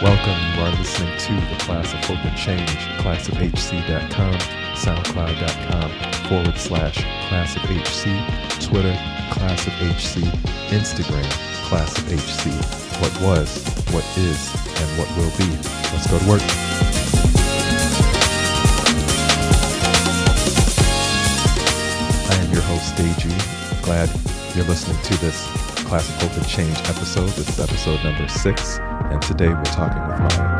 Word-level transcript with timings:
Welcome. 0.00 0.38
You 0.54 0.62
are 0.62 0.70
listening 0.78 1.18
to 1.18 1.32
the 1.34 1.56
Class 1.58 1.92
of 1.92 2.04
Hope 2.04 2.24
and 2.24 2.36
Change, 2.36 2.70
classofhc.com, 3.02 4.34
soundcloud.com 4.78 6.28
forward 6.28 6.56
slash 6.56 6.98
class 7.28 7.56
of 7.56 7.62
HC, 7.64 8.06
Twitter, 8.64 8.94
class 9.32 9.66
of 9.66 9.72
HC, 9.72 10.22
Instagram, 10.70 11.28
class 11.66 11.98
of 11.98 12.06
HC. 12.12 12.46
What 13.02 13.10
was, 13.20 13.66
what 13.90 14.04
is, 14.16 14.54
and 14.80 14.98
what 15.00 15.10
will 15.16 15.36
be. 15.36 15.50
Let's 15.90 16.06
go 16.08 16.16
to 16.20 16.28
work. 16.28 16.42
I 22.30 22.34
am 22.40 22.52
your 22.52 22.62
host, 22.62 22.94
Deji. 22.94 23.82
Glad 23.82 24.08
you're 24.54 24.64
listening 24.66 25.02
to 25.02 25.16
this 25.18 25.44
Class 25.88 26.08
of 26.08 26.22
Hope 26.22 26.36
and 26.36 26.46
Change 26.46 26.78
episode. 26.88 27.30
This 27.30 27.48
is 27.48 27.58
episode 27.58 28.04
number 28.04 28.28
six, 28.28 28.78
and 29.10 29.22
today 29.22 29.48
we're 29.48 29.64
talking 29.64 30.06
with 30.06 30.18
Maya. 30.18 30.58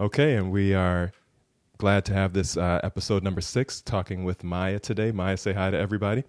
Okay, 0.00 0.36
and 0.36 0.50
we 0.50 0.74
are 0.74 1.12
glad 1.78 2.04
to 2.06 2.14
have 2.14 2.32
this 2.32 2.56
uh, 2.56 2.80
episode 2.82 3.22
number 3.22 3.42
six 3.42 3.82
talking 3.82 4.24
with 4.24 4.42
Maya 4.42 4.78
today. 4.78 5.12
Maya, 5.12 5.36
say 5.36 5.52
hi 5.52 5.70
to 5.70 5.76
everybody. 5.76 6.24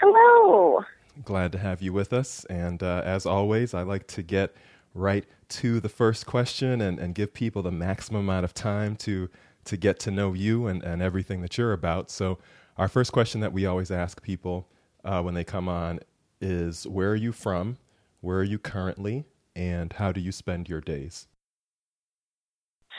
Hello. 0.00 0.82
Glad 1.24 1.52
to 1.52 1.58
have 1.58 1.82
you 1.82 1.92
with 1.92 2.12
us. 2.12 2.44
And 2.46 2.82
uh, 2.82 3.02
as 3.04 3.24
always, 3.24 3.74
I 3.74 3.82
like 3.82 4.08
to 4.08 4.22
get 4.22 4.56
right 4.94 5.24
to 5.50 5.78
the 5.78 5.88
first 5.88 6.26
question 6.26 6.80
and, 6.80 6.98
and 6.98 7.14
give 7.14 7.32
people 7.32 7.62
the 7.62 7.70
maximum 7.70 8.22
amount 8.22 8.44
of 8.44 8.54
time 8.54 8.96
to, 8.96 9.28
to 9.66 9.76
get 9.76 10.00
to 10.00 10.10
know 10.10 10.32
you 10.32 10.66
and, 10.66 10.82
and 10.82 11.00
everything 11.00 11.42
that 11.42 11.56
you're 11.58 11.72
about. 11.72 12.10
So, 12.10 12.38
our 12.76 12.88
first 12.88 13.10
question 13.12 13.40
that 13.40 13.52
we 13.52 13.66
always 13.66 13.90
ask 13.90 14.22
people 14.22 14.68
uh, 15.04 15.22
when 15.22 15.34
they 15.34 15.44
come 15.44 15.68
on 15.68 16.00
is 16.40 16.86
Where 16.86 17.10
are 17.10 17.16
you 17.16 17.32
from? 17.32 17.78
Where 18.20 18.38
are 18.38 18.44
you 18.44 18.58
currently? 18.58 19.24
And 19.56 19.92
how 19.94 20.12
do 20.12 20.20
you 20.20 20.32
spend 20.32 20.68
your 20.68 20.80
days? 20.80 21.26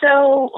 So, 0.02 0.50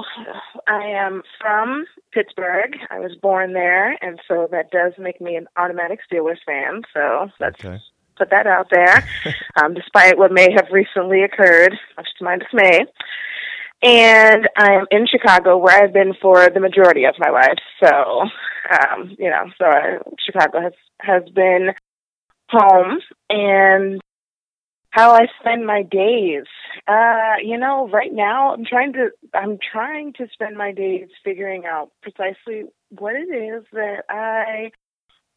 I 0.68 0.84
am 0.86 1.22
from 1.40 1.84
Pittsburgh. 2.12 2.76
I 2.90 3.00
was 3.00 3.16
born 3.20 3.54
there, 3.54 3.98
and 4.00 4.20
so 4.28 4.48
that 4.52 4.70
does 4.70 4.92
make 4.98 5.20
me 5.20 5.34
an 5.34 5.48
automatic 5.56 5.98
Steelers 6.10 6.38
fan. 6.46 6.82
So, 6.94 7.28
let's 7.40 7.64
Okay. 7.64 7.80
put 8.16 8.30
that 8.30 8.46
out 8.46 8.68
there, 8.70 9.04
um, 9.60 9.74
despite 9.74 10.16
what 10.16 10.30
may 10.32 10.48
have 10.52 10.68
recently 10.70 11.22
occurred, 11.22 11.74
much 11.96 12.08
to 12.18 12.24
my 12.24 12.38
dismay. 12.38 12.86
And 13.82 14.48
I 14.56 14.74
am 14.74 14.86
in 14.92 15.06
Chicago, 15.08 15.56
where 15.58 15.82
I've 15.82 15.92
been 15.92 16.14
for 16.22 16.48
the 16.50 16.60
majority 16.60 17.04
of 17.04 17.14
my 17.18 17.30
life. 17.30 17.58
So, 17.82 18.22
um, 18.70 19.16
you 19.18 19.28
know, 19.28 19.46
so 19.58 19.64
I, 19.66 19.98
Chicago 20.24 20.60
has 20.60 20.72
has 21.00 21.22
been 21.34 21.70
home, 22.48 23.00
and 23.28 24.00
how 24.90 25.14
I 25.14 25.26
spend 25.40 25.66
my 25.66 25.82
days. 25.82 26.44
Uh, 26.86 27.36
you 27.42 27.58
know, 27.58 27.88
right 27.88 28.12
now 28.12 28.52
I'm 28.52 28.64
trying 28.64 28.92
to 28.92 29.10
I'm 29.34 29.58
trying 29.72 30.12
to 30.14 30.28
spend 30.32 30.56
my 30.56 30.72
days 30.72 31.08
figuring 31.24 31.64
out 31.66 31.90
precisely 32.02 32.64
what 32.90 33.14
it 33.16 33.34
is 33.34 33.64
that 33.72 34.04
I 34.08 34.70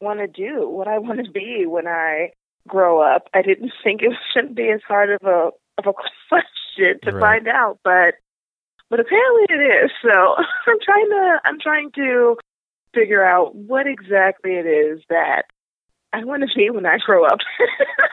want 0.00 0.20
to 0.20 0.28
do, 0.28 0.68
what 0.68 0.88
I 0.88 0.98
want 0.98 1.24
to 1.24 1.30
be 1.32 1.64
when 1.66 1.88
I 1.88 2.30
grow 2.68 3.00
up. 3.00 3.28
I 3.34 3.42
didn't 3.42 3.72
think 3.84 4.02
it 4.02 4.12
shouldn't 4.32 4.54
be 4.56 4.70
as 4.70 4.82
hard 4.86 5.10
of 5.10 5.26
a 5.26 5.50
of 5.78 5.86
a 5.86 5.92
question 6.28 7.00
to 7.02 7.12
Right. 7.12 7.20
find 7.20 7.48
out, 7.48 7.78
but 7.82 8.14
but 8.90 9.00
apparently 9.00 9.46
it 9.48 9.84
is. 9.84 9.90
So 10.02 10.10
I'm 10.66 10.78
trying 10.84 11.08
to 11.10 11.40
I'm 11.44 11.60
trying 11.60 11.90
to 11.92 12.36
figure 12.94 13.24
out 13.24 13.54
what 13.54 13.86
exactly 13.86 14.52
it 14.52 14.66
is 14.66 15.00
that 15.10 15.42
I 16.12 16.24
want 16.24 16.42
to 16.48 16.56
be 16.56 16.70
when 16.70 16.86
I 16.86 16.96
grow 17.04 17.26
up. 17.26 17.38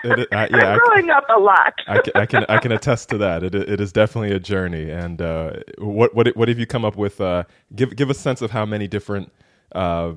It- 0.04 0.28
I- 0.34 0.48
yeah, 0.52 0.58
I- 0.58 0.74
I'm 0.74 0.80
growing 0.80 1.10
up 1.10 1.26
a 1.34 1.40
lot. 1.40 1.74
I 1.88 2.00
can, 2.00 2.12
I 2.16 2.26
can 2.26 2.46
I 2.50 2.58
can 2.58 2.72
attest 2.72 3.10
to 3.10 3.18
that. 3.20 3.44
It 3.44 3.56
it 3.56 3.80
is 3.80 3.92
definitely 3.92 4.36
a 4.36 4.40
journey. 4.40 4.90
And 4.90 5.22
uh, 5.22 5.54
what 5.78 6.14
what 6.16 6.36
what 6.36 6.48
have 6.50 6.60
you 6.60 6.66
come 6.66 6.84
up 6.86 6.98
with? 6.98 7.22
Uh, 7.22 7.44
give 7.76 7.96
give 7.96 8.10
a 8.10 8.14
sense 8.14 8.42
of 8.42 8.52
how 8.52 8.66
many 8.66 8.88
different 8.88 9.32
uh, 9.74 10.14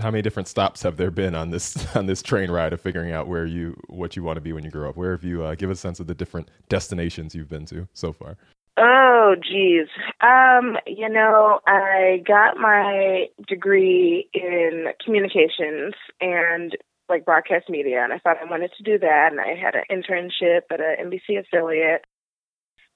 how 0.00 0.10
many 0.10 0.22
different 0.22 0.48
stops 0.48 0.82
have 0.82 0.96
there 0.96 1.10
been 1.10 1.34
on 1.34 1.50
this 1.50 1.86
on 1.96 2.06
this 2.06 2.20
train 2.20 2.50
ride 2.50 2.72
of 2.72 2.80
figuring 2.80 3.12
out 3.12 3.26
where 3.28 3.46
you 3.46 3.74
what 3.86 4.16
you 4.16 4.22
want 4.22 4.36
to 4.36 4.40
be 4.42 4.52
when 4.52 4.64
you 4.64 4.70
grow 4.70 4.90
up. 4.90 4.96
Where 4.96 5.12
have 5.12 5.24
you 5.24 5.44
uh, 5.44 5.54
give 5.54 5.70
a 5.70 5.76
sense 5.76 6.00
of 6.00 6.06
the 6.08 6.14
different 6.14 6.50
destinations 6.68 7.34
you've 7.34 7.48
been 7.48 7.64
to 7.66 7.88
so 7.94 8.12
far? 8.12 8.36
Oh, 8.76 9.36
geez. 9.40 9.86
Um, 10.20 10.76
you 10.86 11.08
know, 11.08 11.60
I 11.66 12.22
got 12.26 12.56
my 12.56 13.26
degree 13.46 14.28
in 14.34 14.86
communications 15.04 15.94
and 16.20 16.76
like 17.08 17.24
broadcast 17.24 17.68
media, 17.68 18.02
and 18.02 18.12
I 18.12 18.18
thought 18.18 18.38
I 18.42 18.50
wanted 18.50 18.72
to 18.76 18.82
do 18.82 18.98
that. 18.98 19.28
And 19.30 19.40
I 19.40 19.54
had 19.54 19.74
an 19.76 19.84
internship 19.90 20.62
at 20.72 20.80
an 20.80 21.10
NBC 21.10 21.38
affiliate, 21.38 22.04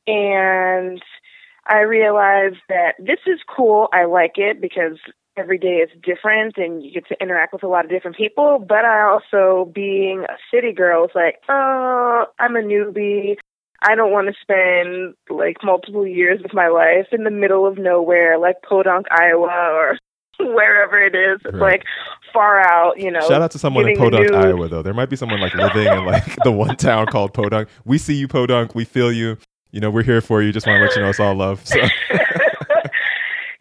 and 0.07 1.01
I 1.67 1.81
realized 1.81 2.57
that 2.69 2.95
this 2.99 3.21
is 3.27 3.39
cool. 3.55 3.89
I 3.93 4.07
like 4.07 4.33
it 4.37 4.61
because 4.61 4.99
every 5.37 5.59
day 5.59 5.77
is 5.77 5.91
different 6.03 6.57
and 6.57 6.83
you 6.83 6.93
get 6.93 7.07
to 7.09 7.23
interact 7.23 7.53
with 7.53 7.63
a 7.63 7.69
lot 7.69 7.85
of 7.85 7.91
different 7.91 8.17
people. 8.17 8.59
But 8.67 8.85
I 8.85 9.03
also, 9.03 9.71
being 9.73 10.25
a 10.25 10.37
city 10.53 10.73
girl, 10.73 11.03
was 11.03 11.11
like, 11.15 11.37
oh, 11.49 12.25
I'm 12.41 12.57
a 12.57 12.61
newbie. 12.61 13.37
I 13.83 13.95
don't 13.95 14.13
want 14.13 14.29
to 14.29 14.35
spend 14.43 15.15
like 15.31 15.57
multiple 15.63 16.07
years 16.07 16.41
of 16.45 16.53
my 16.53 16.69
life 16.69 17.07
in 17.13 17.25
the 17.25 17.31
middle 17.31 17.67
of 17.67 17.79
nowhere, 17.79 18.39
like 18.39 18.57
Podunk, 18.69 19.07
Iowa, 19.11 19.47
or 19.47 19.99
wherever 20.41 20.99
it 20.99 21.15
is. 21.15 21.41
Right. 21.45 21.55
like 21.55 21.85
far 22.33 22.61
out, 22.61 22.99
you 22.99 23.11
know. 23.11 23.21
Shout 23.21 23.43
out 23.43 23.51
to 23.53 23.59
someone 23.59 23.89
in 23.89 23.97
Podunk. 23.97 24.33
Iowa, 24.33 24.69
though. 24.69 24.83
There 24.83 24.95
might 24.95 25.11
be 25.11 25.17
someone 25.17 25.41
like 25.41 25.55
living 25.55 25.87
in 25.87 26.05
like 26.05 26.37
the 26.45 26.53
one 26.53 26.77
town 26.77 27.07
called 27.07 27.35
Podunk. 27.35 27.69
We 27.85 27.99
see 27.99 28.15
you, 28.15 28.29
Podunk. 28.29 28.75
We 28.75 28.85
feel 28.85 29.13
you. 29.13 29.37
You 29.71 29.81
know, 29.81 29.91
we're 29.91 30.03
here 30.03 30.23
for 30.23 30.43
you. 30.43 30.51
Just 30.51 30.67
want 30.67 30.79
to 30.79 30.87
let 30.87 30.97
you 30.97 31.03
know 31.03 31.11
it's 31.11 31.21
all 31.21 31.35
love. 31.35 31.67
So. 31.67 31.79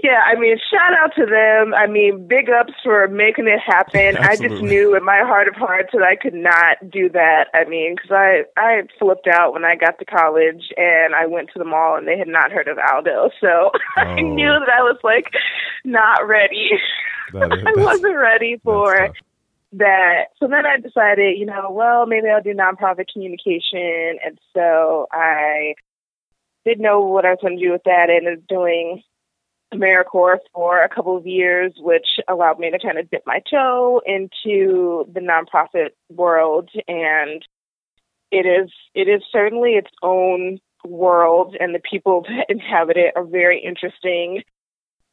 yeah, 0.07 0.22
I 0.25 0.40
mean, 0.40 0.57
shout 0.72 0.94
out 0.94 1.13
to 1.16 1.25
them. 1.25 1.73
I 1.73 1.88
mean, 1.88 2.28
big 2.28 2.50
ups 2.50 2.73
for 2.84 3.07
making 3.07 3.47
it 3.47 3.59
happen. 3.59 4.18
I 4.18 4.35
just 4.35 4.62
knew 4.62 4.95
in 4.95 5.03
my 5.03 5.19
heart 5.19 5.47
of 5.47 5.56
hearts 5.56 5.90
that 5.94 6.03
I 6.03 6.16
could 6.16 6.34
not 6.34 6.78
do 6.90 7.09
that. 7.09 7.47
I 7.53 7.66
mean, 7.66 7.95
because 7.95 8.12
I 8.12 8.44
I 8.56 8.84
flipped 9.00 9.28
out 9.28 9.53
when 9.53 9.66
I 9.66 9.75
got 9.75 10.00
to 10.00 10.06
college 10.06 10.72
and 10.78 11.13
I 11.16 11.25
went 11.25 11.50
to 11.53 11.59
the 11.59 11.66
mall 11.66 11.95
and 11.97 12.07
they 12.07 12.18
had 12.18 12.28
not 12.28 12.51
heard 12.51 12.68
of 12.68 12.78
Aldo, 12.78 13.31
so 13.41 13.72
I 13.97 14.06
Oh. 14.13 14.16
knew 14.16 14.51
that 14.59 14.69
I 14.69 14.81
was 14.81 14.97
like 15.03 15.34
not 15.84 16.25
ready. 16.28 16.69
That 17.34 17.51
is- 17.57 17.63
I 17.68 17.74
wasn't 17.81 18.16
ready 18.16 18.57
for 18.63 19.13
that. 19.74 20.25
So 20.39 20.47
then 20.47 20.66
I 20.66 20.78
decided, 20.78 21.38
you 21.38 21.45
know, 21.45 21.68
well, 21.72 22.06
maybe 22.06 22.29
I'll 22.29 22.41
do 22.41 22.53
nonprofit 22.53 23.12
communication. 23.12 24.18
And 24.25 24.39
so 24.56 25.07
I 25.12 25.75
didn't 26.66 26.84
know 26.84 27.01
what 27.01 27.25
I 27.25 27.31
was 27.31 27.39
going 27.41 27.57
to 27.57 27.63
do 27.66 27.72
with 27.74 27.84
that. 27.84 28.09
I 28.09 28.16
ended 28.18 28.38
up 28.39 28.47
doing 28.47 29.03
AmeriCorps 29.73 30.45
for 30.53 30.81
a 30.81 30.89
couple 30.89 31.18
of 31.18 31.27
years, 31.27 31.74
which 31.77 32.07
allowed 32.27 32.59
me 32.59 32.71
to 32.71 32.80
kind 32.80 32.97
of 32.97 33.09
dip 33.09 33.24
my 33.25 33.42
toe 33.50 34.01
into 34.06 35.06
the 35.13 35.19
nonprofit 35.19 35.89
world. 36.09 36.69
And 36.88 37.45
it 38.31 38.45
is 38.45 38.71
it 38.94 39.07
is 39.07 39.21
certainly 39.31 39.71
its 39.71 39.92
own 40.01 40.59
world, 40.86 41.56
and 41.59 41.74
the 41.75 41.81
people 41.89 42.21
that 42.27 42.45
inhabit 42.50 42.97
it 42.97 43.13
are 43.15 43.25
very 43.25 43.63
interesting. 43.63 44.44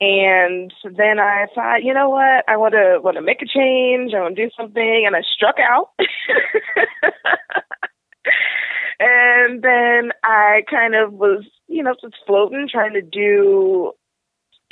And 0.00 0.72
then 0.84 1.20
I 1.20 1.46
thought, 1.54 1.84
you 1.84 1.94
know 1.94 2.10
what? 2.10 2.44
I 2.48 2.56
want 2.56 2.74
to 2.74 2.98
want 3.02 3.16
to 3.16 3.22
make 3.22 3.42
a 3.42 3.46
change. 3.46 4.12
I 4.12 4.20
want 4.20 4.36
to 4.36 4.44
do 4.44 4.50
something, 4.56 5.04
and 5.06 5.14
I 5.14 5.22
struck 5.22 5.56
out. 5.60 5.90
and 8.98 9.62
then 9.62 10.12
I 10.24 10.62
kind 10.68 10.94
of 10.94 11.12
was, 11.12 11.44
you 11.68 11.82
know, 11.82 11.94
just 12.00 12.16
floating, 12.26 12.68
trying 12.70 12.94
to 12.94 13.02
do, 13.02 13.92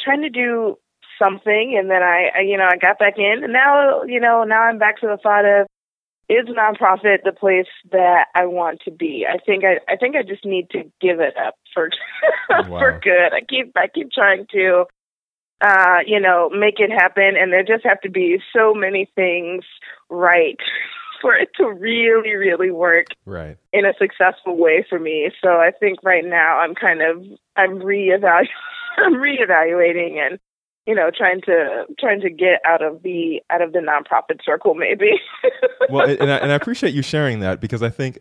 trying 0.02 0.22
to 0.22 0.30
do 0.30 0.76
something. 1.22 1.76
And 1.78 1.90
then 1.90 2.02
I, 2.02 2.30
I, 2.36 2.40
you 2.40 2.56
know, 2.56 2.68
I 2.70 2.76
got 2.76 2.98
back 2.98 3.14
in, 3.16 3.44
and 3.44 3.52
now, 3.52 4.02
you 4.02 4.20
know, 4.20 4.44
now 4.44 4.62
I'm 4.62 4.78
back 4.78 5.00
to 5.00 5.06
the 5.06 5.18
thought 5.22 5.44
of 5.44 5.66
is 6.28 6.46
nonprofit 6.48 7.24
the 7.24 7.32
place 7.32 7.66
that 7.90 8.26
I 8.34 8.46
want 8.46 8.80
to 8.84 8.90
be? 8.90 9.26
I 9.28 9.38
think 9.38 9.64
I, 9.64 9.80
I 9.92 9.96
think 9.96 10.16
I 10.16 10.22
just 10.22 10.44
need 10.44 10.70
to 10.70 10.84
give 11.00 11.20
it 11.20 11.34
up 11.36 11.54
for 11.74 11.90
Wow. 12.48 12.78
for 12.78 13.00
good. 13.02 13.34
I 13.34 13.40
keep 13.40 13.72
I 13.76 13.88
keep 13.88 14.10
trying 14.12 14.46
to 14.52 14.84
uh, 15.62 15.98
you 16.06 16.20
know, 16.20 16.50
make 16.50 16.80
it 16.80 16.90
happen. 16.90 17.36
And 17.38 17.52
there 17.52 17.62
just 17.62 17.84
have 17.84 18.00
to 18.00 18.10
be 18.10 18.38
so 18.54 18.74
many 18.74 19.08
things 19.14 19.64
right 20.10 20.58
for 21.22 21.34
it 21.34 21.48
to 21.56 21.70
really, 21.72 22.34
really 22.34 22.70
work 22.70 23.06
Right. 23.24 23.56
in 23.72 23.86
a 23.86 23.94
successful 23.98 24.58
way 24.58 24.84
for 24.86 24.98
me. 24.98 25.30
So 25.42 25.48
I 25.48 25.70
think 25.70 26.00
right 26.02 26.24
now 26.24 26.58
I'm 26.58 26.74
kind 26.74 27.00
of 27.00 27.24
I'm 27.56 27.78
reevaluating 27.80 28.48
I'm 28.98 29.14
reevaluating 29.14 30.18
and 30.18 30.38
you 30.86 30.94
know 30.94 31.10
trying 31.16 31.40
to 31.42 31.86
trying 31.98 32.20
to 32.20 32.28
get 32.28 32.60
out 32.66 32.82
of 32.82 33.02
the 33.02 33.40
out 33.48 33.62
of 33.62 33.72
the 33.72 33.78
nonprofit 33.78 34.44
circle 34.44 34.74
maybe. 34.74 35.12
well, 35.88 36.06
and 36.10 36.30
I, 36.30 36.36
and 36.38 36.52
I 36.52 36.54
appreciate 36.56 36.92
you 36.92 37.00
sharing 37.02 37.40
that 37.40 37.60
because 37.60 37.82
I 37.82 37.88
think, 37.88 38.18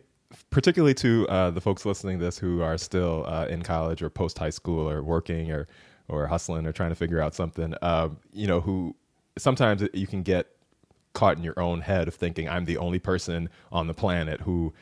particularly 0.50 0.94
to 0.94 1.26
uh, 1.28 1.50
the 1.50 1.60
folks 1.60 1.84
listening 1.84 2.20
to 2.20 2.24
this 2.24 2.38
who 2.38 2.62
are 2.62 2.78
still 2.78 3.24
uh, 3.26 3.46
in 3.46 3.62
college 3.62 4.00
or 4.00 4.08
post 4.08 4.38
high 4.38 4.50
school 4.50 4.88
or 4.88 5.02
working 5.02 5.50
or 5.50 5.66
or 6.08 6.26
hustling 6.26 6.66
or 6.66 6.72
trying 6.72 6.90
to 6.90 6.96
figure 6.96 7.20
out 7.20 7.34
something, 7.34 7.74
um, 7.82 8.18
you 8.32 8.46
know, 8.46 8.60
who 8.60 8.94
sometimes 9.38 9.82
you 9.94 10.06
can 10.06 10.22
get 10.22 10.46
caught 11.12 11.36
in 11.36 11.44
your 11.44 11.58
own 11.58 11.80
head 11.80 12.08
of 12.08 12.14
thinking 12.14 12.48
I'm 12.48 12.64
the 12.64 12.78
only 12.78 12.98
person 12.98 13.48
on 13.70 13.86
the 13.86 13.94
planet 13.94 14.40
who 14.42 14.72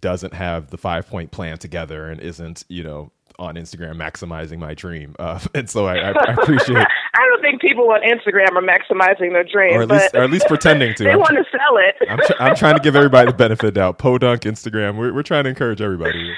doesn't 0.00 0.34
have 0.34 0.70
the 0.70 0.78
five 0.78 1.08
point 1.08 1.30
plan 1.30 1.58
together 1.58 2.08
and 2.08 2.20
isn't, 2.20 2.64
you 2.68 2.82
know, 2.82 3.10
on 3.38 3.54
Instagram 3.54 3.96
maximizing 3.96 4.58
my 4.58 4.74
dream. 4.74 5.14
Uh, 5.28 5.38
and 5.54 5.68
so 5.68 5.86
I, 5.86 5.96
I, 5.96 6.10
I 6.10 6.32
appreciate, 6.32 6.78
I 7.14 7.26
don't 7.26 7.42
think 7.42 7.60
people 7.60 7.90
on 7.90 8.00
Instagram 8.02 8.54
are 8.56 8.62
maximizing 8.62 9.32
their 9.32 9.44
dream, 9.44 9.76
or 9.76 9.82
at 9.82 9.88
least, 9.90 10.12
but 10.12 10.20
or 10.20 10.24
at 10.24 10.30
least 10.30 10.46
pretending 10.46 10.94
to. 10.94 11.04
they 11.04 11.10
I'm 11.10 11.18
want 11.18 11.36
to 11.36 11.44
sell 11.50 11.76
it. 11.76 12.08
I'm, 12.08 12.18
tr- 12.18 12.42
I'm 12.42 12.54
trying 12.54 12.76
to 12.76 12.82
give 12.82 12.94
everybody 12.94 13.30
the 13.30 13.36
benefit 13.36 13.66
of 13.66 13.74
the 13.74 13.80
doubt. 13.80 13.98
Podunk, 13.98 14.42
Instagram, 14.42 14.96
we're 14.96 15.12
we're 15.12 15.24
trying 15.24 15.44
to 15.44 15.50
encourage 15.50 15.80
everybody. 15.80 16.34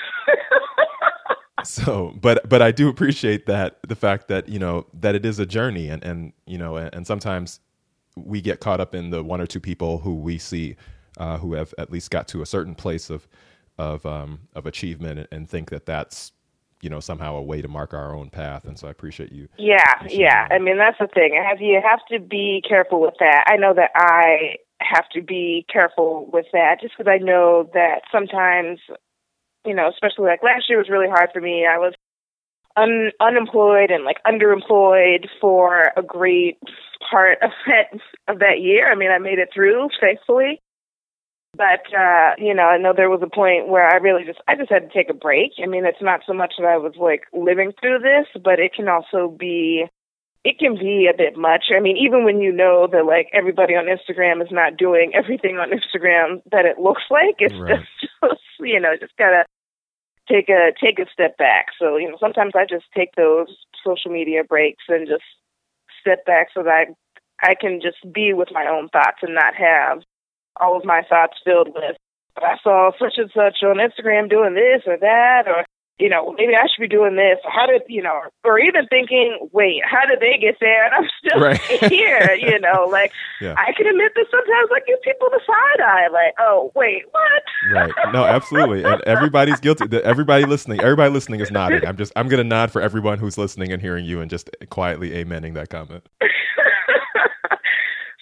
so, 1.64 2.16
but 2.20 2.48
but 2.48 2.62
I 2.62 2.72
do 2.72 2.88
appreciate 2.88 3.46
that 3.46 3.78
the 3.86 3.94
fact 3.94 4.28
that 4.28 4.48
you 4.48 4.58
know 4.58 4.86
that 4.94 5.14
it 5.14 5.26
is 5.26 5.38
a 5.38 5.46
journey, 5.46 5.88
and 5.88 6.02
and 6.02 6.32
you 6.46 6.56
know, 6.56 6.76
and, 6.76 6.94
and 6.94 7.06
sometimes 7.06 7.60
we 8.16 8.40
get 8.40 8.60
caught 8.60 8.80
up 8.80 8.94
in 8.94 9.10
the 9.10 9.22
one 9.22 9.40
or 9.40 9.46
two 9.46 9.60
people 9.60 9.98
who 9.98 10.14
we 10.14 10.38
see 10.38 10.76
uh, 11.18 11.38
who 11.38 11.54
have 11.54 11.74
at 11.78 11.90
least 11.90 12.10
got 12.10 12.28
to 12.28 12.42
a 12.42 12.46
certain 12.46 12.74
place 12.74 13.10
of 13.10 13.28
of 13.78 14.04
um, 14.04 14.40
of 14.54 14.66
achievement, 14.66 15.26
and, 15.32 15.48
think 15.48 15.70
that 15.70 15.86
that's 15.86 16.32
you 16.82 16.90
know 16.90 17.00
somehow 17.00 17.36
a 17.36 17.42
way 17.42 17.62
to 17.62 17.68
mark 17.68 17.94
our 17.94 18.14
own 18.14 18.30
path. 18.30 18.64
And 18.64 18.78
so 18.78 18.88
I 18.88 18.90
appreciate 18.90 19.32
you. 19.32 19.48
Yeah, 19.58 19.84
yeah. 20.08 20.48
that. 20.48 20.54
I 20.54 20.58
mean, 20.58 20.76
that's 20.76 20.98
the 20.98 21.08
thing. 21.08 21.40
I 21.40 21.48
have 21.48 21.60
you 21.60 21.80
have 21.82 22.00
to 22.10 22.18
be 22.18 22.62
careful 22.68 23.00
with 23.00 23.14
that. 23.20 23.44
I 23.46 23.56
know 23.56 23.74
that 23.74 23.90
I 23.94 24.56
have 24.80 25.08
to 25.10 25.22
be 25.22 25.64
careful 25.70 26.28
with 26.32 26.46
that 26.52 26.80
just 26.80 26.94
because 26.96 27.10
I 27.10 27.22
know 27.22 27.68
that 27.74 28.02
sometimes, 28.10 28.80
you 29.64 29.74
know, 29.74 29.88
especially 29.88 30.26
like 30.26 30.42
last 30.42 30.68
year 30.68 30.78
was 30.78 30.88
really 30.88 31.08
hard 31.08 31.30
for 31.32 31.40
me. 31.40 31.66
I 31.66 31.78
was 31.78 31.94
un- 32.76 33.12
unemployed 33.20 33.90
and 33.90 34.04
like 34.04 34.22
underemployed 34.26 35.26
for 35.40 35.92
a 35.96 36.02
great 36.02 36.58
part 37.10 37.38
of 37.42 37.50
that 37.66 38.00
of 38.28 38.38
that 38.40 38.60
year. 38.60 38.90
I 38.90 38.94
mean, 38.94 39.10
I 39.10 39.18
made 39.18 39.38
it 39.38 39.50
through, 39.54 39.88
thankfully. 40.00 40.60
But 41.56 41.82
uh, 41.96 42.34
you 42.38 42.54
know, 42.54 42.64
I 42.64 42.78
know 42.78 42.92
there 42.96 43.10
was 43.10 43.22
a 43.22 43.34
point 43.34 43.68
where 43.68 43.88
I 43.88 43.96
really 43.96 44.24
just 44.24 44.40
I 44.46 44.54
just 44.54 44.70
had 44.70 44.88
to 44.88 44.94
take 44.94 45.10
a 45.10 45.14
break. 45.14 45.52
I 45.62 45.66
mean, 45.66 45.84
it's 45.84 46.00
not 46.00 46.20
so 46.26 46.32
much 46.32 46.54
that 46.58 46.66
I 46.66 46.78
was 46.78 46.94
like 46.96 47.24
living 47.32 47.72
through 47.80 47.98
this, 48.00 48.26
but 48.42 48.60
it 48.60 48.72
can 48.74 48.88
also 48.88 49.34
be 49.36 49.86
it 50.44 50.58
can 50.58 50.74
be 50.74 51.08
a 51.12 51.16
bit 51.16 51.36
much. 51.36 51.64
I 51.76 51.80
mean, 51.80 51.96
even 51.96 52.24
when 52.24 52.40
you 52.40 52.52
know 52.52 52.88
that 52.90 53.04
like 53.04 53.28
everybody 53.32 53.74
on 53.74 53.86
Instagram 53.86 54.42
is 54.42 54.50
not 54.50 54.76
doing 54.76 55.12
everything 55.14 55.58
on 55.58 55.70
Instagram 55.70 56.40
that 56.52 56.64
it 56.64 56.78
looks 56.78 57.02
like, 57.10 57.36
it's 57.40 57.54
Right. 57.54 57.80
just, 57.80 57.88
just 58.22 58.40
you 58.60 58.80
know, 58.80 58.94
just 58.98 59.16
gotta 59.18 59.44
take 60.30 60.48
a 60.48 60.72
take 60.80 60.98
a 60.98 61.10
step 61.12 61.36
back. 61.36 61.66
So, 61.78 61.96
you 61.96 62.08
know, 62.08 62.16
sometimes 62.20 62.52
I 62.54 62.64
just 62.68 62.86
take 62.96 63.14
those 63.16 63.48
social 63.84 64.10
media 64.10 64.44
breaks 64.44 64.84
and 64.88 65.08
just 65.08 65.24
step 66.00 66.24
back 66.24 66.48
so 66.54 66.62
that 66.62 66.86
I, 67.42 67.50
I 67.50 67.54
can 67.54 67.80
just 67.80 67.98
be 68.12 68.32
with 68.32 68.48
my 68.52 68.66
own 68.66 68.88
thoughts 68.88 69.18
and 69.22 69.34
not 69.34 69.54
have 69.54 70.02
all 70.60 70.76
of 70.76 70.84
my 70.84 71.02
thoughts 71.08 71.38
filled 71.44 71.68
with 71.74 71.96
I 72.36 72.56
saw 72.62 72.90
such 72.98 73.14
and 73.18 73.30
such 73.34 73.62
on 73.62 73.76
Instagram 73.76 74.30
doing 74.30 74.54
this 74.54 74.82
or 74.86 74.96
that 74.98 75.44
or 75.46 75.64
you 76.00 76.08
know, 76.08 76.34
maybe 76.38 76.54
I 76.56 76.66
should 76.66 76.80
be 76.80 76.88
doing 76.88 77.14
this. 77.16 77.38
How 77.44 77.66
did 77.66 77.82
you 77.88 78.02
know, 78.02 78.20
or 78.44 78.58
even 78.58 78.86
thinking, 78.88 79.48
wait, 79.52 79.82
how 79.84 80.06
did 80.06 80.20
they 80.20 80.38
get 80.40 80.56
there? 80.60 80.86
And 80.86 80.94
I'm 80.94 81.10
still 81.20 81.40
Right. 81.40 81.60
here, 81.92 82.32
you 82.40 82.58
know, 82.58 82.86
like 82.90 83.12
Yeah. 83.40 83.54
I 83.56 83.72
can 83.76 83.86
admit 83.86 84.12
that 84.16 84.26
sometimes 84.30 84.70
I 84.74 84.80
give 84.86 85.00
people 85.02 85.28
the 85.30 85.40
side 85.46 85.80
eye, 85.84 86.08
like, 86.08 86.34
oh, 86.38 86.72
wait, 86.74 87.02
what? 87.10 87.42
Right. 87.72 87.92
No, 88.12 88.24
absolutely. 88.24 88.82
And 88.82 89.02
everybody's 89.02 89.60
guilty. 89.60 89.84
Everybody 90.02 90.46
listening, 90.46 90.80
everybody 90.80 91.12
listening 91.12 91.40
is 91.40 91.50
nodding. 91.50 91.86
I'm 91.86 91.96
just, 91.96 92.12
I'm 92.16 92.28
going 92.28 92.42
to 92.42 92.48
nod 92.48 92.70
for 92.70 92.80
everyone 92.80 93.18
who's 93.18 93.36
listening 93.36 93.72
and 93.72 93.82
hearing 93.82 94.04
you 94.06 94.20
and 94.20 94.30
just 94.30 94.48
quietly 94.70 95.10
amening 95.10 95.54
that 95.54 95.68
comment. 95.68 96.08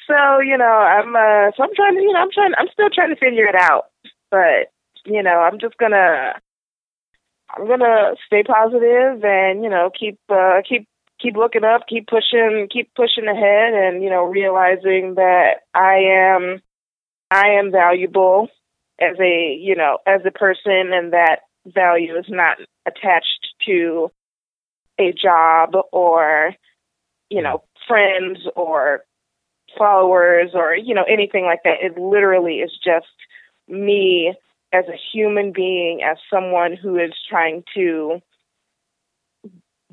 so 0.07 0.41
you 0.41 0.57
know, 0.57 0.65
I'm 0.65 1.15
uh, 1.15 1.51
so 1.57 1.63
I'm 1.63 1.75
trying 1.75 1.95
to, 1.97 2.01
you 2.03 2.13
know, 2.13 2.21
I'm 2.21 2.31
trying, 2.33 2.53
I'm 2.59 2.69
still 2.73 2.89
trying 2.93 3.11
to 3.11 3.17
figure 3.21 3.47
it 3.47 3.55
out, 3.55 3.85
but 4.31 4.73
you 5.07 5.23
know, 5.23 5.39
I'm 5.41 5.59
just 5.61 5.77
gonna, 5.79 6.35
I'm 7.50 7.67
gonna 7.67 8.15
stay 8.27 8.43
positive 8.43 9.25
and 9.25 9.62
you 9.62 9.71
know, 9.71 9.91
keep, 9.99 10.19
uh, 10.29 10.61
keep, 10.69 10.87
keep 11.21 11.37
looking 11.37 11.65
up, 11.65 11.83
keep 11.89 12.06
pushing, 12.06 12.69
keep 12.71 12.95
pushing 12.95 13.27
ahead, 13.27 13.75
and 13.75 14.03
you 14.03 14.11
know, 14.11 14.25
realizing 14.25 15.15
that 15.17 15.62
I 15.75 15.97
am, 16.11 16.61
I 17.31 17.59
am 17.59 17.73
valuable 17.73 18.49
as 19.00 19.17
a, 19.21 19.55
you 19.61 19.77
know, 19.77 19.99
as 20.06 20.21
a 20.27 20.31
person, 20.31 20.93
and 20.93 21.12
that 21.12 21.41
value 21.67 22.17
is 22.17 22.27
not 22.29 22.59
attached 22.87 23.49
to 23.67 24.11
a 24.99 25.12
job 25.12 25.75
or, 25.93 26.55
you 27.31 27.43
know, 27.43 27.62
friends 27.87 28.41
or 28.56 29.05
followers 29.77 30.51
or 30.55 30.75
you 30.75 30.94
know 30.94 31.05
anything 31.05 31.44
like 31.44 31.62
that. 31.65 31.83
It 31.83 31.99
literally 31.99 32.56
is 32.56 32.73
just 32.83 33.06
me 33.69 34.35
as 34.73 34.85
a 34.88 34.99
human 35.12 35.53
being 35.53 36.03
as 36.03 36.19
someone 36.32 36.76
who 36.76 36.99
is 36.99 37.12
trying 37.29 37.65
to 37.75 38.20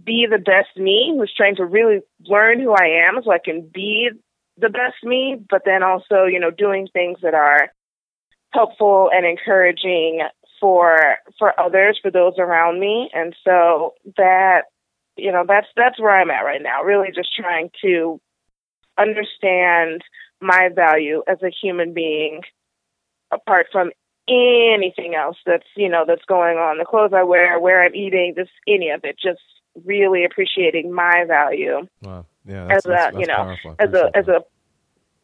be 0.03 0.27
the 0.29 0.37
best 0.37 0.77
me 0.77 1.13
who's 1.17 1.33
trying 1.35 1.55
to 1.55 1.65
really 1.65 2.01
learn 2.25 2.59
who 2.59 2.71
I 2.73 3.07
am 3.07 3.21
so 3.23 3.31
I 3.31 3.39
can 3.43 3.61
be 3.73 4.09
the 4.57 4.69
best 4.69 4.95
me 5.03 5.37
but 5.49 5.63
then 5.65 5.83
also 5.83 6.25
you 6.25 6.39
know 6.39 6.51
doing 6.51 6.87
things 6.93 7.19
that 7.23 7.33
are 7.33 7.71
helpful 8.53 9.09
and 9.13 9.25
encouraging 9.25 10.21
for 10.59 11.17
for 11.37 11.59
others 11.59 11.99
for 12.01 12.11
those 12.11 12.33
around 12.39 12.79
me. 12.79 13.09
And 13.13 13.35
so 13.43 13.93
that 14.17 14.63
you 15.17 15.31
know 15.31 15.43
that's 15.47 15.67
that's 15.75 15.99
where 15.99 16.19
I'm 16.19 16.31
at 16.31 16.41
right 16.41 16.61
now 16.61 16.83
really 16.83 17.09
just 17.13 17.35
trying 17.35 17.69
to 17.83 18.19
understand 18.97 20.01
my 20.41 20.69
value 20.73 21.23
as 21.27 21.37
a 21.43 21.49
human 21.49 21.93
being 21.93 22.41
apart 23.31 23.67
from 23.71 23.91
anything 24.27 25.13
else 25.15 25.37
that's 25.45 25.67
you 25.75 25.87
know 25.87 26.03
that's 26.07 26.25
going 26.25 26.57
on 26.57 26.77
the 26.77 26.85
clothes 26.85 27.11
i 27.13 27.21
wear 27.21 27.59
where 27.59 27.83
i'm 27.83 27.93
eating 27.93 28.33
just 28.35 28.49
any 28.67 28.89
of 28.89 29.01
it 29.03 29.15
just 29.21 29.41
really 29.83 30.25
appreciating 30.25 30.91
my 30.91 31.25
value 31.27 31.87
Wow. 32.01 32.25
Yeah. 32.45 32.67
as 32.67 32.85
a 32.85 32.89
that's, 32.89 33.15
you 33.17 33.25
that's 33.25 33.63
know 33.65 33.75
as 33.79 33.93
a 33.93 34.17
as 34.17 34.27
a 34.27 34.43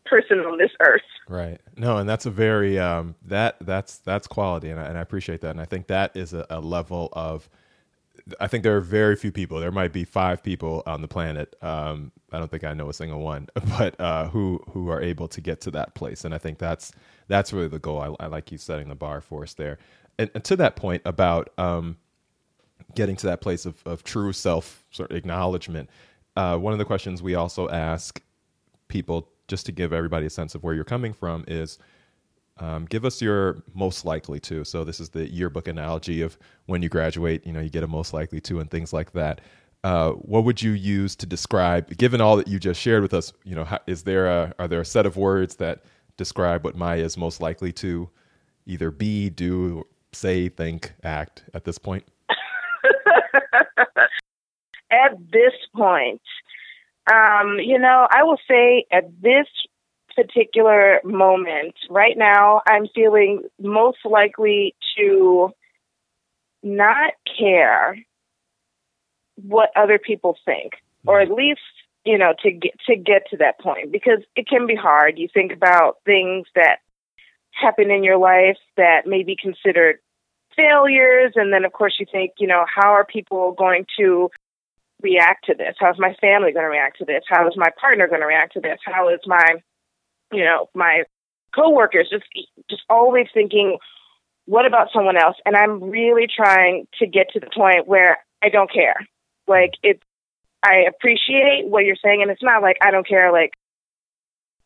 person 0.05 0.39
on 0.39 0.57
this 0.57 0.71
earth 0.81 1.01
Right. 1.31 1.61
No, 1.77 1.97
and 1.97 2.09
that's 2.09 2.25
a 2.25 2.29
very 2.29 2.77
um, 2.77 3.15
that 3.25 3.55
that's 3.61 3.99
that's 3.99 4.27
quality, 4.27 4.69
and 4.69 4.77
I, 4.79 4.83
and 4.83 4.97
I 4.97 5.01
appreciate 5.01 5.39
that. 5.41 5.51
And 5.51 5.61
I 5.61 5.65
think 5.65 5.87
that 5.87 6.15
is 6.15 6.33
a, 6.33 6.45
a 6.49 6.59
level 6.59 7.09
of. 7.13 7.49
I 8.39 8.47
think 8.47 8.63
there 8.63 8.75
are 8.77 8.81
very 8.81 9.15
few 9.15 9.31
people. 9.31 9.59
There 9.59 9.71
might 9.71 9.93
be 9.93 10.03
five 10.03 10.43
people 10.43 10.83
on 10.85 11.01
the 11.01 11.07
planet. 11.07 11.55
Um, 11.61 12.11
I 12.31 12.39
don't 12.39 12.49
think 12.49 12.63
I 12.63 12.73
know 12.73 12.89
a 12.89 12.93
single 12.93 13.21
one, 13.21 13.47
but 13.77 13.99
uh, 13.99 14.29
who 14.29 14.63
who 14.69 14.89
are 14.89 15.01
able 15.01 15.27
to 15.29 15.41
get 15.41 15.61
to 15.61 15.71
that 15.71 15.95
place. 15.95 16.25
And 16.25 16.33
I 16.33 16.37
think 16.37 16.59
that's 16.59 16.91
that's 17.27 17.53
really 17.53 17.67
the 17.67 17.79
goal. 17.79 18.17
I, 18.19 18.25
I 18.25 18.27
like 18.27 18.51
you 18.51 18.57
setting 18.57 18.89
the 18.89 18.95
bar 18.95 19.21
for 19.21 19.43
us 19.43 19.53
there. 19.53 19.77
And, 20.19 20.29
and 20.35 20.43
to 20.43 20.55
that 20.57 20.75
point 20.75 21.01
about 21.05 21.49
um, 21.57 21.97
getting 22.95 23.15
to 23.17 23.27
that 23.27 23.41
place 23.41 23.65
of, 23.65 23.81
of 23.85 24.03
true 24.03 24.33
self 24.33 24.83
sort 24.91 25.11
of 25.11 25.17
acknowledgement. 25.17 25.89
Uh, 26.35 26.57
one 26.57 26.73
of 26.73 26.79
the 26.79 26.85
questions 26.85 27.21
we 27.21 27.35
also 27.35 27.69
ask 27.69 28.21
people, 28.87 29.29
just 29.47 29.65
to 29.65 29.71
give 29.71 29.91
everybody 29.93 30.25
a 30.25 30.29
sense 30.29 30.55
of 30.55 30.63
where 30.63 30.73
you're 30.73 30.83
coming 30.83 31.13
from, 31.13 31.43
is 31.47 31.77
um, 32.61 32.85
give 32.85 33.05
us 33.05 33.21
your 33.21 33.63
most 33.73 34.05
likely 34.05 34.39
to. 34.41 34.63
So 34.63 34.83
this 34.83 34.99
is 34.99 35.09
the 35.09 35.27
yearbook 35.27 35.67
analogy 35.67 36.21
of 36.21 36.37
when 36.67 36.83
you 36.83 36.89
graduate, 36.89 37.45
you 37.45 37.51
know, 37.51 37.59
you 37.59 37.71
get 37.71 37.83
a 37.83 37.87
most 37.87 38.13
likely 38.13 38.39
to 38.41 38.59
and 38.59 38.69
things 38.69 38.93
like 38.93 39.13
that. 39.13 39.41
Uh, 39.83 40.11
what 40.11 40.43
would 40.43 40.61
you 40.61 40.71
use 40.71 41.15
to 41.15 41.25
describe, 41.25 41.97
given 41.97 42.21
all 42.21 42.37
that 42.37 42.47
you 42.47 42.59
just 42.59 42.79
shared 42.79 43.01
with 43.01 43.15
us? 43.15 43.33
You 43.43 43.55
know, 43.55 43.65
how, 43.65 43.79
is 43.87 44.03
there 44.03 44.27
a 44.27 44.53
are 44.59 44.67
there 44.67 44.81
a 44.81 44.85
set 44.85 45.07
of 45.07 45.17
words 45.17 45.55
that 45.55 45.83
describe 46.17 46.63
what 46.63 46.75
Maya 46.75 47.03
is 47.03 47.17
most 47.17 47.41
likely 47.41 47.73
to 47.73 48.07
either 48.67 48.91
be, 48.91 49.31
do, 49.31 49.83
say, 50.13 50.47
think, 50.47 50.93
act 51.03 51.43
at 51.55 51.63
this 51.63 51.79
point? 51.79 52.03
at 54.91 55.17
this 55.31 55.53
point 55.75 56.21
um 57.11 57.57
you 57.59 57.79
know 57.79 58.07
i 58.11 58.23
will 58.23 58.37
say 58.47 58.85
at 58.91 59.05
this 59.21 59.47
particular 60.15 60.99
moment 61.03 61.75
right 61.89 62.17
now 62.17 62.61
i'm 62.67 62.87
feeling 62.93 63.43
most 63.59 63.99
likely 64.05 64.75
to 64.97 65.49
not 66.63 67.13
care 67.37 67.97
what 69.35 69.69
other 69.75 69.97
people 69.97 70.37
think 70.45 70.73
or 71.05 71.19
at 71.19 71.31
least 71.31 71.61
you 72.05 72.17
know, 72.17 72.33
to 72.43 72.51
get 72.51 72.73
to 72.87 72.95
get 72.95 73.29
to 73.29 73.37
that 73.37 73.59
point 73.59 73.91
because 73.91 74.19
it 74.35 74.47
can 74.47 74.65
be 74.65 74.75
hard. 74.75 75.17
You 75.17 75.27
think 75.31 75.51
about 75.51 75.97
things 76.05 76.47
that 76.55 76.77
happen 77.51 77.91
in 77.91 78.03
your 78.03 78.17
life 78.17 78.57
that 78.77 79.05
may 79.05 79.23
be 79.23 79.35
considered 79.39 79.99
failures, 80.55 81.33
and 81.35 81.53
then 81.53 81.63
of 81.63 81.73
course 81.73 81.95
you 81.99 82.05
think, 82.11 82.33
you 82.39 82.47
know, 82.47 82.65
how 82.73 82.91
are 82.91 83.05
people 83.05 83.53
going 83.53 83.85
to 83.99 84.29
react 85.01 85.45
to 85.45 85.53
this? 85.53 85.75
How's 85.79 85.99
my 85.99 86.15
family 86.19 86.51
going 86.51 86.65
to 86.65 86.69
react 86.69 86.97
to 86.99 87.05
this? 87.05 87.23
How 87.27 87.47
is 87.47 87.53
my 87.55 87.69
partner 87.79 88.07
going 88.07 88.21
to 88.21 88.27
react 88.27 88.53
to 88.53 88.61
this? 88.61 88.79
How 88.85 89.09
is 89.09 89.19
my, 89.25 89.61
you 90.31 90.43
know, 90.43 90.69
my 90.73 91.03
coworkers? 91.55 92.09
Just 92.09 92.25
just 92.69 92.83
always 92.89 93.27
thinking, 93.33 93.77
what 94.45 94.65
about 94.65 94.89
someone 94.93 95.17
else? 95.17 95.37
And 95.45 95.55
I'm 95.55 95.83
really 95.83 96.27
trying 96.27 96.87
to 96.99 97.07
get 97.07 97.29
to 97.33 97.39
the 97.39 97.49
point 97.55 97.87
where 97.87 98.17
I 98.43 98.49
don't 98.49 98.71
care. 98.71 98.95
Like 99.47 99.71
it's 99.83 100.03
I 100.63 100.85
appreciate 100.87 101.67
what 101.67 101.85
you're 101.85 101.95
saying, 102.03 102.21
and 102.21 102.29
it's 102.29 102.43
not 102.43 102.61
like 102.61 102.77
I 102.81 102.91
don't 102.91 103.07
care, 103.07 103.31
like, 103.31 103.53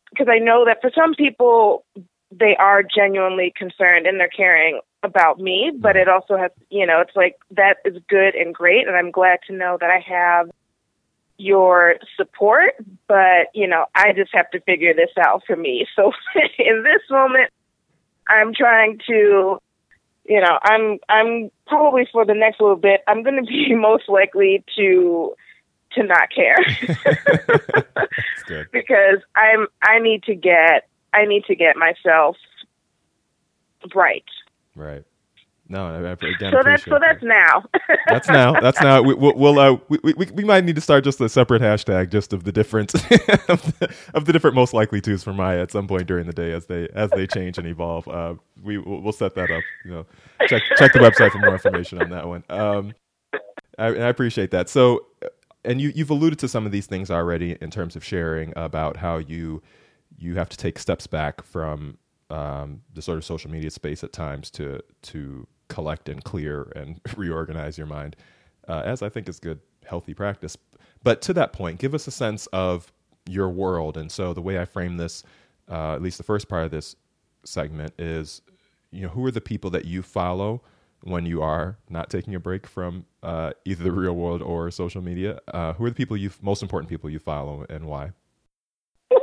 because 0.09 0.27
I 0.29 0.39
know 0.39 0.65
that 0.65 0.81
for 0.81 0.91
some 0.93 1.13
people, 1.13 1.85
they 2.31 2.55
are 2.57 2.83
genuinely 2.83 3.53
concerned 3.55 4.05
and 4.05 4.19
they're 4.19 4.27
caring 4.27 4.81
about 5.03 5.39
me, 5.39 5.71
but 5.73 5.95
it 5.95 6.09
also 6.09 6.35
has, 6.35 6.51
you 6.69 6.85
know, 6.85 6.99
it's 6.99 7.15
like 7.15 7.37
that 7.51 7.77
is 7.85 7.95
good 8.09 8.35
and 8.35 8.53
great, 8.53 8.87
and 8.87 8.95
I'm 8.95 9.11
glad 9.11 9.39
to 9.47 9.53
know 9.53 9.77
that 9.79 9.89
I 9.89 9.99
have 9.99 10.49
your 11.37 11.95
support, 12.15 12.75
but, 13.07 13.47
you 13.53 13.67
know, 13.67 13.85
I 13.93 14.13
just 14.13 14.33
have 14.33 14.49
to 14.51 14.61
figure 14.61 14.93
this 14.93 15.11
out 15.19 15.43
for 15.45 15.55
me. 15.55 15.85
So 15.95 16.11
in 16.59 16.83
this 16.83 17.01
moment, 17.09 17.51
I'm 18.27 18.53
trying 18.53 18.99
to 19.07 19.59
you 20.27 20.41
know, 20.41 20.57
I'm 20.63 20.97
I'm 21.07 21.51
probably 21.67 22.07
for 22.11 22.25
the 22.25 22.33
next 22.33 22.59
little 22.59 22.75
bit, 22.75 23.01
I'm 23.07 23.23
going 23.23 23.35
to 23.35 23.43
be 23.43 23.75
most 23.75 24.09
likely 24.09 24.63
to 24.75 25.35
to 25.93 26.03
not 26.03 26.29
care 26.29 26.57
because 28.71 29.19
I'm 29.35 29.67
I 29.81 29.99
need 29.99 30.23
to 30.23 30.35
get 30.35 30.87
I 31.13 31.25
need 31.25 31.45
to 31.45 31.55
get 31.55 31.77
myself 31.77 32.35
right. 33.93 34.25
Right. 34.75 35.05
No, 35.67 35.87
I, 35.87 36.11
again, 36.11 36.51
so 36.51 36.61
that's 36.63 36.83
so 36.83 36.99
that's 37.01 37.23
now. 37.23 37.63
that's 38.07 38.27
now. 38.27 38.59
That's 38.59 38.79
now. 38.81 39.01
We, 39.01 39.15
will 39.15 39.35
we'll, 39.35 39.57
uh, 39.57 39.77
we, 39.89 39.97
we 40.03 40.13
we 40.13 40.43
might 40.43 40.63
need 40.63 40.75
to 40.75 40.81
start 40.81 41.03
just 41.03 41.19
a 41.21 41.27
separate 41.27 41.61
hashtag 41.61 42.11
just 42.11 42.33
of 42.33 42.43
the 42.43 42.51
different 42.51 42.93
of, 43.49 43.79
the, 43.79 43.95
of 44.13 44.25
the 44.25 44.33
different 44.33 44.55
most 44.55 44.75
likely 44.75 45.01
twos 45.01 45.23
for 45.23 45.33
Maya 45.33 45.61
at 45.63 45.71
some 45.71 45.87
point 45.87 46.05
during 46.05 46.27
the 46.27 46.33
day 46.33 46.51
as 46.51 46.67
they 46.67 46.87
as 46.93 47.09
they 47.11 47.25
change 47.25 47.57
and 47.57 47.65
evolve. 47.65 48.07
Uh, 48.07 48.35
we 48.63 48.77
we'll, 48.77 49.01
we'll 49.01 49.13
set 49.13 49.33
that 49.35 49.49
up. 49.49 49.63
You 49.83 49.91
know, 49.91 50.05
check 50.47 50.61
check 50.77 50.93
the 50.93 50.99
website 50.99 51.31
for 51.31 51.39
more 51.39 51.53
information 51.53 51.99
on 51.99 52.11
that 52.11 52.27
one. 52.27 52.43
Um, 52.47 52.93
I, 53.79 53.87
I 53.87 54.09
appreciate 54.09 54.51
that. 54.51 54.69
So 54.69 55.07
and 55.63 55.81
you 55.81 55.91
you've 55.95 56.11
alluded 56.11 56.39
to 56.39 56.47
some 56.47 56.67
of 56.67 56.71
these 56.71 56.85
things 56.85 57.09
already 57.09 57.57
in 57.59 57.71
terms 57.71 57.95
of 57.95 58.03
sharing 58.03 58.53
about 58.55 58.97
how 58.97 59.17
you 59.17 59.63
you 60.17 60.35
have 60.35 60.49
to 60.49 60.57
take 60.57 60.79
steps 60.79 61.07
back 61.07 61.43
from 61.43 61.97
um, 62.29 62.81
the 62.93 63.01
sort 63.01 63.17
of 63.17 63.25
social 63.25 63.51
media 63.51 63.69
space 63.69 64.03
at 64.03 64.13
times 64.13 64.49
to 64.51 64.81
to 65.01 65.47
collect 65.75 66.07
and 66.07 66.23
clear 66.23 66.71
and 66.75 67.01
reorganize 67.17 67.77
your 67.77 67.87
mind, 67.87 68.15
uh, 68.67 68.81
as 68.85 69.01
I 69.01 69.09
think 69.09 69.27
is 69.27 69.39
good 69.39 69.59
healthy 69.85 70.13
practice. 70.13 70.57
But 71.03 71.21
to 71.23 71.33
that 71.33 71.51
point, 71.53 71.79
give 71.79 71.93
us 71.93 72.07
a 72.07 72.11
sense 72.11 72.47
of 72.47 72.91
your 73.27 73.49
world. 73.49 73.97
And 73.97 74.09
so 74.11 74.33
the 74.33 74.41
way 74.41 74.57
I 74.57 74.65
frame 74.65 74.95
this, 74.97 75.21
uh, 75.69 75.93
at 75.93 76.01
least 76.01 76.17
the 76.17 76.23
first 76.23 76.47
part 76.47 76.63
of 76.63 76.71
this 76.71 76.95
segment, 77.43 77.93
is 77.99 78.41
you 78.91 79.01
know 79.01 79.09
who 79.09 79.25
are 79.25 79.31
the 79.31 79.41
people 79.41 79.69
that 79.71 79.83
you 79.85 80.01
follow 80.01 80.61
when 81.03 81.25
you 81.25 81.41
are 81.41 81.77
not 81.89 82.09
taking 82.09 82.33
a 82.33 82.39
break 82.39 82.65
from 82.65 83.05
uh, 83.21 83.51
either 83.65 83.83
the 83.83 83.91
real 83.91 84.15
world 84.15 84.41
or 84.41 84.71
social 84.71 85.01
media? 85.01 85.41
Uh, 85.53 85.73
who 85.73 85.85
are 85.85 85.89
the 85.89 85.95
people 85.95 86.15
you 86.15 86.31
most 86.41 86.63
important 86.63 86.89
people 86.89 87.09
you 87.09 87.19
follow 87.19 87.65
and 87.69 87.85
why? 87.85 88.11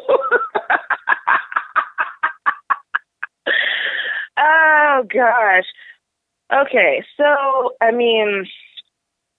oh 4.39 5.03
gosh. 5.13 5.65
Okay, 6.53 7.03
so 7.17 7.73
I 7.81 7.93
mean, 7.93 8.47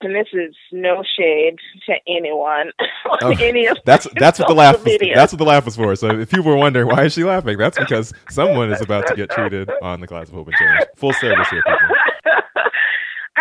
and 0.03 0.15
this 0.15 0.27
is 0.33 0.55
no 0.71 1.03
shade 1.17 1.55
to 1.85 1.93
anyone. 2.07 2.71
Oh, 3.21 3.35
any 3.39 3.67
of 3.67 3.77
that's 3.85 4.07
that's 4.15 4.39
what 4.39 4.47
the 4.47 4.55
laugh 4.55 4.83
was, 4.83 4.97
that's 5.13 5.33
what 5.33 5.37
the 5.37 5.45
laugh 5.45 5.65
was 5.65 5.75
for. 5.75 5.95
So 5.95 6.21
if 6.21 6.31
people 6.31 6.45
were 6.45 6.55
wondering 6.57 6.87
why 6.87 7.03
is 7.03 7.13
she 7.13 7.23
laughing, 7.23 7.57
that's 7.57 7.77
because 7.77 8.13
someone 8.29 8.71
is 8.71 8.81
about 8.81 9.05
to 9.07 9.15
get 9.15 9.29
treated 9.29 9.69
on 9.81 9.99
the 9.99 10.07
class 10.07 10.29
of 10.29 10.33
Hope 10.33 10.47
and 10.47 10.55
Change. 10.55 10.87
Full 10.95 11.13
service 11.13 11.47
here, 11.49 11.61
people. 11.61 11.95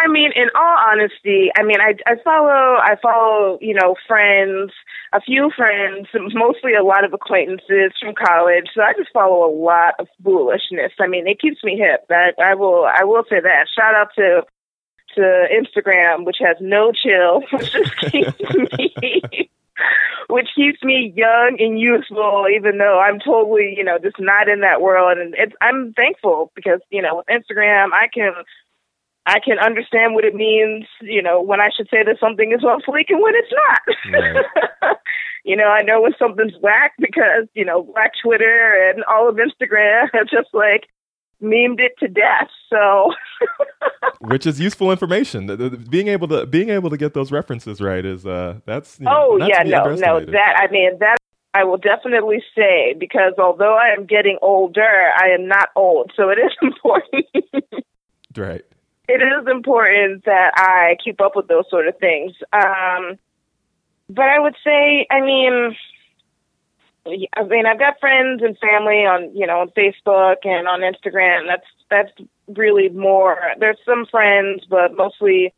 I 0.02 0.08
mean, 0.08 0.32
in 0.34 0.48
all 0.54 0.76
honesty, 0.90 1.50
I 1.56 1.62
mean, 1.62 1.80
I, 1.80 1.94
I 2.06 2.16
follow, 2.24 2.76
I 2.80 2.96
follow, 3.00 3.58
you 3.60 3.74
know, 3.74 3.94
friends, 4.08 4.72
a 5.12 5.20
few 5.20 5.50
friends, 5.56 6.08
mostly 6.34 6.74
a 6.74 6.82
lot 6.82 7.04
of 7.04 7.12
acquaintances 7.12 7.92
from 8.00 8.14
college. 8.14 8.66
So 8.74 8.82
I 8.82 8.94
just 8.98 9.12
follow 9.12 9.46
a 9.46 9.54
lot 9.54 9.94
of 10.00 10.08
foolishness. 10.24 10.92
I 11.00 11.06
mean, 11.06 11.28
it 11.28 11.40
keeps 11.40 11.62
me 11.62 11.76
hip. 11.78 12.06
That 12.08 12.34
I 12.42 12.54
will, 12.54 12.84
I 12.84 13.04
will 13.04 13.22
say 13.28 13.40
that. 13.40 13.66
Shout 13.74 13.94
out 13.94 14.08
to 14.16 14.42
to 15.14 15.46
Instagram, 15.52 16.24
which 16.24 16.38
has 16.40 16.56
no 16.60 16.90
chill, 16.90 17.42
which 17.52 17.72
just 17.72 17.96
keeps 17.98 18.40
me, 18.40 19.50
which 20.28 20.48
keeps 20.56 20.82
me 20.82 21.12
young 21.14 21.56
and 21.58 21.78
youthful, 21.78 22.46
even 22.54 22.78
though 22.78 22.98
I'm 22.98 23.20
totally, 23.20 23.74
you 23.76 23.84
know, 23.84 23.98
just 23.98 24.18
not 24.18 24.48
in 24.48 24.60
that 24.60 24.80
world. 24.80 25.18
And 25.18 25.34
it's, 25.36 25.52
I'm 25.60 25.92
thankful 25.92 26.50
because, 26.54 26.80
you 26.90 27.02
know, 27.02 27.16
with 27.16 27.26
Instagram, 27.26 27.90
I 27.92 28.08
can 28.12 28.32
I 29.24 29.38
can 29.38 29.58
understand 29.58 30.14
what 30.14 30.24
it 30.24 30.34
means, 30.34 30.84
you 31.00 31.22
know, 31.22 31.40
when 31.40 31.60
I 31.60 31.70
should 31.76 31.88
say 31.90 32.02
that 32.02 32.18
something 32.18 32.52
is 32.52 32.64
on 32.64 32.80
fleek 32.82 33.06
and 33.08 33.22
when 33.22 33.34
it's 33.36 33.52
not. 33.52 34.44
Right. 34.84 34.96
you 35.44 35.56
know, 35.56 35.68
I 35.68 35.82
know 35.82 36.00
when 36.02 36.12
something's 36.18 36.54
whack 36.60 36.92
because, 36.98 37.46
you 37.54 37.64
know, 37.64 37.84
Black 37.84 38.12
Twitter 38.22 38.90
and 38.90 39.04
all 39.04 39.28
of 39.28 39.36
Instagram 39.36 40.08
have 40.12 40.26
just 40.26 40.48
like 40.52 40.88
memed 41.40 41.80
it 41.80 41.92
to 42.00 42.08
death. 42.08 42.48
So 42.68 43.12
Which 44.20 44.46
is 44.46 44.60
useful 44.60 44.90
information. 44.90 45.46
Being 45.90 46.08
able 46.08 46.28
to 46.28 46.46
being 46.46 46.70
able 46.70 46.90
to 46.90 46.96
get 46.96 47.14
those 47.14 47.32
references 47.32 47.80
right 47.80 48.04
is 48.04 48.26
uh 48.26 48.60
that's 48.66 48.98
you 48.98 49.06
know, 49.06 49.12
Oh 49.12 49.46
yeah, 49.46 49.62
no, 49.62 49.94
no, 49.94 50.20
that 50.20 50.56
I 50.56 50.70
mean 50.70 50.98
that 51.00 51.16
I 51.54 51.64
will 51.64 51.78
definitely 51.78 52.42
say 52.56 52.94
because 52.98 53.34
although 53.38 53.76
I 53.76 53.88
am 53.96 54.06
getting 54.06 54.38
older, 54.40 55.12
I 55.16 55.28
am 55.28 55.46
not 55.46 55.68
old. 55.76 56.12
So 56.16 56.30
it 56.30 56.38
is 56.38 56.52
important. 56.62 57.26
right 58.36 58.64
it 59.12 59.22
is 59.22 59.46
important 59.46 60.24
that 60.24 60.52
I 60.56 60.96
keep 61.04 61.20
up 61.20 61.36
with 61.36 61.46
those 61.48 61.68
sort 61.68 61.86
of 61.86 61.98
things. 61.98 62.32
Um, 62.52 63.18
but 64.08 64.24
I 64.24 64.38
would 64.38 64.56
say, 64.64 65.06
I 65.10 65.20
mean, 65.20 65.76
I 67.36 67.42
mean, 67.44 67.66
I've 67.66 67.78
got 67.78 68.00
friends 68.00 68.42
and 68.42 68.56
family 68.58 69.04
on, 69.04 69.36
you 69.36 69.46
know, 69.46 69.60
on 69.60 69.68
Facebook 69.70 70.36
and 70.44 70.66
on 70.66 70.80
Instagram. 70.80 71.46
That's 71.46 71.66
that's 71.90 72.28
really 72.48 72.88
more. 72.88 73.38
There's 73.58 73.78
some 73.84 74.06
friends, 74.06 74.64
but 74.68 74.96
mostly 74.96 75.52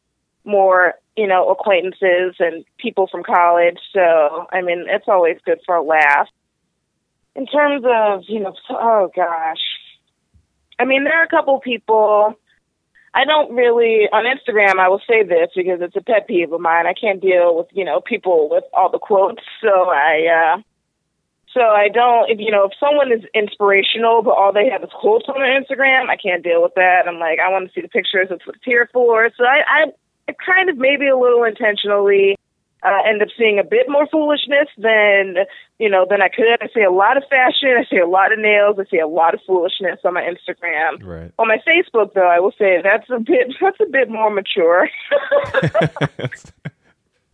more, 0.44 0.94
you 1.16 1.26
know, 1.26 1.48
acquaintances 1.50 2.34
and 2.40 2.64
people 2.78 3.06
from 3.06 3.22
college. 3.22 3.78
So, 3.92 4.46
I 4.52 4.62
mean, 4.62 4.86
it's 4.88 5.06
always 5.06 5.38
good 5.44 5.60
for 5.64 5.76
a 5.76 5.82
laugh. 5.82 6.28
In 7.36 7.46
terms 7.46 7.84
of, 7.86 8.24
you 8.26 8.40
know, 8.40 8.54
oh 8.70 9.10
gosh, 9.14 9.62
I 10.78 10.84
mean, 10.84 11.04
there 11.04 11.18
are 11.20 11.24
a 11.24 11.28
couple 11.28 11.60
people 11.60 12.34
I 13.14 13.24
don't 13.24 13.54
really 13.54 14.08
on 14.12 14.24
Instagram. 14.24 14.78
I 14.80 14.88
will 14.88 15.00
say 15.08 15.22
this 15.22 15.50
because 15.54 15.80
it's 15.80 15.94
a 15.94 16.02
pet 16.02 16.26
peeve 16.26 16.52
of 16.52 16.60
mine. 16.60 16.86
I 16.86 16.94
can't 16.94 17.22
deal 17.22 17.56
with 17.56 17.68
you 17.72 17.84
know 17.84 18.00
people 18.00 18.48
with 18.50 18.64
all 18.72 18.90
the 18.90 18.98
quotes. 18.98 19.42
So 19.62 19.70
I, 19.70 20.56
uh, 20.58 20.62
so 21.54 21.60
I 21.60 21.88
don't. 21.88 22.28
If 22.28 22.40
you 22.40 22.50
know, 22.50 22.64
if 22.64 22.72
someone 22.80 23.12
is 23.12 23.22
inspirational 23.32 24.22
but 24.22 24.32
all 24.32 24.52
they 24.52 24.68
have 24.68 24.82
is 24.82 24.90
quotes 25.00 25.28
on 25.28 25.38
their 25.38 25.54
Instagram, 25.54 26.10
I 26.10 26.16
can't 26.16 26.42
deal 26.42 26.60
with 26.60 26.74
that. 26.74 27.06
I'm 27.06 27.20
like, 27.20 27.38
I 27.38 27.48
want 27.50 27.68
to 27.68 27.72
see 27.72 27.82
the 27.82 27.88
pictures. 27.88 28.26
That's 28.30 28.44
what 28.46 28.56
it's 28.56 28.64
here 28.64 28.90
for. 28.92 29.30
So 29.38 29.44
I, 29.44 29.62
I 30.28 30.32
kind 30.44 30.68
of 30.68 30.76
maybe 30.76 31.06
a 31.06 31.16
little 31.16 31.44
intentionally 31.44 32.36
uh, 32.84 33.08
end 33.08 33.22
up 33.22 33.28
seeing 33.38 33.58
a 33.58 33.64
bit 33.64 33.88
more 33.88 34.06
foolishness 34.06 34.68
than 34.76 35.36
you 35.78 35.88
know 35.88 36.06
than 36.08 36.20
I 36.20 36.28
could. 36.28 36.60
I 36.60 36.68
see 36.74 36.82
a 36.82 36.90
lot 36.90 37.16
of 37.16 37.24
fashion. 37.30 37.76
I 37.78 37.84
see 37.88 37.98
a 37.98 38.06
lot 38.06 38.32
of 38.32 38.38
nails. 38.38 38.76
I 38.78 38.84
see 38.90 38.98
a 38.98 39.08
lot 39.08 39.34
of 39.34 39.40
foolishness 39.46 40.00
on 40.04 40.14
my 40.14 40.22
Instagram. 40.22 41.02
Right. 41.02 41.32
On 41.38 41.48
my 41.48 41.58
Facebook, 41.66 42.12
though, 42.14 42.28
I 42.28 42.40
will 42.40 42.52
say 42.58 42.80
that's 42.82 43.08
a 43.10 43.18
bit 43.18 43.54
that's 43.60 43.80
a 43.80 43.90
bit 43.90 44.08
more 44.10 44.30
mature. 44.30 44.88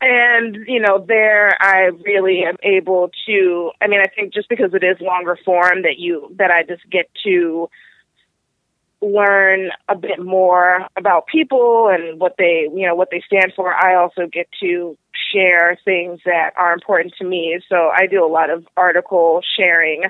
and 0.00 0.56
you 0.66 0.80
know 0.80 1.04
there 1.06 1.62
i 1.62 1.90
really 2.06 2.42
am 2.42 2.56
able 2.62 3.10
to 3.26 3.70
i 3.82 3.86
mean 3.86 4.00
i 4.00 4.06
think 4.06 4.32
just 4.32 4.48
because 4.48 4.72
it 4.72 4.82
is 4.82 4.96
longer 5.00 5.38
form 5.44 5.82
that 5.82 5.98
you 5.98 6.34
that 6.38 6.50
i 6.50 6.62
just 6.62 6.88
get 6.90 7.10
to 7.22 7.68
learn 9.02 9.70
a 9.88 9.96
bit 9.96 10.22
more 10.22 10.86
about 10.96 11.26
people 11.26 11.88
and 11.88 12.20
what 12.20 12.34
they 12.36 12.68
you 12.74 12.86
know 12.86 12.94
what 12.94 13.08
they 13.10 13.22
stand 13.26 13.52
for. 13.56 13.72
I 13.72 13.94
also 13.94 14.26
get 14.26 14.48
to 14.60 14.96
share 15.32 15.78
things 15.84 16.20
that 16.24 16.50
are 16.56 16.72
important 16.72 17.14
to 17.18 17.24
me. 17.24 17.60
So 17.68 17.90
i 17.94 18.06
do 18.06 18.24
a 18.24 18.28
lot 18.28 18.50
of 18.50 18.66
article 18.76 19.40
sharing. 19.56 20.04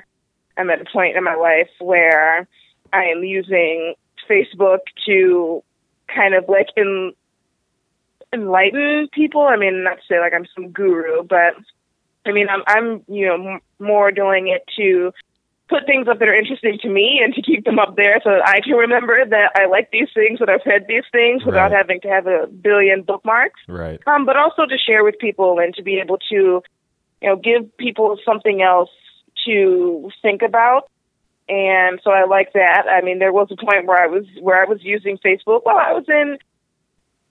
I'm 0.57 0.69
at 0.69 0.81
a 0.81 0.85
point 0.85 1.15
in 1.15 1.23
my 1.23 1.35
life 1.35 1.69
where 1.79 2.47
i 2.93 3.03
am 3.05 3.23
using 3.23 3.93
facebook 4.29 4.79
to 5.05 5.63
kind 6.13 6.35
of 6.35 6.45
like 6.49 6.67
in, 6.75 7.13
enlighten 8.33 9.07
people. 9.13 9.41
I 9.41 9.55
mean 9.55 9.83
not 9.83 9.97
to 9.97 10.03
say 10.09 10.19
like 10.19 10.33
i'm 10.33 10.45
some 10.55 10.69
guru 10.71 11.23
but 11.23 11.55
I 12.25 12.31
mean, 12.31 12.47
I'm 12.49 12.61
I'm 12.67 13.03
you 13.07 13.27
know 13.27 13.53
m- 13.53 13.61
more 13.79 14.11
doing 14.11 14.47
it 14.47 14.63
to 14.77 15.11
put 15.71 15.87
things 15.87 16.07
up 16.07 16.19
that 16.19 16.27
are 16.27 16.35
interesting 16.35 16.77
to 16.83 16.89
me 16.89 17.21
and 17.23 17.33
to 17.33 17.41
keep 17.41 17.63
them 17.63 17.79
up 17.79 17.95
there 17.95 18.19
so 18.23 18.29
that 18.29 18.47
I 18.47 18.59
can 18.59 18.73
remember 18.75 19.23
that 19.25 19.51
I 19.55 19.65
like 19.65 19.89
these 19.91 20.09
things, 20.13 20.39
that 20.39 20.49
I've 20.49 20.65
read 20.65 20.85
these 20.87 21.07
things 21.11 21.45
without 21.45 21.71
Right. 21.71 21.77
having 21.77 22.01
to 22.01 22.09
have 22.09 22.27
a 22.27 22.47
billion 22.47 23.03
bookmarks. 23.03 23.61
Right. 23.67 23.99
Um, 24.05 24.25
but 24.25 24.35
also 24.35 24.65
to 24.65 24.77
share 24.77 25.03
with 25.03 25.17
people 25.17 25.59
and 25.59 25.73
to 25.75 25.81
be 25.81 25.99
able 25.99 26.17
to, 26.29 26.61
you 27.21 27.29
know, 27.29 27.37
give 27.37 27.75
people 27.77 28.17
something 28.25 28.61
else 28.61 28.91
to 29.45 30.11
think 30.21 30.41
about. 30.41 30.89
And 31.47 31.99
so 32.03 32.11
I 32.11 32.25
like 32.25 32.53
that. 32.53 32.83
I 32.87 33.01
mean, 33.01 33.19
there 33.19 33.33
was 33.33 33.47
a 33.51 33.55
point 33.55 33.87
where 33.87 34.01
I 34.01 34.07
was 34.07 34.25
where 34.39 34.61
I 34.61 34.65
was 34.65 34.83
using 34.83 35.17
Facebook 35.17 35.61
while 35.63 35.77
I 35.77 35.93
was 35.93 36.05
in 36.07 36.37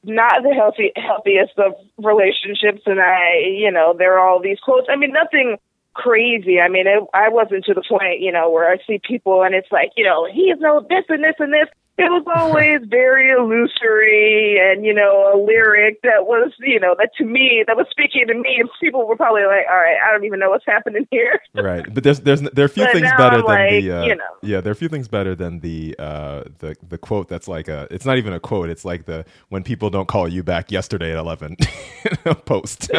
not 0.02 0.42
the 0.42 0.54
healthy 0.54 0.92
healthiest 0.96 1.58
of 1.58 1.74
relationships, 1.98 2.82
and 2.86 3.00
I, 3.00 3.44
you 3.52 3.70
know, 3.70 3.94
there 3.96 4.18
are 4.18 4.26
all 4.26 4.40
these 4.40 4.58
quotes. 4.60 4.88
I 4.90 4.96
mean, 4.96 5.12
nothing 5.12 5.58
crazy. 5.94 6.60
I 6.60 6.68
mean, 6.68 6.86
it, 6.86 7.02
I 7.14 7.28
wasn't 7.28 7.64
to 7.66 7.74
the 7.74 7.82
point, 7.88 8.20
you 8.20 8.32
know, 8.32 8.50
where 8.50 8.70
I 8.70 8.76
see 8.86 9.00
people 9.06 9.42
and 9.42 9.54
it's 9.54 9.70
like, 9.72 9.90
you 9.96 10.04
know, 10.04 10.26
he 10.32 10.42
is 10.50 10.58
no 10.60 10.80
this 10.88 11.04
and 11.08 11.22
this 11.24 11.34
and 11.38 11.52
this. 11.52 11.68
It 11.98 12.04
was 12.04 12.24
always 12.34 12.80
very 12.88 13.30
illusory 13.30 14.58
and, 14.58 14.86
you 14.86 14.94
know, 14.94 15.34
a 15.34 15.36
lyric 15.36 16.00
that 16.02 16.24
was, 16.24 16.50
you 16.60 16.80
know, 16.80 16.94
that 16.98 17.10
to 17.18 17.24
me, 17.24 17.62
that 17.66 17.76
was 17.76 17.86
speaking 17.90 18.26
to 18.28 18.34
me. 18.34 18.56
And 18.60 18.70
people 18.80 19.06
were 19.06 19.16
probably 19.16 19.42
like, 19.42 19.66
all 19.68 19.76
right, 19.76 19.96
I 20.02 20.10
don't 20.12 20.24
even 20.24 20.38
know 20.40 20.48
what's 20.48 20.64
happening 20.66 21.06
here. 21.10 21.38
right 21.54 21.92
but 21.92 22.04
there's 22.04 22.20
there's 22.20 22.40
there 22.40 22.62
are 22.62 22.66
a 22.66 22.68
few 22.70 22.84
But 22.84 22.92
things 22.92 23.10
better 23.18 23.36
I'm 23.36 23.40
than 23.40 23.44
like, 23.46 23.70
the 23.70 23.92
uh, 23.92 24.04
you 24.04 24.14
know. 24.14 24.24
yeah 24.42 24.60
there 24.60 24.70
are 24.70 24.72
a 24.72 24.76
few 24.76 24.88
things 24.88 25.08
better 25.08 25.34
than 25.34 25.60
the 25.60 25.96
uh 25.98 26.44
the 26.60 26.76
the 26.88 26.96
quote 26.96 27.28
that's 27.28 27.48
like 27.48 27.66
a 27.68 27.88
it's 27.90 28.06
not 28.06 28.16
even 28.18 28.32
a 28.32 28.38
quote 28.40 28.70
it's 28.70 28.84
like 28.84 29.04
the 29.06 29.24
when 29.48 29.64
people 29.64 29.90
don't 29.90 30.06
call 30.06 30.28
you 30.28 30.42
back 30.44 30.70
yesterday 30.70 31.10
at 31.12 31.18
11 31.18 31.56
post 32.46 32.90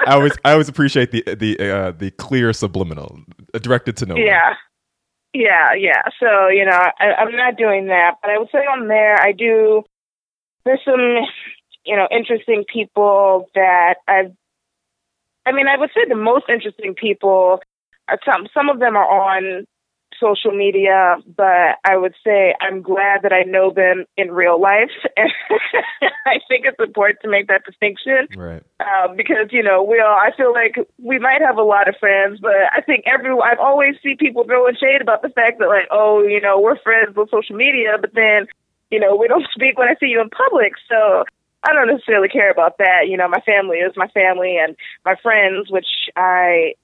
I, 0.06 0.14
always 0.14 0.32
i 0.44 0.52
always 0.52 0.68
appreciate 0.68 1.10
the 1.10 1.22
the 1.34 1.58
uh 1.60 1.90
the 1.92 2.10
clear 2.12 2.52
subliminal 2.52 3.20
uh, 3.52 3.58
directed 3.58 3.96
to 3.98 4.06
no 4.06 4.14
one. 4.14 4.24
Yeah. 4.24 4.54
Yeah, 5.34 5.74
yeah. 5.76 6.02
So, 6.20 6.46
you 6.46 6.64
know, 6.64 6.78
I, 7.00 7.12
I'm 7.18 7.34
not 7.36 7.56
doing 7.56 7.88
that, 7.88 8.18
but 8.22 8.30
I 8.30 8.38
would 8.38 8.50
say 8.52 8.58
on 8.58 8.86
there, 8.86 9.20
I 9.20 9.32
do, 9.32 9.82
there's 10.64 10.78
some, 10.84 11.00
you 11.84 11.96
know, 11.96 12.06
interesting 12.08 12.64
people 12.72 13.48
that 13.56 13.96
I've, 14.06 14.32
I 15.44 15.50
mean, 15.50 15.66
I 15.66 15.76
would 15.76 15.90
say 15.92 16.02
the 16.08 16.14
most 16.14 16.44
interesting 16.48 16.94
people 16.94 17.58
are 18.08 18.18
some, 18.24 18.46
some 18.54 18.68
of 18.68 18.78
them 18.78 18.96
are 18.96 19.04
on 19.04 19.66
social 20.20 20.50
media, 20.50 21.16
but 21.36 21.78
I 21.84 21.96
would 21.96 22.14
say 22.24 22.54
I'm 22.60 22.82
glad 22.82 23.22
that 23.22 23.32
I 23.32 23.42
know 23.42 23.70
them 23.70 24.04
in 24.16 24.30
real 24.30 24.60
life. 24.60 24.90
I 26.26 26.38
think 26.48 26.64
it's 26.66 26.78
important 26.78 27.20
to 27.22 27.28
make 27.28 27.48
that 27.48 27.64
distinction 27.64 28.28
right 28.36 28.62
um, 28.80 29.16
because 29.16 29.48
you 29.50 29.62
know 29.62 29.82
we 29.82 30.00
all. 30.00 30.16
I 30.16 30.30
feel 30.36 30.52
like 30.52 30.76
we 31.02 31.18
might 31.18 31.40
have 31.40 31.58
a 31.58 31.62
lot 31.62 31.88
of 31.88 31.96
friends, 31.98 32.38
but 32.40 32.56
I 32.72 32.80
think 32.80 33.04
everyone. 33.06 33.46
I've 33.46 33.58
always 33.58 33.94
see 34.02 34.16
people 34.18 34.44
throwing 34.44 34.76
shade 34.76 35.00
about 35.00 35.22
the 35.22 35.28
fact 35.28 35.58
that 35.58 35.68
like, 35.68 35.88
oh, 35.90 36.22
you 36.22 36.40
know, 36.40 36.60
we're 36.60 36.78
friends 36.78 37.16
on 37.16 37.28
social 37.28 37.56
media, 37.56 37.96
but 38.00 38.14
then 38.14 38.46
you 38.90 39.00
know 39.00 39.16
we 39.16 39.28
don't 39.28 39.46
speak 39.54 39.78
when 39.78 39.88
I 39.88 39.94
see 40.00 40.06
you 40.06 40.20
in 40.20 40.30
public. 40.30 40.72
So 40.88 41.24
I 41.62 41.72
don't 41.72 41.88
necessarily 41.88 42.28
care 42.28 42.50
about 42.50 42.78
that. 42.78 43.08
You 43.08 43.16
know, 43.16 43.28
my 43.28 43.40
family 43.40 43.78
is 43.78 43.92
my 43.96 44.08
family, 44.08 44.58
and 44.58 44.76
my 45.04 45.16
friends, 45.22 45.70
which 45.70 46.10
I 46.16 46.74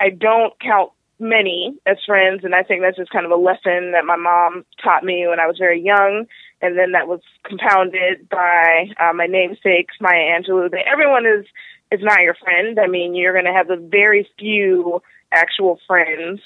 I 0.00 0.10
don't 0.10 0.58
count 0.60 0.92
many 1.20 1.74
as 1.86 1.98
friends, 2.06 2.44
and 2.44 2.54
I 2.54 2.62
think 2.62 2.82
that's 2.82 2.96
just 2.96 3.10
kind 3.10 3.26
of 3.26 3.30
a 3.30 3.36
lesson 3.36 3.92
that 3.92 4.04
my 4.04 4.16
mom 4.16 4.64
taught 4.82 5.04
me 5.04 5.26
when 5.28 5.40
I 5.40 5.46
was 5.46 5.58
very 5.58 5.80
young, 5.80 6.26
and 6.62 6.78
then 6.78 6.92
that 6.92 7.08
was 7.08 7.20
compounded 7.44 8.28
by 8.28 8.90
uh, 8.98 9.12
my 9.12 9.26
namesakes, 9.26 9.94
Maya 10.00 10.38
Angelou. 10.38 10.70
That 10.70 10.86
everyone 10.90 11.26
is 11.26 11.46
is 11.90 12.00
not 12.02 12.22
your 12.22 12.34
friend. 12.34 12.78
I 12.78 12.86
mean, 12.86 13.14
you're 13.14 13.32
going 13.32 13.44
to 13.44 13.52
have 13.52 13.70
a 13.70 13.76
very 13.76 14.28
few 14.38 15.02
actual 15.32 15.78
friends 15.86 16.40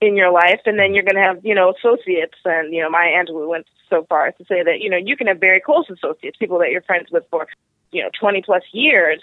in 0.00 0.16
your 0.16 0.30
life, 0.30 0.60
and 0.66 0.78
then 0.78 0.94
you're 0.94 1.04
going 1.04 1.16
to 1.16 1.22
have 1.22 1.44
you 1.44 1.54
know 1.54 1.72
associates, 1.72 2.38
and 2.44 2.72
you 2.72 2.82
know 2.82 2.90
Maya 2.90 3.12
Angelou 3.12 3.48
went 3.48 3.66
so 3.88 4.04
far 4.08 4.26
as 4.26 4.34
to 4.38 4.44
say 4.44 4.62
that 4.62 4.80
you 4.80 4.90
know 4.90 4.96
you 4.96 5.16
can 5.16 5.26
have 5.26 5.40
very 5.40 5.60
close 5.60 5.88
associates, 5.90 6.36
people 6.38 6.58
that 6.58 6.70
you're 6.70 6.82
friends 6.82 7.10
with 7.10 7.24
for 7.30 7.46
you 7.92 8.02
know 8.02 8.10
20 8.20 8.42
plus 8.42 8.62
years, 8.72 9.22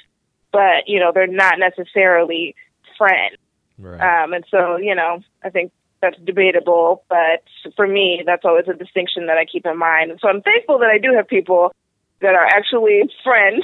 but 0.51 0.87
you 0.87 0.99
know 0.99 1.11
they're 1.13 1.27
not 1.27 1.59
necessarily 1.59 2.55
friends. 2.97 3.37
Right 3.83 4.23
Um, 4.23 4.33
and 4.33 4.45
so, 4.49 4.77
you 4.77 4.95
know, 4.95 5.21
I 5.43 5.49
think 5.49 5.71
that's 6.01 6.17
debatable, 6.23 7.03
but 7.07 7.43
for 7.75 7.87
me, 7.87 8.23
that's 8.25 8.43
always 8.43 8.67
a 8.67 8.73
distinction 8.73 9.27
that 9.27 9.37
I 9.37 9.45
keep 9.45 9.65
in 9.65 9.77
mind. 9.77 10.11
So 10.21 10.27
I'm 10.27 10.41
thankful 10.41 10.79
that 10.79 10.89
I 10.89 10.97
do 10.97 11.13
have 11.15 11.27
people 11.27 11.73
that 12.21 12.35
are 12.35 12.45
actually 12.45 13.03
friends 13.23 13.63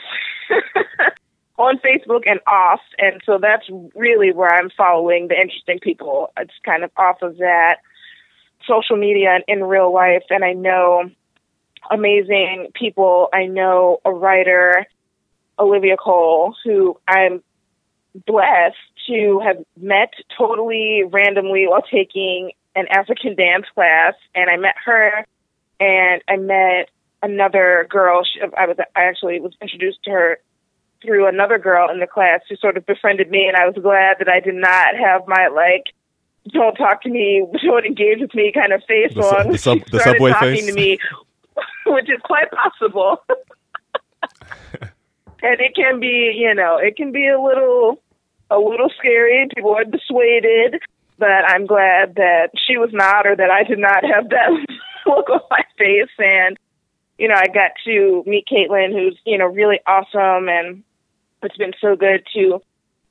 on 1.57 1.77
Facebook 1.79 2.23
and 2.25 2.39
off. 2.47 2.79
And 2.97 3.21
so 3.25 3.39
that's 3.41 3.65
really 3.93 4.31
where 4.31 4.53
I'm 4.53 4.69
following 4.69 5.27
the 5.27 5.35
interesting 5.35 5.79
people. 5.79 6.31
It's 6.37 6.53
kind 6.63 6.83
of 6.83 6.91
off 6.97 7.21
of 7.21 7.37
that 7.37 7.77
social 8.65 8.95
media 8.95 9.31
and 9.35 9.43
in 9.47 9.63
real 9.63 9.93
life. 9.93 10.23
And 10.29 10.43
I 10.43 10.53
know 10.53 11.09
amazing 11.91 12.67
people. 12.73 13.29
I 13.33 13.45
know 13.45 13.99
a 14.05 14.11
writer, 14.11 14.85
Olivia 15.57 15.97
Cole, 15.97 16.55
who 16.63 16.97
I'm 17.07 17.43
blessed 18.25 18.77
to 19.07 19.39
have 19.43 19.57
met 19.79 20.13
totally 20.37 21.03
randomly 21.05 21.67
while 21.67 21.81
taking 21.81 22.51
an 22.75 22.87
African 22.89 23.35
dance 23.35 23.65
class, 23.73 24.13
and 24.35 24.49
I 24.49 24.57
met 24.57 24.75
her, 24.85 25.25
and 25.79 26.21
I 26.27 26.37
met 26.37 26.89
another 27.23 27.87
girl. 27.89 28.23
She, 28.23 28.39
I 28.41 28.65
was 28.67 28.77
I 28.95 29.03
actually 29.03 29.39
was 29.39 29.53
introduced 29.61 30.03
to 30.03 30.11
her 30.11 30.39
through 31.01 31.27
another 31.27 31.57
girl 31.57 31.89
in 31.89 31.99
the 31.99 32.07
class 32.07 32.41
who 32.49 32.55
sort 32.57 32.77
of 32.77 32.85
befriended 32.85 33.29
me, 33.31 33.47
and 33.47 33.55
I 33.57 33.65
was 33.65 33.75
glad 33.81 34.17
that 34.19 34.29
I 34.29 34.39
did 34.39 34.55
not 34.55 34.95
have 34.95 35.21
my 35.27 35.47
like. 35.47 35.85
Don't 36.51 36.75
talk 36.75 37.01
to 37.03 37.09
me. 37.09 37.45
Don't 37.63 37.85
engage 37.85 38.19
with 38.21 38.33
me. 38.33 38.51
Kind 38.53 38.73
of 38.73 38.81
face 38.87 39.13
The 39.13 39.21
on. 39.21 39.51
the 39.51 39.57
sub- 39.57 39.77
She 39.79 39.83
the 39.91 39.99
started 39.99 40.17
subway 40.19 40.31
talking 40.31 40.55
face? 40.55 40.65
to 40.67 40.73
me, 40.73 40.99
which 41.87 42.09
is 42.09 42.19
quite 42.23 42.49
possible. 42.51 43.23
and 45.41 45.59
it 45.61 45.75
can 45.75 45.99
be, 45.99 46.33
you 46.37 46.53
know, 46.53 46.77
it 46.77 46.95
can 46.95 47.11
be 47.11 47.27
a 47.27 47.39
little, 47.39 48.01
a 48.49 48.57
little 48.57 48.89
scary. 48.97 49.47
People 49.53 49.75
are 49.75 49.83
dissuaded, 49.83 50.81
but 51.17 51.45
I'm 51.47 51.65
glad 51.65 52.15
that 52.15 52.49
she 52.67 52.77
was 52.77 52.89
not, 52.91 53.27
or 53.27 53.35
that 53.35 53.49
I 53.49 53.63
did 53.63 53.79
not 53.79 54.03
have 54.03 54.29
that 54.29 54.65
look 55.05 55.29
on 55.29 55.41
my 55.49 55.63
face. 55.77 56.09
And 56.17 56.57
you 57.17 57.27
know, 57.27 57.35
I 57.35 57.47
got 57.47 57.71
to 57.85 58.23
meet 58.25 58.47
Caitlin, 58.47 58.93
who's 58.93 59.17
you 59.25 59.37
know 59.37 59.45
really 59.45 59.79
awesome, 59.85 60.49
and 60.49 60.83
it's 61.43 61.57
been 61.57 61.73
so 61.79 61.95
good 61.95 62.23
to 62.33 62.61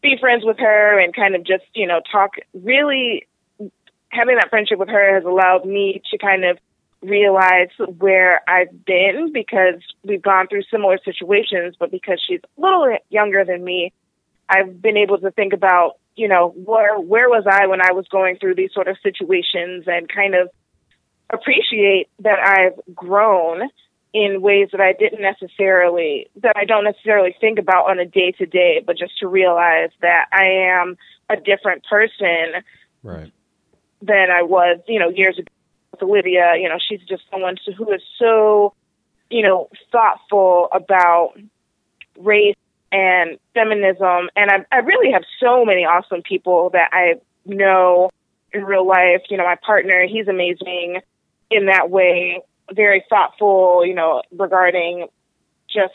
be 0.03 0.17
friends 0.21 0.45
with 0.45 0.59
her 0.59 0.99
and 0.99 1.15
kind 1.15 1.35
of 1.35 1.45
just 1.45 1.65
you 1.75 1.87
know 1.87 2.01
talk. 2.11 2.33
Really, 2.55 3.27
having 4.09 4.37
that 4.37 4.51
friendship 4.51 4.79
with 4.79 4.89
her 4.89 5.15
has 5.15 5.25
allowed 5.25 5.67
me 5.67 6.03
to 6.11 6.19
kind 6.19 6.45
of 6.45 6.59
realize 7.01 7.69
where 7.99 8.41
I've 8.49 8.85
been 8.85 9.31
because 9.33 9.81
we've 10.03 10.23
gone 10.23 10.49
through 10.49 10.63
similar 10.71 10.99
situations, 11.05 11.77
but 11.79 11.91
because 11.91 12.21
she's 12.27 12.41
a 12.43 12.61
little 12.61 12.97
younger 13.09 13.45
than 13.45 13.65
me, 13.65 13.93
I've 14.49 14.81
been 14.81 14.97
able 14.97 15.19
to 15.19 15.31
think 15.31 15.53
about, 15.53 15.99
you 16.17 16.29
know, 16.29 16.51
where 16.51 16.99
where 16.99 17.29
was 17.29 17.45
I 17.51 17.67
when 17.67 17.81
I 17.81 17.93
was 17.93 18.07
going 18.09 18.39
through 18.39 18.55
these 18.55 18.73
sort 18.73 18.89
of 18.89 18.97
situations 19.03 19.85
and 19.87 20.09
kind 20.09 20.35
of 20.35 20.49
appreciate 21.31 22.09
that 22.21 22.39
I've 22.39 22.95
grown 22.95 23.69
in 24.15 24.41
ways 24.41 24.69
that 24.73 24.81
I 24.81 24.95
didn't 24.95 25.21
necessarily 25.21 26.29
that 26.43 26.57
I 26.57 26.65
don't 26.65 26.85
necessarily 26.85 27.35
think 27.41 27.59
about 27.59 27.91
on 27.91 27.99
a 27.99 28.07
day 28.07 28.33
to 28.39 28.47
day, 28.47 28.83
but 28.85 28.97
just 28.97 29.19
to 29.19 29.29
realize 29.29 29.91
that 30.01 30.27
I 30.33 30.81
am 30.81 30.97
a 31.29 31.37
different 31.37 31.85
person 31.85 32.63
right 33.03 33.33
than 34.01 34.31
I 34.31 34.43
was, 34.43 34.81
you 34.87 34.99
know, 34.99 35.11
years 35.11 35.39
ago 35.39 35.53
with 35.93 36.03
Olivia. 36.03 36.55
You 36.57 36.69
know, 36.69 36.79
she's 36.79 37.01
just 37.09 37.23
someone 37.31 37.57
who 37.77 37.93
is 37.93 38.03
so, 38.19 38.75
you 39.31 39.43
know, 39.43 39.69
thoughtful 39.93 40.69
about 40.73 41.35
race 42.19 42.55
and 42.91 43.39
feminism. 43.55 44.31
And 44.37 44.51
I, 44.51 44.65
I 44.73 44.79
really 44.79 45.13
have 45.13 45.23
so 45.41 45.65
many 45.65 45.85
awesome 45.85 46.23
people 46.23 46.71
that 46.71 46.91
I 46.93 47.15
know 47.45 48.11
in 48.53 48.65
real 48.65 48.87
life. 48.87 49.23
You 49.29 49.37
know, 49.37 49.45
my 49.45 49.57
partner, 49.57 50.07
he's 50.07 50.29
amazing 50.29 51.01
in 51.51 51.67
that 51.67 51.91
way, 51.91 52.43
very 52.73 53.05
thoughtful, 53.09 53.85
you 53.85 53.95
know, 53.95 54.23
regarding 54.33 55.09
just 55.69 55.95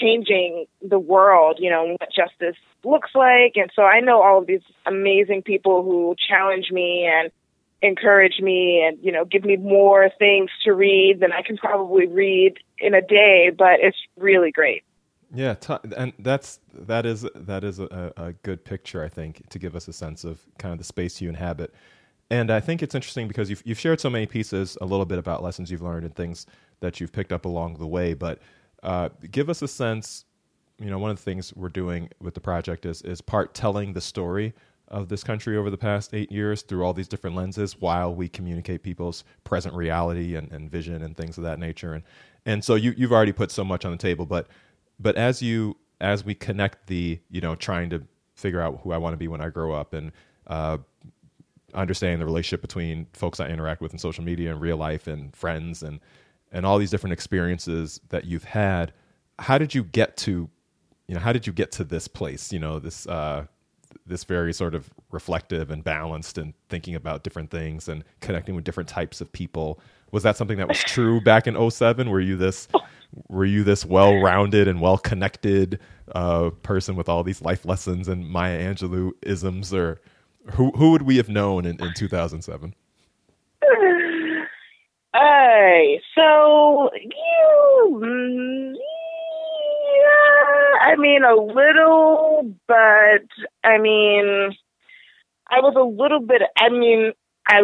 changing 0.00 0.66
the 0.82 0.98
world, 0.98 1.58
you 1.60 1.70
know, 1.70 1.96
what 1.98 2.08
justice 2.12 2.56
looks 2.84 3.10
like. 3.14 3.52
And 3.56 3.70
so 3.74 3.82
I 3.82 4.00
know 4.00 4.22
all 4.22 4.38
of 4.38 4.46
these 4.46 4.62
amazing 4.86 5.42
people 5.42 5.82
who 5.82 6.14
challenge 6.28 6.70
me 6.70 7.06
and 7.06 7.30
encourage 7.82 8.40
me 8.40 8.84
and, 8.86 8.98
you 9.02 9.12
know, 9.12 9.24
give 9.24 9.44
me 9.44 9.56
more 9.56 10.10
things 10.18 10.50
to 10.64 10.72
read 10.72 11.20
than 11.20 11.32
I 11.32 11.42
can 11.42 11.56
probably 11.56 12.06
read 12.06 12.54
in 12.78 12.94
a 12.94 13.02
day, 13.02 13.50
but 13.56 13.80
it's 13.80 13.96
really 14.16 14.50
great. 14.50 14.84
Yeah, 15.34 15.54
t- 15.54 15.74
and 15.96 16.12
that's 16.20 16.60
that 16.74 17.06
is 17.06 17.26
that 17.34 17.64
is 17.64 17.80
a, 17.80 18.12
a 18.16 18.34
good 18.44 18.64
picture, 18.64 19.04
I 19.04 19.08
think, 19.10 19.48
to 19.50 19.58
give 19.58 19.76
us 19.76 19.88
a 19.88 19.94
sense 19.94 20.24
of 20.24 20.40
kind 20.58 20.72
of 20.72 20.78
the 20.78 20.84
space 20.84 21.20
you 21.20 21.28
inhabit. 21.30 21.74
And 22.30 22.50
I 22.50 22.60
think 22.60 22.82
it's 22.82 22.94
interesting 22.96 23.28
because 23.28 23.50
you've 23.50 23.62
you've 23.66 23.80
shared 23.80 24.00
so 24.00 24.10
many 24.10 24.26
pieces, 24.26 24.78
a 24.80 24.86
little 24.86 25.06
bit 25.06 25.18
about 25.18 25.42
lessons 25.42 25.70
you've 25.70 25.82
learned 25.82 26.04
and 26.06 26.16
things 26.16 26.46
that 26.80 27.00
you've 27.00 27.12
picked 27.12 27.32
up 27.32 27.46
along 27.46 27.76
the 27.78 27.88
way. 27.88 28.14
But 28.14 28.40
uh, 28.84 29.10
give 29.32 29.50
us 29.50 29.62
a 29.62 29.68
sense 29.68 30.26
you 30.80 30.90
know, 30.90 30.98
one 30.98 31.10
of 31.10 31.16
the 31.18 31.22
things 31.22 31.54
we're 31.54 31.70
doing 31.70 32.10
with 32.20 32.34
the 32.34 32.40
project 32.40 32.86
is 32.86 33.02
is 33.02 33.20
part 33.22 33.54
telling 33.54 33.94
the 33.94 34.00
story 34.00 34.54
of 34.88 35.08
this 35.08 35.24
country 35.24 35.56
over 35.56 35.70
the 35.70 35.78
past 35.78 36.14
eight 36.14 36.32
years 36.32 36.62
through 36.62 36.84
all 36.84 36.94
these 36.94 37.08
different 37.08 37.36
lenses 37.36 37.80
while 37.80 38.14
we 38.14 38.28
communicate 38.28 38.82
people's 38.82 39.24
present 39.44 39.74
reality 39.74 40.36
and, 40.36 40.52
and 40.52 40.70
vision 40.70 41.02
and 41.02 41.16
things 41.16 41.38
of 41.38 41.44
that 41.44 41.58
nature. 41.58 41.94
And 41.94 42.04
and 42.46 42.64
so 42.64 42.76
you 42.76 42.94
you've 42.96 43.12
already 43.12 43.32
put 43.32 43.50
so 43.50 43.64
much 43.64 43.84
on 43.84 43.92
the 43.92 43.98
table, 43.98 44.26
but 44.26 44.48
but 44.98 45.16
as 45.16 45.42
you 45.42 45.76
as 46.00 46.24
we 46.24 46.34
connect 46.34 46.86
the 46.86 47.18
you 47.30 47.40
know 47.40 47.54
trying 47.54 47.90
to 47.90 48.02
figure 48.34 48.60
out 48.60 48.80
who 48.82 48.92
I 48.92 48.98
want 48.98 49.12
to 49.12 49.16
be 49.16 49.28
when 49.28 49.40
I 49.40 49.48
grow 49.48 49.72
up 49.72 49.94
and 49.94 50.12
uh, 50.46 50.78
understanding 51.72 52.18
the 52.18 52.26
relationship 52.26 52.60
between 52.60 53.06
folks 53.12 53.40
I 53.40 53.48
interact 53.48 53.80
with 53.80 53.92
in 53.92 53.98
social 53.98 54.24
media 54.24 54.50
and 54.50 54.60
real 54.60 54.76
life 54.76 55.06
and 55.06 55.34
friends 55.34 55.82
and 55.82 56.00
and 56.52 56.64
all 56.64 56.78
these 56.78 56.90
different 56.90 57.12
experiences 57.12 58.00
that 58.10 58.24
you've 58.24 58.44
had. 58.44 58.92
How 59.40 59.58
did 59.58 59.74
you 59.74 59.82
get 59.82 60.16
to, 60.18 60.48
you 61.08 61.14
know, 61.14 61.20
how 61.20 61.32
did 61.32 61.46
you 61.46 61.52
get 61.52 61.72
to 61.72 61.84
this 61.84 62.06
place? 62.06 62.52
You 62.52 62.60
know, 62.60 62.78
this 62.78 63.06
uh, 63.08 63.46
this 64.06 64.24
very 64.24 64.52
sort 64.52 64.74
of 64.74 64.88
reflective 65.10 65.70
and 65.70 65.82
balanced 65.82 66.38
and 66.38 66.54
thinking 66.68 66.94
about 66.94 67.24
different 67.24 67.50
things 67.50 67.88
and 67.88 68.04
connecting 68.20 68.54
with 68.54 68.64
different 68.64 68.88
types 68.88 69.20
of 69.20 69.32
people. 69.32 69.80
Was 70.12 70.22
that 70.22 70.36
something 70.36 70.58
that 70.58 70.68
was 70.68 70.78
true 70.78 71.20
back 71.20 71.46
in 71.46 71.70
07? 71.70 72.08
Were 72.08 72.20
you 72.20 72.36
this 72.36 72.68
were 73.28 73.44
you 73.44 73.64
this 73.64 73.84
well-rounded 73.84 74.68
and 74.68 74.80
well-connected 74.80 75.80
uh, 76.14 76.50
person 76.62 76.96
with 76.96 77.08
all 77.08 77.22
these 77.22 77.42
life 77.42 77.64
lessons 77.64 78.08
and 78.08 78.28
Maya 78.28 78.60
Angelou 78.60 79.12
isms 79.22 79.72
or 79.72 80.00
who 80.52 80.70
who 80.72 80.90
would 80.90 81.02
we 81.02 81.16
have 81.16 81.28
known 81.28 81.64
in, 81.64 81.82
in 81.82 81.92
2007? 81.94 82.74
Hey, 85.14 86.00
so 86.14 86.90
you, 86.94 88.76
yeah, 89.94 90.78
I 90.82 90.96
mean 90.96 91.24
a 91.24 91.34
little, 91.34 92.52
but 92.66 93.26
I 93.62 93.78
mean, 93.78 94.54
I 95.48 95.60
was 95.60 95.74
a 95.76 95.82
little 95.82 96.20
bit. 96.20 96.42
I 96.58 96.68
mean, 96.68 97.12
I 97.46 97.62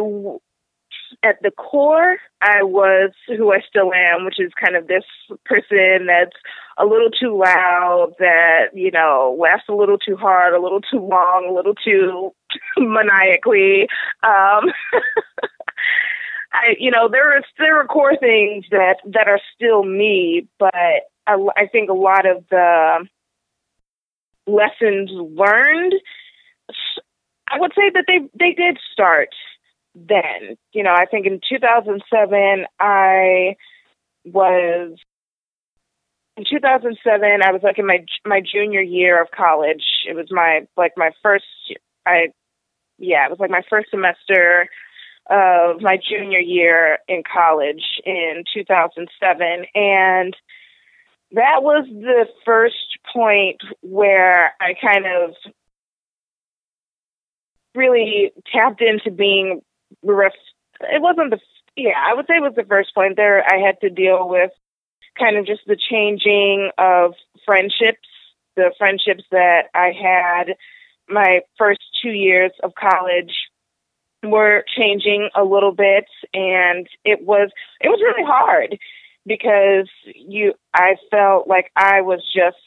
at 1.23 1.43
the 1.43 1.51
core, 1.51 2.17
I 2.41 2.63
was 2.63 3.11
who 3.27 3.53
I 3.53 3.61
still 3.69 3.93
am, 3.93 4.25
which 4.25 4.41
is 4.41 4.53
kind 4.63 4.77
of 4.77 4.87
this 4.87 5.05
person 5.45 6.07
that's 6.07 6.37
a 6.79 6.85
little 6.85 7.11
too 7.11 7.39
loud, 7.39 8.15
that, 8.19 8.69
you 8.75 8.91
know, 8.91 9.37
laughs 9.39 9.65
a 9.69 9.75
little 9.75 9.99
too 9.99 10.17
hard, 10.17 10.55
a 10.55 10.61
little 10.61 10.81
too 10.81 11.01
long, 11.01 11.47
a 11.49 11.53
little 11.53 11.75
too 11.75 12.33
maniacally. 12.79 13.89
Um, 14.23 14.73
I, 16.53 16.75
you 16.79 16.91
know, 16.91 17.09
there 17.09 17.37
are 17.37 17.43
there 17.59 17.81
are 17.81 17.87
core 17.87 18.17
things 18.17 18.65
that 18.71 18.97
that 19.07 19.29
are 19.29 19.41
still 19.55 19.85
me, 19.85 20.49
but 20.59 20.75
I, 21.27 21.35
I 21.57 21.67
think 21.71 21.91
a 21.91 21.95
lot 21.95 22.27
of 22.27 22.45
the 22.51 23.07
lessons 24.49 25.11
learned, 25.13 25.95
I 27.49 27.61
would 27.61 27.73
say 27.77 27.91
that 27.95 28.05
they 28.09 28.19
they 28.37 28.53
did 28.53 28.79
start 28.93 29.29
then. 29.95 30.57
You 30.73 30.83
know, 30.83 30.95
I 30.95 31.07
think 31.07 31.27
in 31.27 31.41
2007 31.49 32.67
I 32.79 33.57
was 34.25 34.97
in 36.37 36.45
2007 36.49 37.43
I 37.43 37.53
was 37.53 37.63
like 37.63 37.79
in 37.79 37.87
my 37.87 38.05
my 38.25 38.41
junior 38.41 38.81
year 38.81 39.21
of 39.21 39.31
college. 39.31 39.85
It 40.09 40.15
was 40.15 40.29
my 40.31 40.67
like 40.77 40.93
my 40.97 41.11
first 41.23 41.45
I 42.07 42.29
yeah, 42.99 43.27
it 43.27 43.31
was 43.31 43.41
like 43.41 43.51
my 43.51 43.63
first 43.69 43.91
semester 43.91 44.69
of 45.29 45.81
my 45.81 45.97
junior 45.97 46.39
year 46.39 46.99
in 47.09 47.23
college 47.31 48.01
in 48.05 48.45
2007 48.53 49.65
and 49.75 50.37
that 51.33 51.63
was 51.63 51.87
the 51.89 52.27
first 52.45 52.99
point 53.13 53.61
where 53.83 54.53
I 54.61 54.75
kind 54.75 55.07
of 55.07 55.35
really 57.75 58.33
tapped 58.53 58.83
into 58.83 59.11
being 59.11 59.61
ref- 60.03 60.33
it 60.81 61.03
wasn't 61.03 61.31
the 61.31 61.41
yeah 61.77 61.99
I 61.99 62.15
would 62.15 62.27
say 62.27 62.37
it 62.37 62.43
was 62.43 62.55
the 62.57 62.65
first 62.65 62.95
point 62.95 63.17
there 63.17 63.45
I 63.45 63.59
had 63.59 63.81
to 63.81 63.91
deal 63.91 64.29
with 64.29 64.51
kind 65.19 65.37
of 65.37 65.47
just 65.47 65.63
the 65.67 65.77
changing 65.77 66.71
of 66.79 67.15
friendships 67.45 68.07
the 68.57 68.73
friendships 68.79 69.25
that 69.31 69.69
I 69.75 69.93
had. 69.93 70.57
My 71.09 71.41
first 71.59 71.81
two 72.03 72.11
years 72.11 72.53
of 72.63 72.73
college 72.75 73.33
were 74.23 74.65
changing 74.77 75.31
a 75.35 75.43
little 75.43 75.73
bit 75.73 76.05
and 76.35 76.87
it 77.05 77.25
was 77.25 77.51
it 77.81 77.89
was 77.89 78.01
really 78.03 78.27
hard 78.27 78.79
because 79.27 79.89
you 80.15 80.53
I 80.75 80.97
felt 81.11 81.49
like 81.49 81.71
I 81.75 82.03
was 82.03 82.21
just 82.35 82.59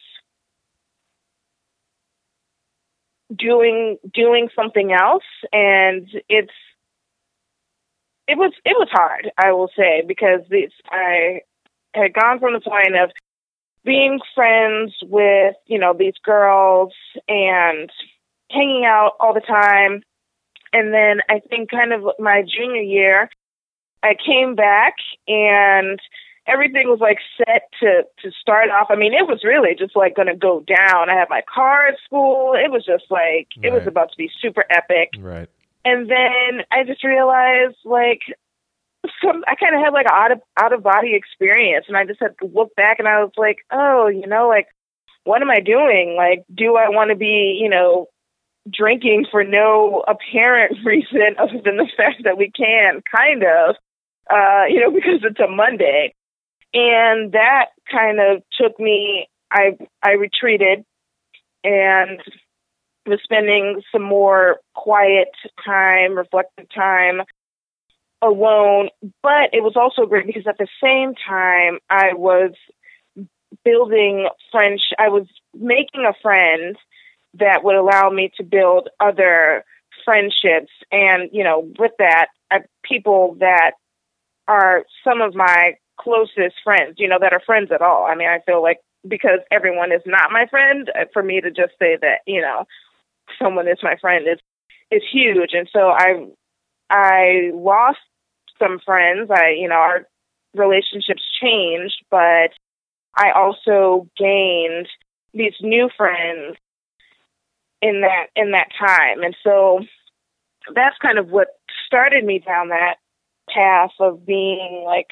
doing 3.38 3.98
doing 4.12 4.50
something 4.56 4.92
else 4.92 5.24
and 5.52 6.08
it's 6.28 6.52
it 8.28 8.38
was 8.38 8.54
it 8.66 8.76
was 8.78 8.88
hard 8.92 9.32
I 9.38 9.52
will 9.52 9.70
say 9.76 10.04
because 10.08 10.42
it's 10.50 10.74
I 10.90 11.42
had 11.94 12.14
gone 12.14 12.40
from 12.40 12.54
the 12.54 12.62
point 12.62 12.96
of 12.96 13.12
being 13.84 14.20
friends 14.36 14.94
with 15.04 15.56
you 15.68 15.80
know 15.80 15.94
these 15.98 16.18
girls 16.24 16.94
and 17.28 17.90
hanging 18.50 18.86
out 18.86 19.14
all 19.20 19.34
the 19.34 19.42
time 19.42 20.04
and 20.74 20.92
then 20.92 21.22
I 21.30 21.40
think 21.40 21.70
kind 21.70 21.94
of 21.94 22.04
my 22.20 22.42
junior 22.42 22.82
year, 22.82 23.30
I 24.02 24.16
came 24.16 24.56
back 24.56 24.96
and 25.28 26.00
everything 26.48 26.90
was 26.90 27.00
like 27.00 27.20
set 27.38 27.70
to 27.80 28.04
to 28.24 28.32
start 28.42 28.70
off. 28.70 28.88
I 28.90 28.96
mean, 28.96 29.14
it 29.14 29.28
was 29.28 29.44
really 29.44 29.76
just 29.78 29.96
like 29.96 30.16
going 30.16 30.28
to 30.28 30.36
go 30.36 30.62
down. 30.62 31.10
I 31.10 31.14
had 31.14 31.30
my 31.30 31.44
car 31.54 31.88
at 31.88 31.96
school. 32.04 32.54
It 32.54 32.72
was 32.72 32.84
just 32.84 33.06
like 33.10 33.48
right. 33.56 33.66
it 33.66 33.72
was 33.72 33.86
about 33.86 34.12
to 34.12 34.18
be 34.18 34.30
super 34.42 34.66
epic. 34.70 35.12
Right. 35.20 35.50
And 35.86 36.10
then 36.10 36.66
I 36.72 36.84
just 36.86 37.04
realized 37.04 37.78
like 37.84 38.22
some 39.24 39.44
I 39.48 39.56
kind 39.56 39.76
of 39.76 39.82
had 39.82 39.94
like 39.94 40.06
an 40.06 40.14
out 40.14 40.32
of 40.32 40.42
out 40.58 40.74
of 40.74 40.84
body 40.84 41.16
experience, 41.16 41.86
and 41.88 41.98
I 41.98 42.06
just 42.06 42.22
had 42.22 42.36
to 42.42 42.48
look 42.48 42.74
back 42.76 43.00
and 43.00 43.08
I 43.08 43.24
was 43.24 43.34
like, 43.38 43.58
oh, 43.72 44.08
you 44.08 44.28
know, 44.28 44.48
like 44.48 44.68
what 45.24 45.42
am 45.42 45.50
I 45.50 45.60
doing? 45.60 46.16
Like, 46.18 46.44
do 46.54 46.76
I 46.76 46.90
want 46.90 47.10
to 47.10 47.16
be, 47.16 47.60
you 47.62 47.70
know, 47.70 48.08
drinking 48.72 49.26
for 49.32 49.44
no 49.44 50.04
apparent 50.08 50.78
reason 50.86 51.36
other 51.40 51.62
than 51.64 51.78
the 51.78 51.90
fact 51.96 52.24
that 52.24 52.38
we 52.38 52.52
can, 52.52 53.02
kind 53.16 53.44
of, 53.44 53.76
uh, 54.30 54.66
you 54.70 54.80
know, 54.80 54.92
because 54.94 55.22
it's 55.24 55.40
a 55.40 55.48
Monday. 55.48 56.14
And 56.74 57.34
that 57.34 57.68
kind 57.92 58.20
of 58.20 58.42
took 58.60 58.80
me, 58.80 59.28
I, 59.52 59.78
I 60.02 60.14
retreated 60.14 60.84
and 61.64 62.20
was 63.06 63.20
spending 63.24 63.82
some 63.92 64.04
more 64.04 64.58
quiet 64.74 65.30
time, 65.66 66.16
reflective 66.16 66.68
time 66.74 67.22
alone. 68.22 68.90
But 69.22 69.50
it 69.54 69.64
was 69.64 69.76
also 69.76 70.08
great 70.08 70.26
because 70.26 70.48
at 70.48 70.58
the 70.58 70.68
same 70.82 71.14
time, 71.28 71.80
I 71.90 72.14
was 72.14 72.52
building 73.64 74.28
French, 74.52 74.82
I 74.98 75.10
was 75.10 75.28
making 75.54 76.06
a 76.08 76.14
friend 76.22 76.76
that 77.36 77.64
would 77.64 77.76
allow 77.76 78.10
me 78.10 78.32
to 78.38 78.44
build 78.44 78.90
other 79.00 79.64
friendships 80.06 80.72
and 80.92 81.30
you 81.32 81.44
know 81.44 81.72
with 81.80 81.92
that 82.00 82.28
uh, 82.52 82.60
people 82.84 83.38
that 83.40 83.72
are 84.48 84.84
some 85.04 85.22
of 85.22 85.34
my 85.34 85.74
closest 85.98 86.56
friends 86.64 86.96
you 86.98 87.08
know 87.08 87.18
that 87.20 87.32
are 87.32 87.42
friends 87.46 87.72
at 87.72 87.82
all 87.82 88.06
i 88.06 88.16
mean 88.16 88.28
i 88.28 88.40
feel 88.46 88.62
like 88.62 88.80
because 89.08 89.40
everyone 89.52 89.92
is 89.92 90.02
not 90.06 90.32
my 90.32 90.46
friend 90.48 90.92
uh, 91.00 91.06
for 91.14 91.24
me 91.24 91.40
to 91.40 91.52
just 91.52 91.72
say 91.80 91.98
that 92.02 92.20
you 92.26 92.42
know 92.42 92.66
someone 93.42 93.68
is 93.68 93.78
my 93.84 93.96
friend 94.00 94.26
is 94.28 94.40
is 94.92 95.04
huge 95.12 95.52
and 95.54 95.70
so 95.72 95.90
i 95.90 96.26
i 96.90 97.52
lost 97.54 98.00
some 98.60 98.80
friends 98.86 99.30
i 99.32 99.56
you 99.58 99.68
know 99.68 99.76
our 99.76 100.08
relationships 100.56 101.24
changed 101.42 102.04
but 102.12 102.52
i 103.16 103.32
also 103.36 104.08
gained 104.18 104.88
these 105.34 105.54
new 105.62 105.90
friends 105.98 106.58
in 107.84 108.02
that 108.02 108.28
in 108.36 108.52
that 108.52 108.70
time. 108.80 109.24
And 109.24 109.36
so 109.44 109.82
that's 110.74 110.98
kind 111.02 111.20
of 111.20 111.30
what 111.30 111.50
started 111.86 112.24
me 112.24 112.40
down 112.40 112.70
that 112.70 112.96
path 113.50 113.92
of 114.00 114.26
being 114.26 114.84
like 114.86 115.10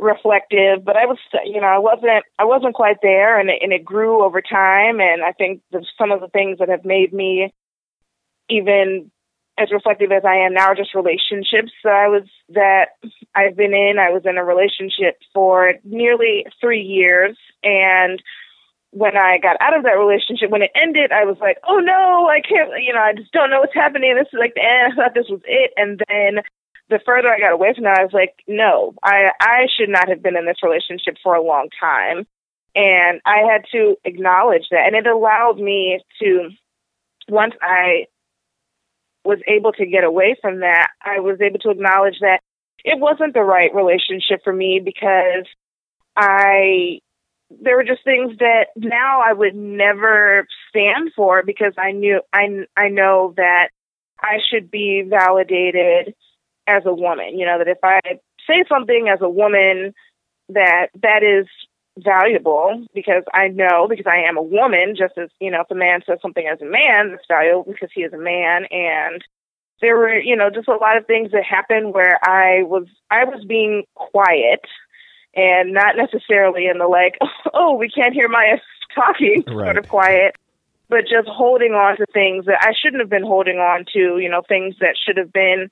reflective 0.00 0.84
but 0.84 0.96
i 0.96 1.06
was 1.06 1.18
you 1.44 1.60
know 1.60 1.66
i 1.66 1.78
wasn't 1.78 2.24
i 2.38 2.44
wasn't 2.44 2.74
quite 2.74 2.96
there 3.02 3.38
and 3.38 3.50
it, 3.50 3.58
and 3.62 3.72
it 3.72 3.84
grew 3.84 4.24
over 4.24 4.40
time 4.40 5.00
and 5.00 5.22
i 5.22 5.32
think 5.32 5.60
the, 5.72 5.84
some 5.98 6.10
of 6.10 6.20
the 6.20 6.28
things 6.28 6.58
that 6.58 6.68
have 6.68 6.84
made 6.84 7.12
me 7.12 7.52
even 8.48 9.10
as 9.58 9.70
reflective 9.72 10.10
as 10.10 10.24
i 10.24 10.36
am 10.36 10.54
now 10.54 10.68
are 10.68 10.74
just 10.74 10.94
relationships 10.94 11.72
that 11.84 11.92
i 11.92 12.08
was 12.08 12.24
that 12.48 12.90
i've 13.34 13.56
been 13.56 13.74
in 13.74 13.98
i 13.98 14.10
was 14.10 14.22
in 14.24 14.38
a 14.38 14.44
relationship 14.44 15.18
for 15.34 15.74
nearly 15.84 16.46
three 16.60 16.82
years 16.82 17.36
and 17.62 18.22
when 18.92 19.16
I 19.16 19.38
got 19.38 19.56
out 19.60 19.76
of 19.76 19.84
that 19.84 19.98
relationship, 19.98 20.50
when 20.50 20.62
it 20.62 20.72
ended, 20.74 21.12
I 21.12 21.24
was 21.24 21.36
like, 21.40 21.58
oh 21.66 21.78
no, 21.78 22.28
I 22.28 22.40
can't, 22.40 22.70
you 22.82 22.92
know, 22.92 23.00
I 23.00 23.12
just 23.14 23.32
don't 23.32 23.50
know 23.50 23.60
what's 23.60 23.74
happening. 23.74 24.16
This 24.16 24.26
is 24.32 24.38
like 24.38 24.54
the 24.54 24.66
end. 24.66 24.92
I 24.92 24.96
thought 24.96 25.14
this 25.14 25.30
was 25.30 25.40
it. 25.44 25.70
And 25.76 26.02
then 26.08 26.42
the 26.90 27.00
further 27.06 27.28
I 27.28 27.38
got 27.38 27.52
away 27.52 27.72
from 27.74 27.84
that, 27.84 27.98
I 27.98 28.04
was 28.04 28.12
like, 28.12 28.34
no, 28.48 28.94
I, 29.02 29.30
I 29.40 29.66
should 29.78 29.88
not 29.88 30.08
have 30.08 30.22
been 30.22 30.36
in 30.36 30.44
this 30.44 30.62
relationship 30.62 31.16
for 31.22 31.34
a 31.34 31.42
long 31.42 31.68
time. 31.78 32.26
And 32.74 33.20
I 33.24 33.50
had 33.50 33.64
to 33.72 33.96
acknowledge 34.04 34.66
that. 34.70 34.86
And 34.86 34.96
it 34.96 35.06
allowed 35.06 35.58
me 35.58 36.00
to, 36.20 36.50
once 37.28 37.54
I 37.62 38.06
was 39.24 39.38
able 39.46 39.72
to 39.72 39.86
get 39.86 40.04
away 40.04 40.36
from 40.40 40.60
that, 40.60 40.88
I 41.00 41.20
was 41.20 41.40
able 41.40 41.58
to 41.60 41.70
acknowledge 41.70 42.18
that 42.20 42.40
it 42.84 42.98
wasn't 42.98 43.34
the 43.34 43.42
right 43.42 43.74
relationship 43.74 44.42
for 44.42 44.52
me 44.52 44.80
because 44.84 45.46
I 46.16 47.00
there 47.62 47.76
were 47.76 47.84
just 47.84 48.04
things 48.04 48.38
that 48.38 48.66
now 48.76 49.22
I 49.22 49.32
would 49.32 49.56
never 49.56 50.46
stand 50.68 51.10
for 51.16 51.42
because 51.42 51.74
I 51.76 51.92
knew 51.92 52.20
I 52.32 52.64
I 52.76 52.88
know 52.88 53.34
that 53.36 53.70
I 54.20 54.38
should 54.50 54.70
be 54.70 55.04
validated 55.06 56.14
as 56.76 56.84
a 56.86 56.94
woman. 56.94 57.38
You 57.38 57.46
know 57.46 57.58
that 57.58 57.68
if 57.68 57.78
I 57.82 58.00
say 58.46 58.64
something 58.68 59.08
as 59.12 59.20
a 59.20 59.28
woman 59.28 59.94
that 60.48 60.88
that 61.02 61.22
is 61.22 61.46
valuable 61.98 62.86
because 62.94 63.24
I 63.34 63.48
know 63.48 63.86
because 63.88 64.06
I 64.06 64.28
am 64.28 64.36
a 64.36 64.42
woman 64.42 64.94
just 64.96 65.18
as 65.18 65.28
you 65.40 65.50
know 65.50 65.62
if 65.62 65.70
a 65.70 65.74
man 65.74 66.00
says 66.06 66.18
something 66.22 66.46
as 66.46 66.60
a 66.60 66.64
man 66.64 67.10
that's 67.10 67.26
valuable 67.28 67.64
because 67.70 67.90
he 67.94 68.02
is 68.02 68.12
a 68.12 68.18
man 68.18 68.64
and 68.70 69.22
there 69.80 69.96
were 69.96 70.18
you 70.18 70.36
know 70.36 70.50
just 70.50 70.68
a 70.68 70.76
lot 70.76 70.96
of 70.96 71.06
things 71.06 71.32
that 71.32 71.44
happened 71.44 71.92
where 71.92 72.18
I 72.22 72.62
was 72.62 72.86
I 73.10 73.24
was 73.24 73.44
being 73.44 73.84
quiet 73.94 74.60
and 75.34 75.72
not 75.72 75.96
necessarily 75.96 76.66
in 76.66 76.78
the 76.78 76.86
like, 76.86 77.18
oh, 77.54 77.74
we 77.74 77.88
can't 77.88 78.14
hear 78.14 78.28
Maya 78.28 78.58
talking 78.94 79.44
Right. 79.46 79.66
sort 79.66 79.78
of 79.78 79.88
quiet, 79.88 80.36
but 80.88 81.02
just 81.02 81.28
holding 81.28 81.72
on 81.72 81.96
to 81.98 82.06
things 82.12 82.46
that 82.46 82.58
I 82.60 82.72
shouldn't 82.80 83.00
have 83.00 83.10
been 83.10 83.24
holding 83.24 83.58
on 83.58 83.84
to, 83.92 84.18
you 84.18 84.28
know, 84.28 84.42
things 84.46 84.76
that 84.80 84.96
should 84.96 85.16
have 85.16 85.32
been 85.32 85.70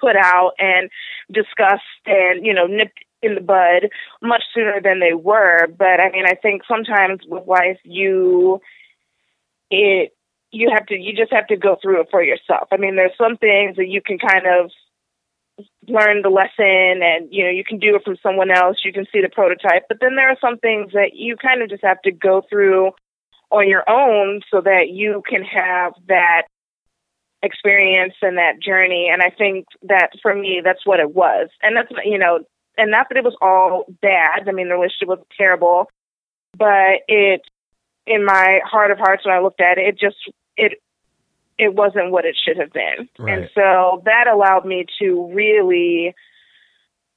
put 0.00 0.16
out 0.16 0.52
and 0.58 0.90
discussed 1.32 1.82
and, 2.06 2.44
you 2.44 2.54
know, 2.54 2.66
nipped 2.66 2.98
in 3.22 3.34
the 3.34 3.40
bud 3.40 3.90
much 4.22 4.42
sooner 4.54 4.80
than 4.82 5.00
they 5.00 5.14
were. 5.14 5.66
But 5.66 6.00
I 6.00 6.10
mean, 6.10 6.24
I 6.26 6.34
think 6.34 6.62
sometimes 6.66 7.20
with 7.26 7.46
life, 7.46 7.78
you, 7.84 8.60
it, 9.70 10.12
you 10.50 10.70
have 10.72 10.86
to, 10.86 10.96
you 10.96 11.14
just 11.14 11.32
have 11.32 11.46
to 11.48 11.56
go 11.56 11.76
through 11.80 12.02
it 12.02 12.08
for 12.10 12.22
yourself. 12.22 12.68
I 12.72 12.76
mean, 12.76 12.96
there's 12.96 13.16
some 13.18 13.36
things 13.36 13.76
that 13.76 13.88
you 13.88 14.00
can 14.00 14.18
kind 14.18 14.46
of 14.46 14.70
learn 15.88 16.22
the 16.22 16.30
lesson 16.30 17.02
and 17.02 17.28
you 17.30 17.44
know 17.44 17.50
you 17.50 17.64
can 17.64 17.78
do 17.78 17.96
it 17.96 18.02
from 18.04 18.16
someone 18.22 18.50
else 18.50 18.78
you 18.84 18.92
can 18.92 19.04
see 19.12 19.20
the 19.20 19.28
prototype 19.28 19.84
but 19.88 19.98
then 20.00 20.16
there 20.16 20.30
are 20.30 20.36
some 20.40 20.56
things 20.58 20.92
that 20.92 21.10
you 21.14 21.36
kind 21.36 21.62
of 21.62 21.68
just 21.68 21.84
have 21.84 22.00
to 22.02 22.10
go 22.10 22.42
through 22.48 22.92
on 23.50 23.68
your 23.68 23.88
own 23.88 24.40
so 24.50 24.60
that 24.60 24.88
you 24.90 25.22
can 25.28 25.42
have 25.42 25.92
that 26.08 26.42
experience 27.42 28.14
and 28.22 28.36
that 28.36 28.60
journey 28.60 29.08
and 29.10 29.22
i 29.22 29.30
think 29.30 29.66
that 29.82 30.10
for 30.20 30.34
me 30.34 30.60
that's 30.62 30.84
what 30.84 31.00
it 31.00 31.14
was 31.14 31.48
and 31.62 31.76
that's 31.76 31.90
you 32.04 32.18
know 32.18 32.40
and 32.76 32.90
not 32.90 33.06
that 33.08 33.16
it 33.16 33.24
was 33.24 33.36
all 33.40 33.84
bad 34.02 34.48
i 34.48 34.52
mean 34.52 34.68
the 34.68 34.74
relationship 34.74 35.08
was 35.08 35.18
terrible 35.36 35.90
but 36.56 37.00
it 37.08 37.42
in 38.06 38.24
my 38.24 38.60
heart 38.64 38.90
of 38.90 38.98
hearts 38.98 39.24
when 39.24 39.34
i 39.34 39.40
looked 39.40 39.60
at 39.60 39.78
it 39.78 39.88
it 39.88 39.98
just 39.98 40.16
it 40.56 40.74
it 41.60 41.74
wasn't 41.74 42.10
what 42.10 42.24
it 42.24 42.36
should 42.42 42.56
have 42.56 42.72
been. 42.72 43.06
Right. 43.18 43.38
And 43.38 43.50
so 43.54 44.02
that 44.06 44.26
allowed 44.32 44.64
me 44.64 44.86
to 44.98 45.30
really 45.32 46.14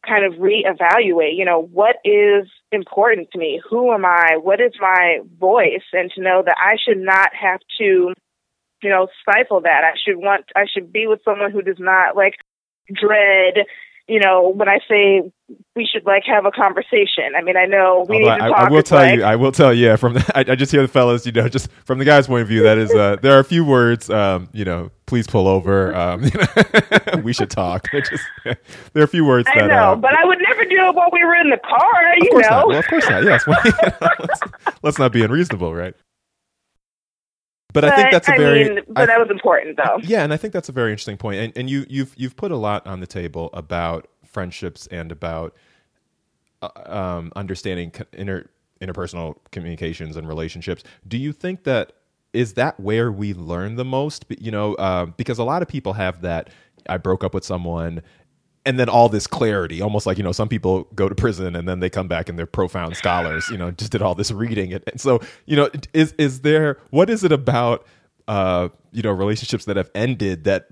kind 0.05 0.25
of 0.25 0.33
reevaluate, 0.33 1.37
you 1.37 1.45
know, 1.45 1.61
what 1.61 1.95
is 2.03 2.49
important 2.73 3.29
to 3.31 3.39
me? 3.39 3.61
Who 3.69 3.93
am 3.93 4.05
I? 4.05 4.37
What 4.41 4.59
is 4.59 4.73
my 4.81 5.19
voice? 5.39 5.85
And 5.93 6.11
to 6.15 6.21
know 6.21 6.43
that 6.45 6.57
I 6.59 6.75
should 6.75 6.97
not 6.97 7.29
have 7.33 7.61
to, 7.79 8.13
you 8.83 8.89
know, 8.89 9.07
stifle 9.21 9.61
that. 9.61 9.83
I 9.83 9.97
should 10.03 10.17
want, 10.17 10.45
I 10.55 10.65
should 10.71 10.91
be 10.91 11.07
with 11.07 11.21
someone 11.23 11.51
who 11.51 11.61
does 11.61 11.79
not 11.79 12.15
like 12.15 12.35
dread, 12.93 13.65
you 14.07 14.19
know, 14.19 14.49
when 14.49 14.67
I 14.67 14.79
say 14.89 15.31
we 15.75 15.87
should 15.91 16.05
like 16.05 16.23
have 16.25 16.45
a 16.45 16.51
conversation. 16.51 17.33
I 17.37 17.41
mean, 17.41 17.55
I 17.55 17.65
know 17.65 18.05
we 18.07 18.17
Although 18.17 18.33
need 18.33 18.39
to 18.39 18.43
I, 18.45 18.49
talk. 18.49 18.57
I 18.57 18.69
will 18.69 18.83
tell 18.83 18.97
like, 18.99 19.15
you, 19.15 19.23
I 19.23 19.35
will 19.35 19.51
tell 19.51 19.73
you, 19.73 19.87
yeah, 19.87 19.95
from 19.95 20.13
the, 20.13 20.31
I, 20.35 20.51
I 20.51 20.55
just 20.55 20.71
hear 20.71 20.81
the 20.81 20.87
fellas, 20.87 21.25
you 21.25 21.31
know, 21.31 21.47
just 21.47 21.69
from 21.85 21.99
the 21.99 22.05
guy's 22.05 22.27
point 22.27 22.41
of 22.41 22.47
view, 22.47 22.63
that 22.63 22.77
is, 22.77 22.93
uh, 22.93 23.17
there 23.21 23.35
are 23.35 23.39
a 23.39 23.45
few 23.45 23.63
words, 23.63 24.09
um, 24.09 24.49
you 24.51 24.65
know, 24.65 24.91
please 25.05 25.25
pull 25.27 25.47
over, 25.47 25.95
um, 25.95 26.23
you 26.25 26.31
know, 26.31 27.21
we 27.23 27.33
should 27.33 27.49
talk. 27.49 27.87
Just, 27.91 28.23
there 28.43 28.57
are 28.97 29.03
a 29.03 29.07
few 29.07 29.25
words 29.25 29.47
I 29.53 29.61
that, 29.61 29.67
know, 29.67 29.93
uh, 29.93 29.95
but 29.95 30.13
I 30.13 30.25
would 30.25 30.39
never 30.39 30.65
do 30.65 30.75
it 30.75 30.95
while 30.95 31.09
we 31.11 31.23
were 31.23 31.35
in 31.35 31.49
the 31.49 31.59
car, 31.59 32.11
of 32.11 32.17
you 32.23 32.31
course 32.31 32.43
know. 32.43 32.49
not. 32.49 32.67
Well, 32.67 32.79
of 32.79 32.87
course 32.87 33.09
not. 33.09 33.23
Yes. 33.23 33.47
Let's, 33.47 34.41
let's 34.83 34.99
not 34.99 35.11
be 35.13 35.23
unreasonable, 35.23 35.73
right? 35.73 35.95
But, 37.73 37.85
I 37.85 37.95
think 37.95 38.11
that's 38.11 38.29
a 38.29 38.33
very, 38.37 38.63
mean, 38.69 38.79
I- 38.79 38.83
but 38.87 39.05
that 39.07 39.19
was 39.19 39.29
important 39.29 39.77
though. 39.77 39.97
yeah, 40.03 40.23
and 40.23 40.31
I 40.31 40.37
think 40.37 40.53
that's 40.53 40.69
a 40.69 40.71
very 40.71 40.91
interesting 40.91 41.17
point. 41.17 41.39
And, 41.39 41.53
and 41.57 41.69
you, 41.69 41.85
you've, 41.89 42.13
you've 42.15 42.35
put 42.35 42.51
a 42.51 42.57
lot 42.57 42.85
on 42.87 42.99
the 42.99 43.07
table 43.07 43.49
about 43.53 44.07
friendships 44.25 44.87
and 44.87 45.11
about 45.11 45.55
uh, 46.61 46.69
um, 46.85 47.31
understanding 47.35 47.91
inter, 48.13 48.47
interpersonal 48.81 49.35
communications 49.51 50.15
and 50.17 50.27
relationships. 50.27 50.83
Do 51.07 51.17
you 51.17 51.33
think 51.33 51.63
that 51.63 51.93
is 52.33 52.53
that 52.53 52.79
where 52.79 53.11
we 53.11 53.33
learn 53.33 53.75
the 53.75 53.85
most? 53.85 54.25
You 54.29 54.51
know, 54.51 54.75
uh, 54.75 55.05
because 55.05 55.37
a 55.39 55.43
lot 55.43 55.61
of 55.61 55.67
people 55.67 55.93
have 55.93 56.21
that. 56.21 56.49
I 56.89 56.97
broke 56.97 57.23
up 57.23 57.33
with 57.33 57.45
someone. 57.45 58.01
And 58.65 58.79
then 58.79 58.89
all 58.89 59.09
this 59.09 59.27
clarity, 59.27 59.81
almost 59.81 60.05
like 60.05 60.17
you 60.17 60.23
know, 60.23 60.31
some 60.31 60.49
people 60.49 60.87
go 60.95 61.09
to 61.09 61.15
prison 61.15 61.55
and 61.55 61.67
then 61.67 61.79
they 61.81 61.89
come 61.89 62.07
back 62.07 62.29
and 62.29 62.39
they're 62.39 62.45
profound 62.45 62.95
scholars. 62.97 63.49
You 63.49 63.57
know, 63.57 63.71
just 63.71 63.91
did 63.91 64.01
all 64.01 64.15
this 64.15 64.31
reading, 64.31 64.73
and, 64.73 64.83
and 64.87 65.01
so 65.01 65.19
you 65.45 65.55
know, 65.57 65.69
is 65.93 66.13
is 66.17 66.41
there 66.41 66.77
what 66.91 67.09
is 67.09 67.23
it 67.25 67.31
about 67.33 67.85
uh, 68.27 68.69
you 68.91 69.01
know 69.01 69.11
relationships 69.11 69.65
that 69.65 69.77
have 69.77 69.91
ended 69.95 70.45
that 70.45 70.67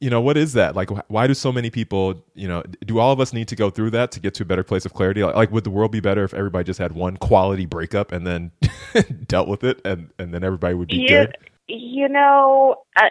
you 0.00 0.10
know 0.10 0.20
what 0.20 0.36
is 0.36 0.54
that? 0.54 0.76
Like 0.76 0.90
why 1.10 1.26
do 1.26 1.34
so 1.34 1.52
many 1.52 1.70
people 1.70 2.24
you 2.34 2.48
know 2.48 2.62
do 2.86 2.98
all 2.98 3.12
of 3.12 3.20
us 3.20 3.32
need 3.32 3.48
to 3.48 3.56
go 3.56 3.70
through 3.70 3.90
that 3.90 4.12
to 4.12 4.20
get 4.20 4.34
to 4.34 4.42
a 4.42 4.46
better 4.46 4.64
place 4.64 4.84
of 4.86 4.94
clarity? 4.94 5.22
Like, 5.22 5.34
like 5.36 5.50
would 5.52 5.64
the 5.64 5.70
world 5.70 5.92
be 5.92 6.00
better 6.00 6.24
if 6.24 6.34
everybody 6.34 6.64
just 6.64 6.78
had 6.80 6.92
one 6.92 7.16
quality 7.18 7.66
breakup 7.66 8.12
and 8.12 8.26
then 8.26 8.52
dealt 9.26 9.48
with 9.48 9.64
it 9.64 9.80
and 9.84 10.10
and 10.18 10.34
then 10.34 10.44
everybody 10.44 10.74
would 10.74 10.90
be 10.90 10.98
You, 10.98 11.08
good? 11.08 11.36
you 11.68 12.08
know, 12.08 12.76
I, 12.96 13.10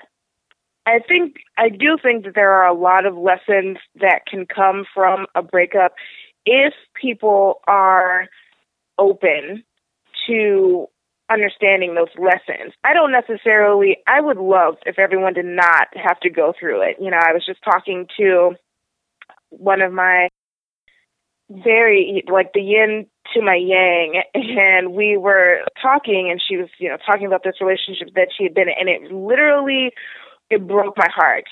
I 0.86 1.00
think 1.00 1.38
I 1.58 1.70
do 1.70 1.98
think 2.02 2.26
that 2.26 2.36
there 2.36 2.52
are 2.52 2.68
a 2.68 2.74
lot 2.74 3.06
of 3.06 3.16
lessons 3.16 3.78
that 4.02 4.26
can 4.30 4.46
come 4.46 4.86
from 4.94 5.26
a 5.36 5.42
breakup 5.42 5.94
if 6.46 6.74
people 7.00 7.62
are 7.68 8.28
open 8.98 9.64
to 10.28 10.88
understanding 11.30 11.96
those 11.96 12.10
lessons. 12.18 12.74
I 12.84 12.94
don't 12.94 13.12
necessarily 13.12 13.98
I 14.08 14.20
would 14.20 14.38
love 14.38 14.76
if 14.86 15.00
everyone 15.00 15.34
did 15.34 15.46
not 15.46 15.88
have 15.96 16.20
to 16.22 16.30
go 16.30 16.54
through 16.60 16.82
it. 16.82 16.98
You 17.00 17.12
know, 17.12 17.20
I 17.20 17.32
was 17.32 17.46
just 17.46 17.64
talking 17.64 18.08
to 18.18 18.56
one 19.50 19.82
of 19.82 19.94
my 19.94 20.30
very 21.50 22.24
like 22.32 22.52
the 22.54 22.62
yin 22.62 23.06
to 23.34 23.42
my 23.42 23.56
yang 23.56 24.22
and 24.34 24.94
we 24.94 25.18
were 25.18 25.60
talking 25.82 26.30
and 26.32 26.42
she 26.46 26.58
was 26.58 26.70
you 26.80 26.90
know 26.90 26.98
talking 27.06 27.28
about 27.28 27.44
this 27.44 27.62
relationship 27.62 28.10
that 28.16 28.30
she 28.36 28.44
had 28.44 28.54
been 28.54 28.68
in 28.68 28.88
and 28.88 28.90
it 28.90 29.12
literally 29.12 29.92
it 30.54 30.68
broke 30.68 30.98
my 30.98 31.10
heart 31.14 31.46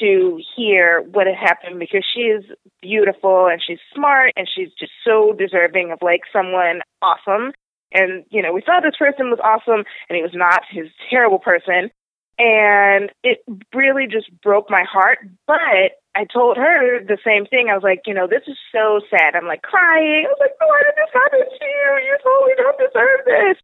to 0.00 0.40
hear 0.56 1.02
what 1.12 1.26
had 1.26 1.36
happened 1.36 1.78
because 1.78 2.04
she 2.14 2.22
is 2.22 2.44
beautiful 2.82 3.46
and 3.46 3.62
she's 3.64 3.78
smart 3.94 4.32
and 4.36 4.48
she's 4.52 4.70
just 4.78 4.92
so 5.04 5.32
deserving 5.38 5.92
of 5.92 5.98
like 6.02 6.22
someone 6.32 6.80
awesome 7.00 7.52
and 7.92 8.24
you 8.30 8.42
know 8.42 8.52
we 8.52 8.60
thought 8.60 8.82
this 8.82 8.96
person 8.98 9.30
was 9.30 9.38
awesome 9.42 9.84
and 10.08 10.16
he 10.16 10.22
was 10.22 10.34
not 10.34 10.62
he's 10.70 10.86
a 10.86 11.10
terrible 11.10 11.38
person 11.38 11.90
and 12.38 13.10
it 13.22 13.38
really 13.72 14.06
just 14.10 14.28
broke 14.42 14.68
my 14.68 14.84
heart 14.90 15.18
but 15.46 15.94
I 16.16 16.24
told 16.32 16.56
her 16.56 17.02
the 17.02 17.18
same 17.26 17.44
thing. 17.44 17.68
I 17.68 17.74
was 17.74 17.82
like, 17.82 18.02
you 18.06 18.14
know, 18.14 18.28
this 18.28 18.46
is 18.46 18.56
so 18.70 19.00
sad. 19.10 19.34
I'm 19.34 19.46
like 19.46 19.62
crying. 19.62 20.26
I 20.26 20.30
was 20.30 20.38
like, 20.38 20.54
why 20.62 20.80
did 20.86 20.94
this 20.94 21.10
happen 21.10 21.42
to 21.42 21.64
you? 21.66 21.88
You 22.06 22.14
totally 22.22 22.54
don't 22.56 22.78
deserve 22.78 23.20
this. 23.26 23.58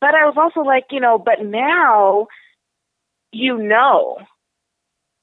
But 0.00 0.14
I 0.14 0.24
was 0.24 0.38
also 0.38 0.60
like, 0.60 0.84
you 0.90 1.00
know, 1.00 1.18
but 1.18 1.44
now 1.44 2.28
you 3.32 3.56
know, 3.58 4.18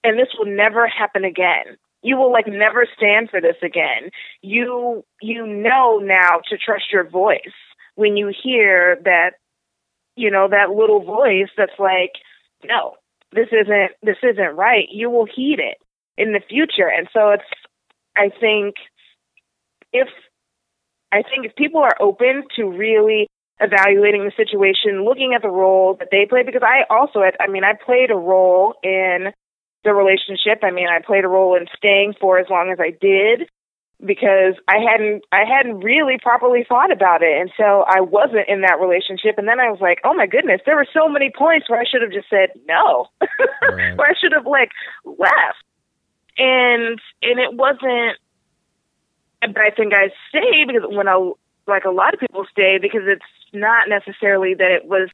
and 0.04 0.18
this 0.18 0.30
will 0.38 0.54
never 0.54 0.88
happen 0.88 1.24
again. 1.24 1.78
You 2.04 2.18
will 2.18 2.32
like 2.32 2.48
never 2.48 2.86
stand 2.96 3.30
for 3.30 3.42
this 3.42 3.58
again. 3.62 4.12
You 4.42 5.04
you 5.22 5.46
know 5.46 5.98
now 5.98 6.40
to 6.50 6.58
trust 6.58 6.92
your 6.92 7.10
voice 7.10 7.40
when 7.96 8.16
you 8.16 8.32
hear 8.44 9.00
that, 9.04 9.32
you 10.16 10.30
know, 10.30 10.48
that 10.48 10.70
little 10.70 11.04
voice 11.04 11.50
that's 11.58 11.80
like, 11.80 12.12
no, 12.64 12.94
this 13.34 13.48
isn't 13.52 13.92
this 14.02 14.18
isn't 14.24 14.56
right. 14.56 14.88
You 14.92 15.10
will 15.10 15.26
heed 15.26 15.60
it 15.60 15.78
in 16.18 16.32
the 16.32 16.42
future. 16.48 16.88
And 16.88 17.08
so 17.12 17.32
it's 17.32 17.44
I 18.16 18.30
think 18.40 18.76
if 19.92 20.08
I 21.12 21.24
think 21.24 21.46
if 21.46 21.56
people 21.56 21.82
are 21.82 21.96
open 22.00 22.44
to 22.56 22.66
really 22.66 23.28
evaluating 23.60 24.24
the 24.24 24.32
situation, 24.36 25.04
looking 25.04 25.34
at 25.34 25.42
the 25.42 25.50
role 25.50 25.96
that 26.00 26.10
they 26.12 26.26
play, 26.26 26.44
because 26.44 26.64
I 26.64 26.84
also, 26.94 27.22
I 27.22 27.48
mean, 27.48 27.64
I 27.64 27.74
played 27.74 28.12
a 28.12 28.16
role 28.16 28.76
in 28.84 29.34
the 29.84 29.94
relationship. 29.94 30.64
I 30.64 30.72
mean, 30.72 30.88
I 30.88 31.00
played 31.06 31.24
a 31.24 31.28
role 31.28 31.56
in 31.56 31.66
staying 31.76 32.14
for 32.20 32.38
as 32.38 32.48
long 32.50 32.72
as 32.72 32.80
I 32.80 32.92
did 32.92 33.50
because 34.06 34.54
I 34.68 34.78
hadn't, 34.78 35.24
I 35.32 35.44
hadn't 35.44 35.80
really 35.80 36.18
properly 36.22 36.64
thought 36.68 36.92
about 36.92 37.24
it. 37.24 37.42
And 37.42 37.50
so 37.58 37.84
I 37.88 38.02
wasn't 38.02 38.48
in 38.48 38.62
that 38.62 38.80
relationship. 38.80 39.40
And 39.40 39.48
then 39.48 39.60
I 39.60 39.72
was 39.72 39.80
like, 39.82 40.00
oh 40.04 40.14
my 40.14 40.28
goodness, 40.28 40.62
there 40.66 40.76
were 40.76 40.88
so 40.94 41.10
many 41.10 41.32
points 41.36 41.68
where 41.70 41.80
I 41.80 41.86
should 41.90 42.04
have 42.04 42.12
just 42.12 42.30
said 42.30 42.50
no, 42.68 43.08
Right. 43.20 43.98
where 43.98 44.10
I 44.10 44.14
should 44.22 44.34
have 44.34 44.46
like 44.46 44.70
left. 45.04 45.64
And, 46.38 47.00
and 47.24 47.40
it 47.40 47.54
wasn't, 47.54 48.20
but 49.42 49.62
I 49.62 49.72
think 49.72 49.94
I 49.96 50.14
stayed 50.30 50.68
because 50.68 50.88
when 50.90 51.08
I 51.08 51.32
like 51.66 51.86
a 51.86 51.92
lot 51.92 52.14
of 52.14 52.20
people 52.20 52.46
stay 52.52 52.78
because 52.80 53.02
it's 53.06 53.26
not 53.54 53.90
necessarily 53.90 54.54
that 54.54 54.72
it 54.72 54.86
was 54.86 55.10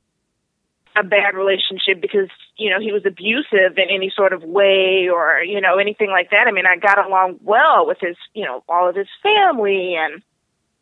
a 0.95 1.03
bad 1.03 1.33
relationship 1.35 2.01
because 2.01 2.29
you 2.57 2.69
know 2.69 2.79
he 2.79 2.91
was 2.91 3.03
abusive 3.05 3.77
in 3.77 3.89
any 3.89 4.11
sort 4.15 4.31
of 4.31 4.43
way 4.43 5.09
or 5.11 5.41
you 5.43 5.59
know 5.59 5.77
anything 5.77 6.09
like 6.09 6.29
that. 6.29 6.47
I 6.47 6.51
mean, 6.51 6.65
I 6.65 6.77
got 6.77 7.03
along 7.03 7.39
well 7.41 7.87
with 7.87 7.97
his 7.99 8.15
you 8.33 8.45
know 8.45 8.63
all 8.69 8.89
of 8.89 8.95
his 8.95 9.07
family 9.21 9.95
and 9.95 10.21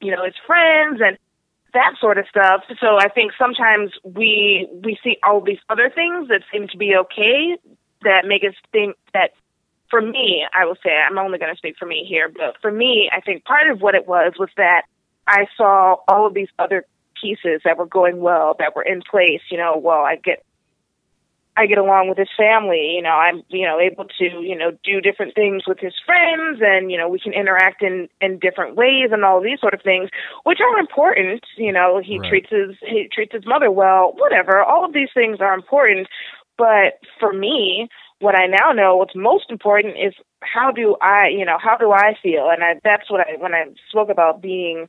you 0.01 0.11
know 0.11 0.25
his 0.25 0.35
friends 0.45 0.99
and 1.03 1.17
that 1.73 1.95
sort 1.99 2.17
of 2.17 2.25
stuff. 2.27 2.63
So 2.79 2.97
I 2.99 3.07
think 3.07 3.31
sometimes 3.37 3.91
we 4.03 4.67
we 4.83 4.97
see 5.03 5.17
all 5.23 5.41
these 5.41 5.59
other 5.69 5.89
things 5.89 6.27
that 6.27 6.41
seem 6.51 6.67
to 6.69 6.77
be 6.77 6.95
okay 6.95 7.57
that 8.03 8.25
make 8.25 8.43
us 8.43 8.55
think 8.71 8.97
that 9.13 9.31
for 9.89 10.01
me, 10.01 10.45
I 10.53 10.65
will 10.65 10.77
say 10.83 10.91
I'm 10.91 11.17
only 11.17 11.37
going 11.37 11.53
to 11.53 11.57
speak 11.57 11.75
for 11.77 11.85
me 11.85 12.05
here, 12.07 12.29
but 12.29 12.55
for 12.61 12.71
me, 12.71 13.09
I 13.13 13.21
think 13.21 13.43
part 13.43 13.69
of 13.69 13.81
what 13.81 13.93
it 13.93 14.07
was 14.07 14.33
was 14.39 14.49
that 14.57 14.83
I 15.27 15.47
saw 15.57 15.97
all 16.07 16.25
of 16.25 16.33
these 16.33 16.47
other 16.57 16.85
pieces 17.21 17.61
that 17.65 17.77
were 17.77 17.85
going 17.85 18.19
well, 18.21 18.55
that 18.59 18.75
were 18.75 18.83
in 18.83 19.01
place. 19.01 19.41
You 19.51 19.57
know, 19.57 19.77
well, 19.77 20.03
I 20.03 20.15
get 20.15 20.43
I 21.57 21.65
get 21.65 21.77
along 21.77 22.07
with 22.07 22.17
his 22.17 22.29
family. 22.37 22.93
You 22.95 23.01
know, 23.01 23.09
I'm 23.11 23.43
you 23.49 23.65
know 23.67 23.79
able 23.79 24.05
to 24.05 24.23
you 24.23 24.57
know 24.57 24.71
do 24.83 25.01
different 25.01 25.35
things 25.35 25.63
with 25.67 25.79
his 25.79 25.93
friends, 26.05 26.59
and 26.61 26.91
you 26.91 26.97
know 26.97 27.09
we 27.09 27.19
can 27.19 27.33
interact 27.33 27.83
in 27.83 28.07
in 28.21 28.39
different 28.39 28.75
ways 28.75 29.09
and 29.11 29.23
all 29.25 29.41
these 29.41 29.59
sort 29.59 29.73
of 29.73 29.81
things, 29.81 30.09
which 30.43 30.59
are 30.61 30.79
important. 30.79 31.43
You 31.57 31.73
know, 31.73 32.01
he 32.03 32.19
Right. 32.19 32.27
treats 32.27 32.49
his 32.49 32.77
he 32.81 33.09
treats 33.11 33.33
his 33.33 33.45
mother 33.45 33.69
well. 33.71 34.13
Whatever, 34.17 34.63
all 34.63 34.85
of 34.85 34.93
these 34.93 35.09
things 35.13 35.39
are 35.41 35.53
important. 35.53 36.07
But 36.57 36.99
for 37.19 37.33
me, 37.33 37.89
what 38.19 38.35
I 38.35 38.45
now 38.47 38.71
know, 38.71 38.95
what's 38.95 39.15
most 39.15 39.49
important 39.49 39.95
is 39.97 40.13
how 40.41 40.71
do 40.71 40.95
I, 41.01 41.27
you 41.27 41.43
know, 41.43 41.57
how 41.61 41.75
do 41.75 41.91
I 41.91 42.15
feel? 42.21 42.49
And 42.49 42.63
I, 42.63 42.79
that's 42.83 43.09
what 43.09 43.21
I 43.21 43.35
when 43.37 43.53
I 43.53 43.65
spoke 43.89 44.09
about 44.09 44.41
being 44.41 44.87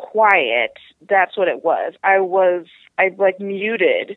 quiet. 0.00 0.72
That's 1.08 1.36
what 1.36 1.48
it 1.48 1.64
was. 1.64 1.94
I 2.02 2.20
was 2.20 2.66
I 2.98 3.10
like 3.18 3.40
muted 3.40 4.16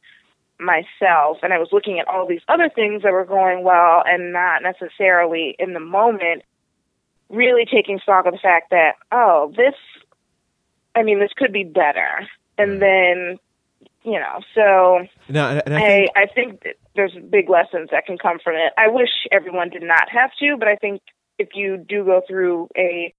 myself 0.60 1.38
and 1.44 1.52
I 1.54 1.58
was 1.58 1.70
looking 1.72 2.00
at 2.00 2.08
all 2.08 2.28
these 2.28 2.42
other 2.48 2.70
things 2.74 3.04
that 3.04 3.12
were 3.12 3.26
going 3.26 3.64
well 3.64 4.04
and 4.06 4.32
not 4.32 4.62
necessarily 4.62 5.56
in 5.60 5.74
the 5.74 5.80
moment 5.80 6.44
really 7.30 7.66
taking 7.66 8.00
stock 8.00 8.26
of 8.26 8.34
the 8.34 8.40
fact 8.40 8.70
that 8.70 8.94
oh 9.12 9.52
this 9.58 9.74
I 10.96 11.04
mean 11.04 11.20
this 11.20 11.32
could 11.36 11.52
be 11.52 11.64
better 11.64 12.28
and 12.58 12.74
mm. 12.74 12.80
then 12.80 13.40
you 14.04 14.20
know 14.20 14.40
so 14.54 15.08
no, 15.28 15.50
and, 15.50 15.64
and 15.66 15.76
I 15.76 15.80
I, 15.80 15.88
think, 15.88 16.12
I 16.16 16.26
think 16.28 16.64
that 16.64 16.76
there's 16.96 17.14
big 17.30 17.50
lessons 17.50 17.90
that 17.92 18.06
can 18.06 18.18
come 18.18 18.38
from 18.44 18.56
it. 18.56 18.72
I 18.78 18.88
wish 18.88 19.10
everyone 19.32 19.70
did 19.70 19.84
not 19.84 20.10
have 20.10 20.32
to, 20.40 20.56
but 20.58 20.68
I 20.68 20.76
think 20.76 21.02
if 21.40 21.50
you 21.56 21.78
do 21.78 22.06
go 22.06 22.22
through 22.28 22.70
a 22.78 23.14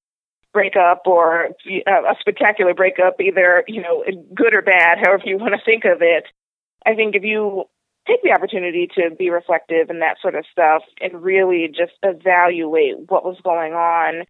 breakup 0.54 1.02
or 1.04 1.48
uh, 1.86 1.90
a 1.90 2.14
spectacular 2.20 2.72
breakup, 2.72 3.20
either 3.20 3.64
you 3.68 3.82
know 3.82 4.02
good 4.34 4.54
or 4.54 4.62
bad, 4.62 4.98
however 5.04 5.24
you 5.26 5.36
want 5.36 5.52
to 5.52 5.64
think 5.64 5.84
of 5.84 6.00
it, 6.00 6.24
I 6.86 6.94
think 6.94 7.14
if 7.14 7.24
you 7.24 7.64
take 8.06 8.22
the 8.22 8.32
opportunity 8.32 8.88
to 8.94 9.10
be 9.18 9.28
reflective 9.28 9.90
and 9.90 10.00
that 10.00 10.16
sort 10.22 10.34
of 10.34 10.46
stuff, 10.50 10.82
and 11.00 11.22
really 11.22 11.68
just 11.68 11.92
evaluate 12.02 13.10
what 13.10 13.24
was 13.24 13.36
going 13.44 13.74
on, 13.74 14.24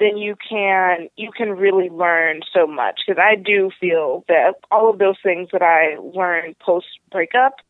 then 0.00 0.16
you 0.16 0.34
can 0.48 1.08
you 1.16 1.30
can 1.30 1.50
really 1.50 1.90
learn 1.90 2.40
so 2.52 2.66
much. 2.66 3.02
Because 3.06 3.22
I 3.22 3.36
do 3.36 3.70
feel 3.78 4.24
that 4.28 4.54
all 4.72 4.90
of 4.90 4.98
those 4.98 5.16
things 5.22 5.50
that 5.52 5.62
I 5.62 5.98
learned 6.00 6.58
post 6.58 6.86
breakup 7.12 7.60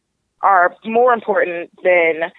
are 0.43 0.77
more 0.85 1.13
important 1.13 1.71
than 1.83 2.31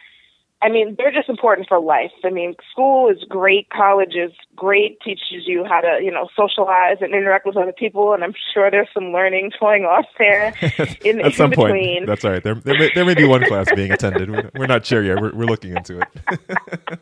I 0.60 0.70
mean, 0.70 0.96
they're 0.98 1.12
just 1.12 1.30
important 1.30 1.68
for 1.68 1.80
life. 1.80 2.12
I 2.24 2.32
mean, 2.32 2.56
school 2.72 3.12
is 3.12 3.24
great, 3.30 3.70
college 3.70 4.16
is 4.16 4.32
great, 4.56 5.00
teaches 5.02 5.46
you 5.46 5.64
how 5.64 5.82
to, 5.82 6.00
you 6.02 6.10
know, 6.10 6.30
socialize 6.36 6.98
and 7.00 7.14
interact 7.14 7.46
with 7.46 7.58
other 7.58 7.74
people, 7.74 8.14
and 8.14 8.24
I'm 8.24 8.34
sure 8.54 8.72
there's 8.72 8.88
some 8.92 9.12
learning 9.12 9.52
going 9.60 9.84
on 9.84 10.04
there 10.18 10.56
in, 11.06 11.22
at 11.22 11.36
some 11.36 11.52
in 11.54 11.56
point, 11.56 11.74
between. 11.74 12.06
that's 12.08 12.26
all 12.26 12.32
right. 12.32 12.44
There, 12.44 12.56
there, 12.56 12.78
may, 12.78 12.90
there 12.96 13.06
may 13.06 13.14
be 13.14 13.26
one 13.26 13.46
class 13.46 13.68
being 13.76 13.92
attended. 13.92 14.32
We're, 14.32 14.50
we're 14.56 14.66
not 14.66 14.84
sure 14.86 15.04
yet. 15.04 15.22
We're, 15.22 15.36
we're 15.36 15.46
looking 15.46 15.78
into 15.78 16.00
it. 16.00 16.08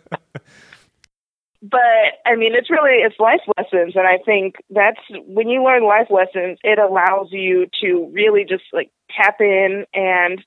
but 1.62 2.12
I 2.26 2.36
mean, 2.36 2.56
it's 2.56 2.70
really 2.70 2.98
it's 3.04 3.20
life 3.20 3.42
lessons, 3.58 3.96
and 3.96 4.06
I 4.06 4.18
think 4.26 4.56
that's 4.70 5.00
when 5.28 5.48
you 5.48 5.64
learn 5.64 5.86
life 5.86 6.08
lessons, 6.10 6.60
it 6.64 6.78
allows 6.78 7.30
you 7.32 7.68
to 7.82 8.12
really 8.12 8.44
just 8.44 8.64
like 8.74 8.92
tap 9.16 9.40
in 9.40 9.86
and 9.94 10.44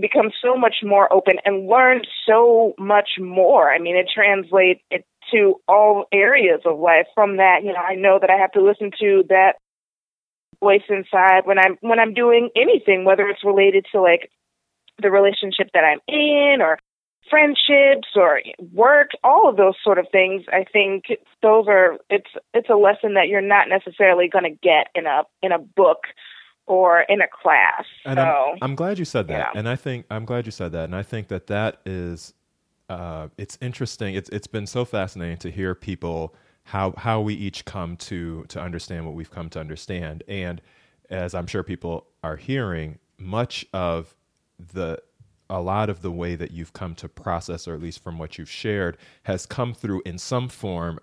become 0.00 0.30
so 0.42 0.56
much 0.56 0.76
more 0.82 1.12
open 1.12 1.36
and 1.44 1.68
learn 1.68 2.02
so 2.26 2.74
much 2.78 3.10
more. 3.18 3.70
I 3.72 3.78
mean, 3.78 3.96
it 3.96 4.08
translates 4.14 4.82
it 4.90 5.04
to 5.32 5.60
all 5.68 6.06
areas 6.12 6.60
of 6.64 6.78
life. 6.78 7.06
From 7.14 7.38
that, 7.38 7.60
you 7.62 7.72
know, 7.72 7.80
I 7.80 7.94
know 7.94 8.18
that 8.20 8.30
I 8.30 8.36
have 8.36 8.52
to 8.52 8.62
listen 8.62 8.90
to 9.00 9.24
that 9.28 9.54
voice 10.60 10.82
inside 10.88 11.46
when 11.46 11.58
I'm 11.58 11.76
when 11.80 11.98
I'm 11.98 12.14
doing 12.14 12.50
anything, 12.54 13.04
whether 13.04 13.26
it's 13.28 13.44
related 13.44 13.86
to 13.92 14.00
like 14.00 14.30
the 15.00 15.10
relationship 15.10 15.70
that 15.74 15.84
I'm 15.84 16.00
in 16.06 16.60
or 16.60 16.78
friendships 17.28 18.08
or 18.16 18.40
work, 18.72 19.10
all 19.22 19.48
of 19.48 19.56
those 19.56 19.74
sort 19.82 19.98
of 19.98 20.06
things. 20.12 20.42
I 20.52 20.64
think 20.70 21.04
those 21.42 21.66
are 21.68 21.98
it's 22.08 22.30
it's 22.54 22.68
a 22.68 22.74
lesson 22.74 23.14
that 23.14 23.28
you're 23.28 23.40
not 23.40 23.68
necessarily 23.68 24.28
going 24.28 24.44
to 24.44 24.58
get 24.62 24.88
in 24.94 25.06
a 25.06 25.22
in 25.42 25.52
a 25.52 25.58
book 25.58 25.98
or 26.70 27.00
in 27.08 27.20
a 27.20 27.26
class. 27.42 27.84
And 28.04 28.16
so 28.16 28.22
I'm, 28.22 28.58
I'm 28.62 28.74
glad 28.76 28.96
you 28.96 29.04
said 29.04 29.26
that. 29.26 29.50
yeah. 29.52 29.58
And 29.58 29.68
I 29.68 29.74
think 29.74 30.06
I'm 30.08 30.24
glad 30.24 30.46
you 30.46 30.52
said 30.52 30.70
that. 30.70 30.84
And 30.84 30.94
I 30.94 31.02
think 31.02 31.26
that 31.26 31.48
that 31.48 31.80
is, 31.84 32.32
uh, 32.88 33.26
it's 33.36 33.58
interesting. 33.60 34.14
It's 34.14 34.28
it's 34.30 34.46
been 34.46 34.68
so 34.68 34.84
fascinating 34.84 35.38
to 35.38 35.50
hear 35.50 35.74
people 35.74 36.32
how 36.62 36.94
how 36.96 37.20
we 37.22 37.34
each 37.34 37.64
come 37.64 37.96
to 37.96 38.44
to 38.48 38.60
understand 38.60 39.04
what 39.04 39.16
we've 39.16 39.30
come 39.32 39.50
to 39.50 39.60
understand. 39.60 40.22
And 40.28 40.62
as 41.10 41.34
I'm 41.34 41.48
sure 41.48 41.64
people 41.64 42.06
are 42.22 42.36
hearing, 42.36 43.00
much 43.18 43.66
of 43.72 44.14
the 44.72 45.02
a 45.48 45.60
lot 45.60 45.90
of 45.90 46.02
the 46.02 46.12
way 46.12 46.36
that 46.36 46.52
you've 46.52 46.72
come 46.72 46.94
to 46.94 47.08
process, 47.08 47.66
or 47.66 47.74
at 47.74 47.82
least 47.82 48.00
from 48.00 48.16
what 48.16 48.38
you've 48.38 48.50
shared, 48.50 48.96
has 49.24 49.44
come 49.44 49.74
through 49.74 50.02
in 50.06 50.18
some 50.18 50.48
form 50.48 51.00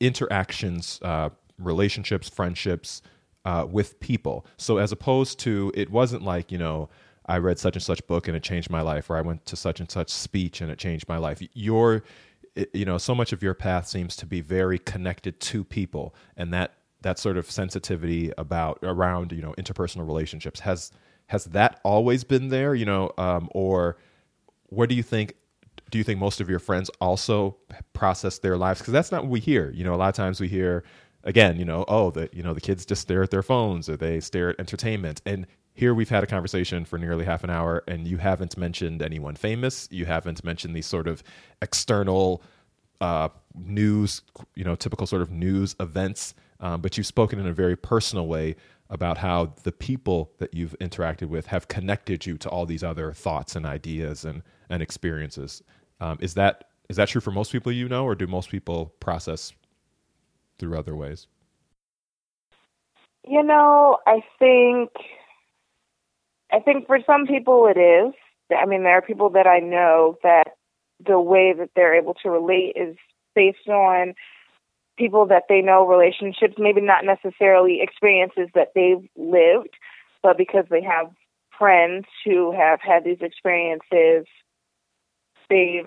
interactions, 0.00 0.98
uh, 1.02 1.28
relationships, 1.58 2.28
friendships 2.28 3.02
uh, 3.48 3.64
with 3.64 3.98
people. 4.00 4.44
So 4.58 4.76
as 4.76 4.92
opposed 4.92 5.38
to, 5.40 5.72
it 5.74 5.90
wasn't 5.90 6.22
like, 6.22 6.52
you 6.52 6.58
know, 6.58 6.90
I 7.24 7.38
read 7.38 7.58
such 7.58 7.76
and 7.76 7.82
such 7.82 8.06
book 8.06 8.28
and 8.28 8.36
it 8.36 8.42
changed 8.42 8.68
my 8.68 8.82
life, 8.82 9.08
or 9.08 9.16
I 9.16 9.22
went 9.22 9.46
to 9.46 9.56
such 9.56 9.80
and 9.80 9.90
such 9.90 10.10
speech 10.10 10.60
and 10.60 10.70
it 10.70 10.76
changed 10.78 11.08
my 11.08 11.16
life. 11.16 11.40
Your, 11.54 12.04
you 12.74 12.84
know, 12.84 12.98
so 12.98 13.14
much 13.14 13.32
of 13.32 13.42
your 13.42 13.54
path 13.54 13.88
seems 13.88 14.16
to 14.16 14.26
be 14.26 14.42
very 14.42 14.78
connected 14.78 15.40
to 15.40 15.64
people, 15.64 16.14
and 16.36 16.52
that 16.52 16.74
that 17.00 17.18
sort 17.18 17.38
of 17.38 17.50
sensitivity 17.50 18.32
about 18.36 18.80
around 18.82 19.32
you 19.32 19.40
know 19.40 19.54
interpersonal 19.56 20.06
relationships 20.06 20.60
has 20.60 20.92
has 21.28 21.46
that 21.46 21.80
always 21.84 22.24
been 22.24 22.48
there, 22.48 22.74
you 22.74 22.84
know, 22.84 23.12
um, 23.16 23.48
or 23.52 23.96
where 24.68 24.86
do 24.86 24.94
you 24.94 25.02
think 25.02 25.34
do 25.90 25.96
you 25.96 26.04
think 26.04 26.20
most 26.20 26.42
of 26.42 26.50
your 26.50 26.58
friends 26.58 26.90
also 27.00 27.56
process 27.94 28.38
their 28.40 28.58
lives 28.58 28.80
because 28.80 28.92
that's 28.92 29.10
not 29.10 29.22
what 29.22 29.30
we 29.30 29.40
hear 29.40 29.70
you 29.70 29.84
know 29.84 29.94
a 29.94 29.96
lot 29.96 30.08
of 30.10 30.14
times 30.14 30.38
we 30.38 30.48
hear 30.48 30.84
again 31.28 31.58
you 31.58 31.64
know 31.64 31.84
oh 31.88 32.10
the 32.10 32.28
you 32.32 32.42
know 32.42 32.54
the 32.54 32.60
kids 32.60 32.84
just 32.84 33.02
stare 33.02 33.22
at 33.22 33.30
their 33.30 33.42
phones 33.42 33.88
or 33.88 33.96
they 33.96 34.18
stare 34.18 34.50
at 34.50 34.58
entertainment 34.58 35.20
and 35.26 35.46
here 35.74 35.94
we've 35.94 36.08
had 36.08 36.24
a 36.24 36.26
conversation 36.26 36.84
for 36.84 36.98
nearly 36.98 37.24
half 37.24 37.44
an 37.44 37.50
hour 37.50 37.84
and 37.86 38.08
you 38.08 38.16
haven't 38.16 38.56
mentioned 38.56 39.02
anyone 39.02 39.36
famous 39.36 39.88
you 39.92 40.06
haven't 40.06 40.42
mentioned 40.42 40.74
these 40.74 40.86
sort 40.86 41.06
of 41.06 41.22
external 41.62 42.42
uh, 43.00 43.28
news 43.54 44.22
you 44.56 44.64
know 44.64 44.74
typical 44.74 45.06
sort 45.06 45.22
of 45.22 45.30
news 45.30 45.76
events 45.78 46.34
um, 46.60 46.80
but 46.80 46.96
you've 46.96 47.06
spoken 47.06 47.38
in 47.38 47.46
a 47.46 47.52
very 47.52 47.76
personal 47.76 48.26
way 48.26 48.56
about 48.90 49.18
how 49.18 49.52
the 49.64 49.72
people 49.72 50.32
that 50.38 50.54
you've 50.54 50.74
interacted 50.80 51.28
with 51.28 51.46
have 51.46 51.68
connected 51.68 52.24
you 52.24 52.38
to 52.38 52.48
all 52.48 52.66
these 52.66 52.82
other 52.82 53.12
thoughts 53.12 53.54
and 53.54 53.66
ideas 53.66 54.24
and, 54.24 54.42
and 54.70 54.82
experiences. 54.82 55.62
Um, 56.00 56.18
is 56.20 56.34
that 56.34 56.64
is 56.88 56.96
that 56.96 57.08
true 57.08 57.20
for 57.20 57.30
most 57.30 57.52
people 57.52 57.70
you 57.70 57.86
know, 57.86 58.04
or 58.04 58.14
do 58.14 58.26
most 58.26 58.48
people 58.48 58.94
process 58.98 59.52
through 60.58 60.78
other 60.78 60.96
ways? 60.96 61.26
You 63.26 63.42
know, 63.42 63.98
I 64.06 64.20
think 64.38 64.90
I 66.50 66.60
think 66.60 66.86
for 66.86 66.98
some 67.06 67.26
people 67.26 67.66
it 67.66 67.78
is. 67.78 68.14
I 68.56 68.64
mean, 68.64 68.82
there 68.82 68.96
are 68.96 69.02
people 69.02 69.30
that 69.30 69.46
I 69.46 69.58
know 69.58 70.16
that 70.22 70.56
the 71.04 71.20
way 71.20 71.52
that 71.56 71.70
they're 71.76 71.94
able 71.94 72.14
to 72.22 72.30
relate 72.30 72.72
is 72.76 72.96
based 73.34 73.68
on 73.68 74.14
people 74.96 75.26
that 75.26 75.44
they 75.48 75.60
know, 75.60 75.86
relationships, 75.86 76.54
maybe 76.58 76.80
not 76.80 77.04
necessarily 77.04 77.80
experiences 77.80 78.48
that 78.54 78.72
they've 78.74 79.06
lived, 79.16 79.74
but 80.22 80.36
because 80.36 80.64
they 80.70 80.82
have 80.82 81.12
friends 81.56 82.06
who 82.24 82.52
have 82.52 82.80
had 82.80 83.04
these 83.04 83.20
experiences, 83.20 84.26
they've 85.48 85.86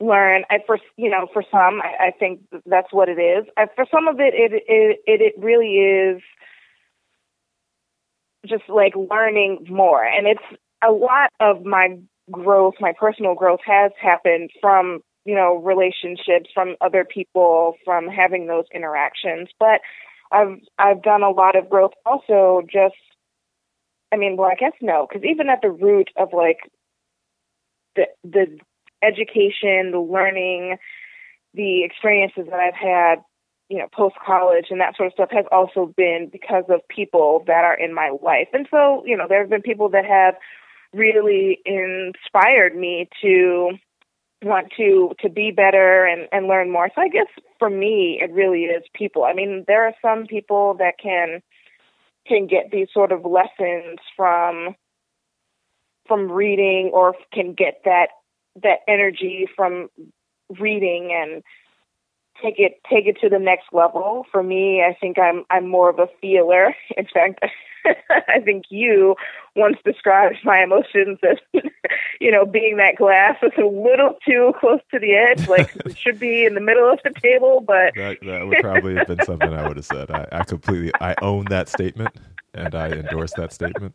learned. 0.00 0.44
I 0.50 0.58
for 0.66 0.78
you 0.96 1.10
know, 1.10 1.26
for 1.32 1.42
some, 1.50 1.80
I, 1.82 2.08
I 2.08 2.10
think 2.18 2.40
that's 2.66 2.92
what 2.92 3.08
it 3.08 3.18
is. 3.18 3.46
I, 3.56 3.66
for 3.74 3.86
some 3.90 4.08
of 4.08 4.20
it 4.20 4.34
it 4.34 4.52
it, 4.66 5.00
it 5.06 5.34
really 5.38 5.76
is 5.76 6.22
just 8.46 8.68
like 8.68 8.94
learning 8.94 9.66
more. 9.68 10.04
And 10.04 10.26
it's 10.26 10.60
a 10.86 10.92
lot 10.92 11.30
of 11.40 11.64
my 11.64 11.98
growth, 12.30 12.74
my 12.80 12.92
personal 12.98 13.34
growth 13.34 13.60
has 13.66 13.92
happened 14.00 14.50
from, 14.60 15.00
you 15.24 15.34
know, 15.34 15.56
relationships, 15.56 16.50
from 16.54 16.76
other 16.80 17.04
people, 17.04 17.74
from 17.84 18.08
having 18.08 18.46
those 18.46 18.64
interactions. 18.74 19.48
But 19.58 19.80
I've 20.32 20.58
I've 20.78 21.02
done 21.02 21.22
a 21.22 21.30
lot 21.30 21.56
of 21.56 21.70
growth 21.70 21.92
also 22.04 22.62
just 22.70 22.94
I 24.12 24.16
mean, 24.16 24.36
well, 24.36 24.50
I 24.50 24.54
guess 24.54 24.72
no, 24.80 25.06
because 25.08 25.24
even 25.24 25.48
at 25.48 25.60
the 25.62 25.70
root 25.70 26.10
of 26.16 26.28
like 26.32 26.58
the 27.96 28.06
the 28.24 28.58
education, 29.06 29.90
the 29.92 30.00
learning, 30.00 30.76
the 31.54 31.84
experiences 31.84 32.44
that 32.50 32.60
I've 32.60 32.74
had, 32.74 33.16
you 33.68 33.78
know, 33.78 33.88
post 33.92 34.16
college 34.24 34.66
and 34.70 34.80
that 34.80 34.96
sort 34.96 35.08
of 35.08 35.12
stuff 35.12 35.30
has 35.32 35.44
also 35.50 35.92
been 35.96 36.28
because 36.30 36.64
of 36.68 36.80
people 36.88 37.42
that 37.46 37.64
are 37.64 37.78
in 37.78 37.94
my 37.94 38.10
life. 38.22 38.48
And 38.52 38.66
so, 38.70 39.02
you 39.04 39.16
know, 39.16 39.26
there 39.28 39.40
have 39.40 39.50
been 39.50 39.62
people 39.62 39.88
that 39.90 40.04
have 40.04 40.34
really 40.92 41.60
inspired 41.64 42.76
me 42.76 43.08
to 43.22 43.72
want 44.42 44.68
to 44.76 45.12
to 45.20 45.28
be 45.28 45.50
better 45.50 46.04
and 46.04 46.28
and 46.30 46.46
learn 46.46 46.70
more. 46.70 46.90
So 46.94 47.00
I 47.00 47.08
guess 47.08 47.26
for 47.58 47.70
me 47.70 48.18
it 48.22 48.30
really 48.32 48.64
is 48.64 48.84
people. 48.94 49.24
I 49.24 49.32
mean, 49.32 49.64
there 49.66 49.84
are 49.84 49.94
some 50.02 50.26
people 50.26 50.74
that 50.78 50.94
can 51.02 51.40
can 52.26 52.46
get 52.46 52.70
these 52.70 52.88
sort 52.92 53.12
of 53.12 53.24
lessons 53.24 53.98
from 54.16 54.74
from 56.06 56.30
reading 56.30 56.90
or 56.92 57.14
can 57.32 57.54
get 57.54 57.80
that 57.84 58.08
that 58.62 58.80
energy 58.88 59.48
from 59.56 59.88
reading 60.58 61.12
and 61.12 61.42
take 62.42 62.58
it 62.58 62.80
take 62.90 63.06
it 63.06 63.18
to 63.20 63.28
the 63.28 63.38
next 63.38 63.66
level. 63.72 64.26
For 64.30 64.42
me, 64.42 64.82
I 64.82 64.96
think 65.00 65.18
I'm 65.18 65.44
I'm 65.50 65.68
more 65.68 65.88
of 65.88 65.98
a 65.98 66.08
feeler. 66.20 66.74
In 66.96 67.06
fact, 67.12 67.40
I 68.10 68.40
think 68.44 68.64
you 68.68 69.14
once 69.54 69.78
described 69.84 70.36
my 70.44 70.62
emotions 70.62 71.18
as 71.22 71.38
you 72.20 72.30
know 72.30 72.44
being 72.44 72.76
that 72.76 72.96
glass 72.96 73.36
that's 73.40 73.56
a 73.58 73.66
little 73.66 74.16
too 74.26 74.52
close 74.60 74.80
to 74.92 74.98
the 74.98 75.14
edge, 75.14 75.48
like 75.48 75.74
it 75.84 75.96
should 75.96 76.18
be 76.18 76.44
in 76.44 76.54
the 76.54 76.60
middle 76.60 76.90
of 76.90 77.00
the 77.04 77.12
table. 77.20 77.62
But 77.66 77.94
that, 77.96 78.18
that 78.22 78.46
would 78.46 78.58
probably 78.58 78.96
have 78.96 79.06
been 79.06 79.24
something 79.24 79.52
I 79.52 79.66
would 79.66 79.76
have 79.76 79.86
said. 79.86 80.10
I, 80.10 80.26
I 80.32 80.44
completely 80.44 80.92
I 81.00 81.14
own 81.22 81.46
that 81.46 81.68
statement 81.68 82.16
and 82.54 82.74
I 82.74 82.88
endorse 82.90 83.32
that 83.36 83.52
statement. 83.52 83.94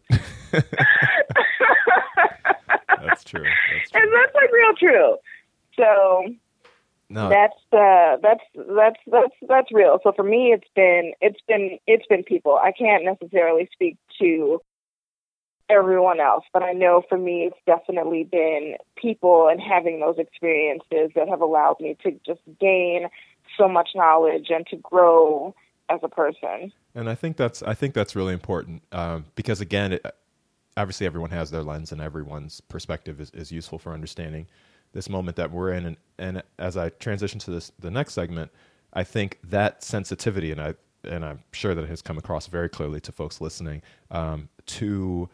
That's 3.06 3.24
true. 3.24 3.43
That's 3.43 3.91
true. 3.91 4.02
And 4.02 4.12
that's 4.14 4.36
like 4.36 4.52
real 4.52 4.76
true. 4.76 5.18
So 5.78 6.36
no. 7.10 7.28
That's 7.28 7.54
uh 7.74 8.18
that's 8.22 8.43
that's 8.56 8.99
that's 9.08 9.36
that's 9.47 9.72
real. 9.72 9.99
So 10.04 10.14
for 10.14 10.24
me 10.24 10.54
it's 10.54 10.68
been 10.76 11.12
it's 11.20 11.41
been 11.47 11.78
it's 11.86 12.06
been 12.08 12.24
people. 12.24 12.58
I 12.62 12.72
can't 12.72 13.04
necessarily 13.04 13.70
speak 13.74 13.97
to 14.22 14.62
everyone 15.70 16.20
else, 16.22 16.45
but 16.54 16.64
I 16.64 16.72
know 16.72 17.04
for 17.10 17.18
me 17.18 17.43
it's 17.52 17.58
definitely 17.66 18.24
been 18.24 18.76
people 18.95 19.49
and 19.49 19.60
having 19.60 19.99
those 19.99 20.16
experiences 20.18 21.12
that 21.16 21.28
have 21.28 21.41
allowed 21.41 21.78
me 21.82 21.97
to 22.04 22.12
just 22.26 22.41
gain 22.60 23.08
so 23.58 23.68
much 23.68 23.89
knowledge 23.93 24.47
and 24.49 24.66
to 24.68 24.78
grow 24.78 25.54
as 25.89 25.99
a 26.04 26.10
person. 26.10 26.72
And 26.95 27.10
I 27.10 27.16
think 27.16 27.36
that's 27.36 27.62
I 27.62 27.74
think 27.74 27.93
that's 27.93 28.16
really 28.16 28.34
important 28.34 28.84
um, 28.93 29.26
because 29.36 29.60
again, 29.60 29.93
it, 29.93 30.06
obviously 30.78 31.05
everyone 31.05 31.32
has 31.32 31.51
their 31.51 31.63
lens 31.63 31.91
and 31.91 32.01
everyone's 32.01 32.61
perspective 32.61 33.19
is, 33.19 33.30
is 33.32 33.51
useful 33.51 33.80
for 33.80 33.93
understanding 33.93 34.47
this 34.93 35.09
moment 35.09 35.38
that 35.38 35.51
we're 35.51 35.72
in. 35.74 35.86
And, 35.86 35.97
and 36.17 36.43
as 36.59 36.78
I 36.78 36.89
transition 36.89 37.39
to 37.41 37.51
this, 37.51 37.72
the 37.80 37.91
next 37.91 38.13
segment, 38.13 38.51
I 38.93 39.03
think 39.03 39.39
that 39.43 39.84
sensitivity, 39.84 40.51
and 40.51 40.61
I 40.61 40.76
and 41.03 41.26
I'm 41.26 41.43
sure 41.51 41.74
that 41.74 41.84
it 41.84 41.89
has 41.89 42.01
come 42.01 42.17
across 42.17 42.47
very 42.47 42.69
clearly 42.69 42.99
to 43.01 43.11
folks 43.11 43.41
listening, 43.41 43.82
um, 44.11 44.49
to 44.67 45.30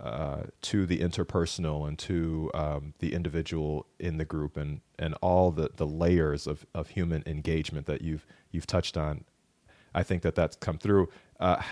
uh, 0.00 0.44
to 0.62 0.86
the 0.86 0.98
interpersonal 0.98 1.86
and 1.86 1.98
to 1.98 2.50
um, 2.54 2.94
the 2.98 3.14
individual 3.14 3.86
in 4.00 4.16
the 4.16 4.24
group 4.24 4.56
and 4.56 4.80
and 4.98 5.14
all 5.20 5.50
the, 5.50 5.70
the 5.76 5.86
layers 5.86 6.46
of, 6.46 6.66
of 6.74 6.88
human 6.88 7.22
engagement 7.26 7.86
that 7.86 8.02
you've 8.02 8.26
you've 8.50 8.66
touched 8.66 8.96
on. 8.96 9.24
I 9.94 10.02
think 10.02 10.22
that 10.22 10.34
that's 10.34 10.56
come 10.56 10.78
through. 10.78 11.10
Uh, 11.38 11.62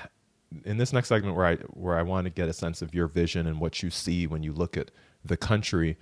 in 0.64 0.76
this 0.78 0.92
next 0.92 1.08
segment, 1.08 1.36
where 1.36 1.46
I 1.46 1.56
where 1.74 1.96
I 1.96 2.02
want 2.02 2.24
to 2.24 2.30
get 2.30 2.48
a 2.48 2.52
sense 2.52 2.82
of 2.82 2.94
your 2.94 3.06
vision 3.06 3.46
and 3.46 3.60
what 3.60 3.82
you 3.82 3.90
see 3.90 4.26
when 4.26 4.42
you 4.42 4.52
look 4.52 4.76
at 4.76 4.90
the 5.24 5.36
country, 5.36 5.96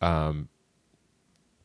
um, 0.00 0.48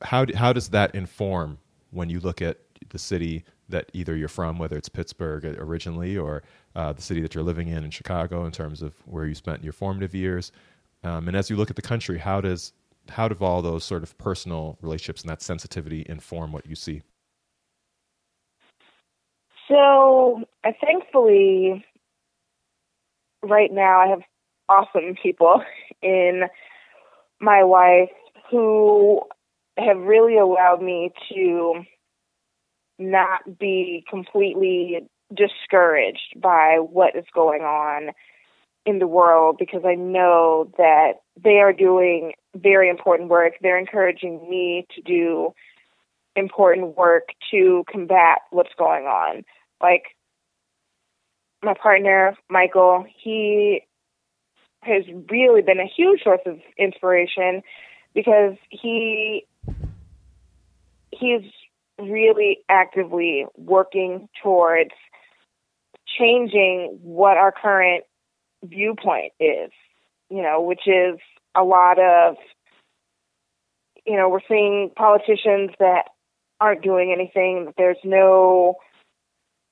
how 0.02 0.26
do, 0.26 0.36
how 0.36 0.54
does 0.54 0.70
that 0.70 0.96
inform 0.96 1.58
when 1.92 2.10
you 2.10 2.20
look 2.20 2.42
at 2.42 2.60
the 2.90 3.00
city 3.00 3.44
that 3.68 3.90
either 3.94 4.16
you're 4.16 4.28
from, 4.28 4.58
whether 4.58 4.78
it's 4.78 4.90
Pittsburgh 4.90 5.46
originally 5.46 6.18
or 6.18 6.44
uh, 6.76 6.94
the 6.94 7.02
city 7.02 7.22
that 7.22 7.36
you're 7.36 7.44
living 7.44 7.68
in 7.68 7.84
in 7.84 7.92
Chicago, 7.92 8.46
in 8.46 8.52
terms 8.52 8.82
of 8.82 8.94
where 9.06 9.26
you 9.26 9.36
spent 9.36 9.64
your 9.64 9.74
formative 9.74 10.16
years, 10.16 10.52
um, 11.04 11.28
and 11.28 11.38
as 11.38 11.50
you 11.50 11.56
look 11.56 11.70
at 11.70 11.76
the 11.76 11.82
country, 11.82 12.18
how 12.18 12.42
does 12.42 12.74
how 13.10 13.28
do 13.28 13.44
all 13.44 13.62
those 13.62 13.84
sort 13.84 14.04
of 14.04 14.18
personal 14.18 14.78
relationships 14.82 15.22
and 15.22 15.30
that 15.30 15.42
sensitivity 15.42 16.06
inform 16.08 16.52
what 16.52 16.66
you 16.66 16.76
see? 16.76 17.02
So, 19.68 20.44
uh, 20.64 20.72
thankfully, 20.82 21.86
right 23.44 23.72
now 23.72 24.00
I 24.00 24.08
have 24.08 24.22
awesome 24.68 25.16
people 25.22 25.64
in 26.02 26.44
my 27.40 27.62
life 27.64 28.10
who 28.52 29.22
have 29.78 29.98
really 29.98 30.38
allowed 30.38 30.82
me 30.82 31.12
to 31.34 31.84
not 32.98 33.58
be 33.58 34.04
completely 34.10 35.08
discouraged 35.34 36.40
by 36.42 36.78
what 36.80 37.16
is 37.16 37.26
going 37.34 37.62
on 37.62 38.12
in 38.86 39.00
the 39.00 39.08
world 39.08 39.58
because 39.60 39.84
I 39.86 39.96
know 39.96 40.72
that 40.78 41.14
they 41.42 41.60
are 41.60 41.74
doing 41.74 42.34
very 42.56 42.90
important 42.90 43.30
work. 43.30 43.54
They're 43.62 43.78
encouraging 43.78 44.50
me 44.50 44.86
to 44.96 45.02
do 45.02 45.54
important 46.36 46.98
work 46.98 47.30
to 47.52 47.84
combat 47.92 48.40
what's 48.52 48.74
going 48.78 49.06
on. 49.06 49.44
Like 49.82 50.16
my 51.64 51.74
partner, 51.74 52.36
Michael, 52.50 53.06
he 53.22 53.82
has 54.82 55.04
really 55.30 55.62
been 55.62 55.80
a 55.80 55.86
huge 55.86 56.24
source 56.24 56.42
of 56.46 56.60
inspiration 56.78 57.62
because 58.14 58.56
he 58.70 59.46
he's 61.12 61.44
really 62.00 62.60
actively 62.70 63.46
working 63.58 64.30
towards 64.42 64.92
changing 66.18 66.98
what 67.02 67.38
our 67.38 67.52
current 67.52 68.04
viewpoint 68.64 69.34
is, 69.40 69.72
you 70.30 70.42
know, 70.42 70.62
which 70.62 70.88
is 70.88 71.20
a 71.56 71.64
lot 71.64 72.00
of, 72.00 72.36
you 74.06 74.16
know, 74.16 74.30
we're 74.30 74.40
seeing 74.48 74.92
politicians 74.96 75.72
that 75.80 76.10
aren't 76.62 76.82
doing 76.82 77.12
anything, 77.12 77.74
there's 77.78 77.98
no, 78.04 78.76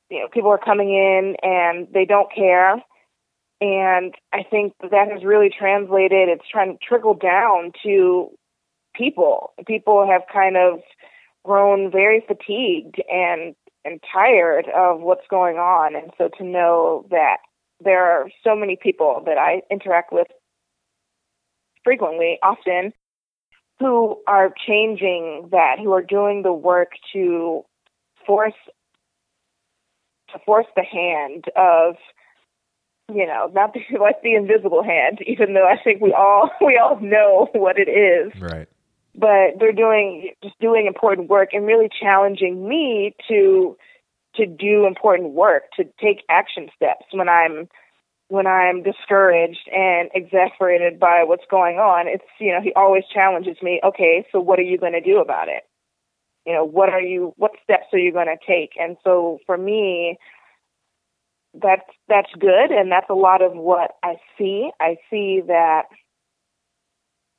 you 0.10 0.20
know, 0.20 0.28
people 0.32 0.50
are 0.50 0.58
coming 0.58 0.90
in 0.90 1.36
and 1.44 1.88
they 1.94 2.06
don't 2.06 2.34
care. 2.34 2.76
And 3.60 4.14
I 4.34 4.44
think 4.44 4.74
that 4.82 5.12
has 5.12 5.24
really 5.24 5.50
translated, 5.50 6.30
it's 6.30 6.48
trying 6.50 6.78
to 6.78 6.86
trickle 6.86 7.16
down 7.16 7.72
to 7.84 8.30
people. 8.96 9.54
People 9.66 10.08
have 10.08 10.22
kind 10.32 10.58
of 10.58 10.80
grown 11.44 11.92
very 11.92 12.24
fatigued 12.28 13.02
and 13.10 13.56
and 13.86 14.02
tired 14.14 14.66
of 14.76 15.00
what's 15.00 15.26
going 15.30 15.56
on 15.56 15.96
and 15.96 16.12
so 16.18 16.30
to 16.38 16.44
know 16.44 17.06
that 17.10 17.38
there 17.82 18.04
are 18.04 18.30
so 18.44 18.54
many 18.54 18.76
people 18.76 19.24
that 19.26 19.38
I 19.38 19.62
interact 19.72 20.12
with 20.12 20.28
frequently 21.86 22.38
often 22.44 22.92
who 23.80 24.22
are 24.28 24.54
changing 24.68 25.50
that 25.52 25.78
who 25.80 25.94
are 25.94 26.02
doing 26.02 26.42
the 26.44 26.52
work 26.52 26.90
to 27.14 27.64
force 28.26 28.54
to 30.32 30.40
force 30.46 30.66
the 30.76 30.84
hand 30.84 31.46
of 31.56 31.96
you 33.14 33.26
know 33.26 33.50
not 33.54 33.74
the, 33.74 33.82
like 34.00 34.22
the 34.22 34.36
invisible 34.36 34.84
hand 34.84 35.20
even 35.26 35.54
though 35.54 35.68
i 35.68 35.82
think 35.82 36.02
we 36.02 36.14
all 36.14 36.50
we 36.66 36.78
all 36.78 37.00
know 37.00 37.50
what 37.54 37.78
it 37.78 37.90
is. 37.90 38.40
Right. 38.42 38.68
But 39.20 39.60
they're 39.60 39.74
doing 39.74 40.34
just 40.44 40.60
doing 40.60 40.86
important 40.86 41.28
work 41.28 41.50
and 41.54 41.66
really 41.66 41.90
challenging 42.00 42.68
me 42.68 43.16
to 43.28 43.76
to 44.36 44.46
do 44.46 44.86
important 44.86 45.34
work 45.34 45.64
to 45.78 45.86
take 46.00 46.24
action 46.30 46.70
steps 46.76 47.06
when 47.12 47.28
i'm 47.28 47.68
when 48.28 48.46
i'm 48.46 48.84
discouraged 48.84 49.68
and 49.74 50.10
exasperated 50.14 51.00
by 51.00 51.24
what's 51.26 51.46
going 51.50 51.78
on. 51.78 52.08
It's 52.08 52.26
you 52.40 52.52
know 52.52 52.62
he 52.62 52.74
always 52.74 53.04
challenges 53.12 53.58
me 53.64 53.82
okay 53.84 54.26
so 54.32 54.40
what 54.40 54.60
are 54.60 54.64
you 54.64 54.78
going 54.78 54.94
to 54.94 55.02
do 55.02 55.20
about 55.20 55.48
it 55.48 55.64
you 56.48 56.54
know 56.54 56.66
what 56.66 56.90
are 56.90 57.02
you 57.02 57.34
what 57.38 57.52
steps 57.64 57.86
are 57.94 58.00
you 58.00 58.12
going 58.12 58.28
to 58.28 58.38
take 58.48 58.72
and 58.80 58.98
so 59.04 59.38
for 59.46 59.58
me 59.58 60.18
that's 61.62 61.90
that's 62.08 62.32
good 62.40 62.72
and 62.72 62.92
that's 62.92 63.10
a 63.10 63.14
lot 63.14 63.42
of 63.42 63.52
what 63.54 63.92
i 64.04 64.16
see 64.38 64.72
i 64.80 64.96
see 65.10 65.42
that 65.46 65.84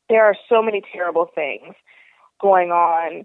there 0.09 0.25
are 0.25 0.37
so 0.49 0.63
many 0.63 0.83
terrible 0.93 1.29
things 1.35 1.75
going 2.41 2.71
on 2.71 3.25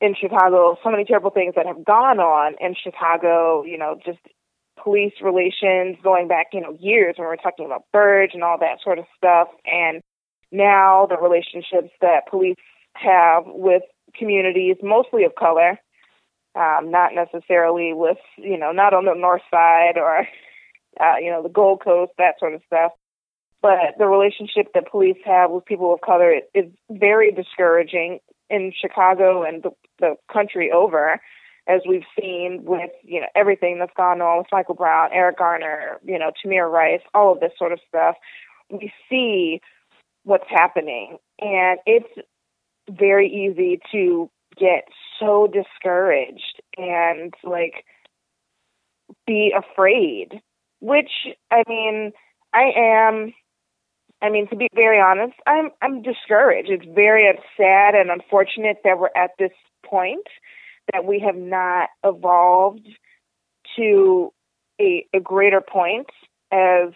in 0.00 0.14
Chicago, 0.18 0.76
so 0.82 0.90
many 0.90 1.04
terrible 1.04 1.30
things 1.30 1.54
that 1.56 1.66
have 1.66 1.84
gone 1.84 2.20
on 2.20 2.54
in 2.60 2.74
Chicago, 2.74 3.64
you 3.64 3.76
know, 3.76 3.98
just 4.04 4.18
police 4.82 5.12
relations 5.22 5.96
going 6.02 6.26
back, 6.26 6.48
you 6.52 6.60
know, 6.60 6.76
years 6.80 7.16
when 7.18 7.28
we're 7.28 7.36
talking 7.36 7.66
about 7.66 7.84
Burge 7.92 8.30
and 8.32 8.42
all 8.42 8.58
that 8.58 8.78
sort 8.82 8.98
of 8.98 9.04
stuff. 9.16 9.48
And 9.66 10.00
now 10.50 11.06
the 11.06 11.18
relationships 11.18 11.92
that 12.00 12.28
police 12.30 12.56
have 12.94 13.44
with 13.46 13.82
communities, 14.18 14.76
mostly 14.82 15.24
of 15.24 15.34
color, 15.34 15.78
Um, 16.54 16.90
not 16.90 17.14
necessarily 17.14 17.92
with, 17.92 18.18
you 18.36 18.58
know, 18.58 18.72
not 18.72 18.92
on 18.92 19.04
the 19.04 19.14
north 19.14 19.42
side 19.50 19.96
or, 19.96 20.26
uh, 21.00 21.16
you 21.20 21.30
know, 21.30 21.42
the 21.42 21.48
Gold 21.48 21.82
Coast, 21.82 22.12
that 22.18 22.38
sort 22.38 22.54
of 22.54 22.62
stuff. 22.66 22.92
But 23.62 23.98
the 23.98 24.06
relationship 24.06 24.72
that 24.74 24.90
police 24.90 25.18
have 25.24 25.50
with 25.50 25.64
people 25.64 25.92
of 25.92 26.00
color 26.00 26.40
is 26.54 26.64
very 26.90 27.30
discouraging 27.30 28.20
in 28.48 28.72
Chicago 28.78 29.42
and 29.42 29.62
the, 29.62 29.70
the 29.98 30.16
country 30.32 30.72
over, 30.72 31.20
as 31.68 31.82
we've 31.88 32.08
seen 32.18 32.62
with, 32.64 32.90
you 33.04 33.20
know, 33.20 33.28
everything 33.36 33.78
that's 33.78 33.92
gone 33.96 34.20
on 34.20 34.38
with 34.38 34.46
Michael 34.50 34.74
Brown, 34.74 35.10
Eric 35.12 35.38
Garner, 35.38 35.98
you 36.04 36.18
know, 36.18 36.32
Tamir 36.42 36.68
Rice, 36.70 37.02
all 37.14 37.32
of 37.32 37.40
this 37.40 37.52
sort 37.58 37.72
of 37.72 37.78
stuff. 37.86 38.16
We 38.70 38.92
see 39.08 39.60
what's 40.24 40.48
happening. 40.48 41.18
And 41.40 41.78
it's 41.86 42.08
very 42.90 43.28
easy 43.28 43.80
to 43.92 44.30
get 44.58 44.84
so 45.18 45.46
discouraged 45.46 46.60
and 46.76 47.34
like 47.44 47.84
be 49.26 49.52
afraid, 49.56 50.40
which 50.80 51.10
I 51.50 51.62
mean, 51.68 52.12
I 52.52 52.72
am 52.76 53.32
I 54.22 54.28
mean, 54.28 54.48
to 54.48 54.56
be 54.56 54.68
very 54.74 55.00
honest, 55.00 55.34
I'm 55.46 55.70
I'm 55.80 56.02
discouraged. 56.02 56.70
It's 56.70 56.84
very 56.94 57.26
sad 57.56 57.94
and 57.94 58.10
unfortunate 58.10 58.78
that 58.84 58.98
we're 58.98 59.10
at 59.16 59.30
this 59.38 59.52
point 59.84 60.26
that 60.92 61.04
we 61.04 61.20
have 61.20 61.36
not 61.36 61.88
evolved 62.04 62.88
to 63.76 64.32
a, 64.80 65.06
a 65.14 65.20
greater 65.20 65.60
point 65.60 66.08
as 66.52 66.92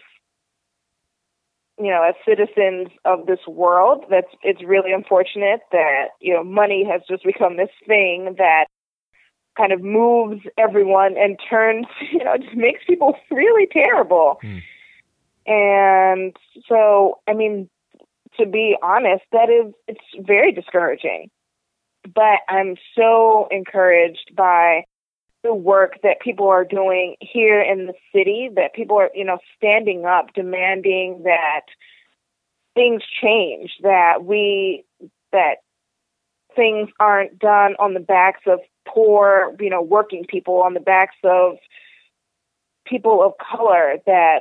you 1.77 1.91
know, 1.91 2.03
as 2.03 2.15
citizens 2.25 2.87
of 3.03 3.25
this 3.25 3.39
world, 3.47 4.05
that's 4.09 4.31
it's 4.43 4.63
really 4.63 4.93
unfortunate 4.93 5.61
that 5.71 6.09
you 6.21 6.33
know 6.33 6.43
money 6.43 6.85
has 6.89 7.01
just 7.09 7.23
become 7.23 7.57
this 7.57 7.69
thing 7.85 8.35
that 8.37 8.65
kind 9.57 9.71
of 9.71 9.81
moves 9.81 10.41
everyone 10.57 11.17
and 11.17 11.39
turns, 11.49 11.85
you 12.11 12.23
know, 12.23 12.37
just 12.37 12.55
makes 12.55 12.81
people 12.85 13.15
really 13.31 13.67
terrible. 13.71 14.39
Mm. 14.43 14.61
And 15.47 16.37
so, 16.67 17.19
I 17.27 17.33
mean, 17.33 17.69
to 18.39 18.45
be 18.45 18.75
honest, 18.81 19.23
that 19.31 19.49
is 19.49 19.73
it's 19.87 20.25
very 20.25 20.51
discouraging. 20.51 21.29
But 22.03 22.39
I'm 22.47 22.75
so 22.97 23.47
encouraged 23.49 24.31
by 24.35 24.85
the 25.45 25.53
work 25.53 26.01
that 26.01 26.19
people 26.19 26.47
are 26.47 26.65
doing 26.65 27.15
here 27.21 27.61
in 27.61 27.85
the 27.85 27.93
city, 28.11 28.49
that 28.55 28.73
people 28.73 28.97
are, 28.97 29.11
you 29.13 29.23
know, 29.23 29.37
standing 29.55 30.03
up, 30.03 30.33
demanding 30.33 31.21
that 31.23 31.61
things 32.73 33.03
change, 33.21 33.69
that 33.83 34.25
we, 34.25 34.83
that 35.31 35.57
things 36.55 36.89
aren't 36.99 37.37
done 37.37 37.75
on 37.77 37.93
the 37.93 37.99
backs 37.99 38.41
of 38.47 38.59
poor, 38.87 39.55
you 39.59 39.69
know, 39.69 39.83
working 39.83 40.25
people, 40.27 40.63
on 40.63 40.73
the 40.73 40.79
backs 40.79 41.15
of 41.23 41.57
people 42.87 43.21
of 43.21 43.33
color, 43.37 43.97
that 44.07 44.39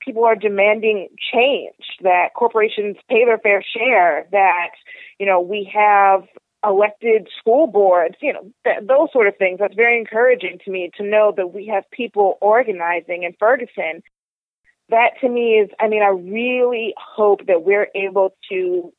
people 0.00 0.24
are 0.24 0.36
demanding 0.36 1.08
change, 1.32 1.98
that 2.02 2.28
corporations 2.36 2.96
pay 3.10 3.24
their 3.24 3.38
fair 3.38 3.60
share, 3.76 4.28
that, 4.30 4.70
you 5.18 5.26
know, 5.26 5.40
we 5.40 5.68
have 5.74 6.22
elected 6.64 7.28
school 7.38 7.66
boards, 7.66 8.16
you 8.20 8.32
know, 8.32 8.50
th- 8.64 8.86
those 8.86 9.08
sort 9.12 9.28
of 9.28 9.36
things. 9.36 9.58
That's 9.58 9.74
very 9.74 9.98
encouraging 9.98 10.58
to 10.64 10.70
me 10.70 10.90
to 10.96 11.02
know 11.04 11.32
that 11.36 11.52
we 11.52 11.66
have 11.66 11.90
people 11.90 12.38
organizing 12.40 13.22
in 13.22 13.34
Ferguson. 13.38 14.02
That 14.88 15.12
to 15.20 15.28
me 15.28 15.58
is, 15.58 15.70
I 15.78 15.88
mean, 15.88 16.02
I 16.02 16.08
really 16.08 16.94
hope 16.98 17.46
that 17.46 17.62
we're 17.62 17.88
able 17.94 18.34
to 18.50 18.92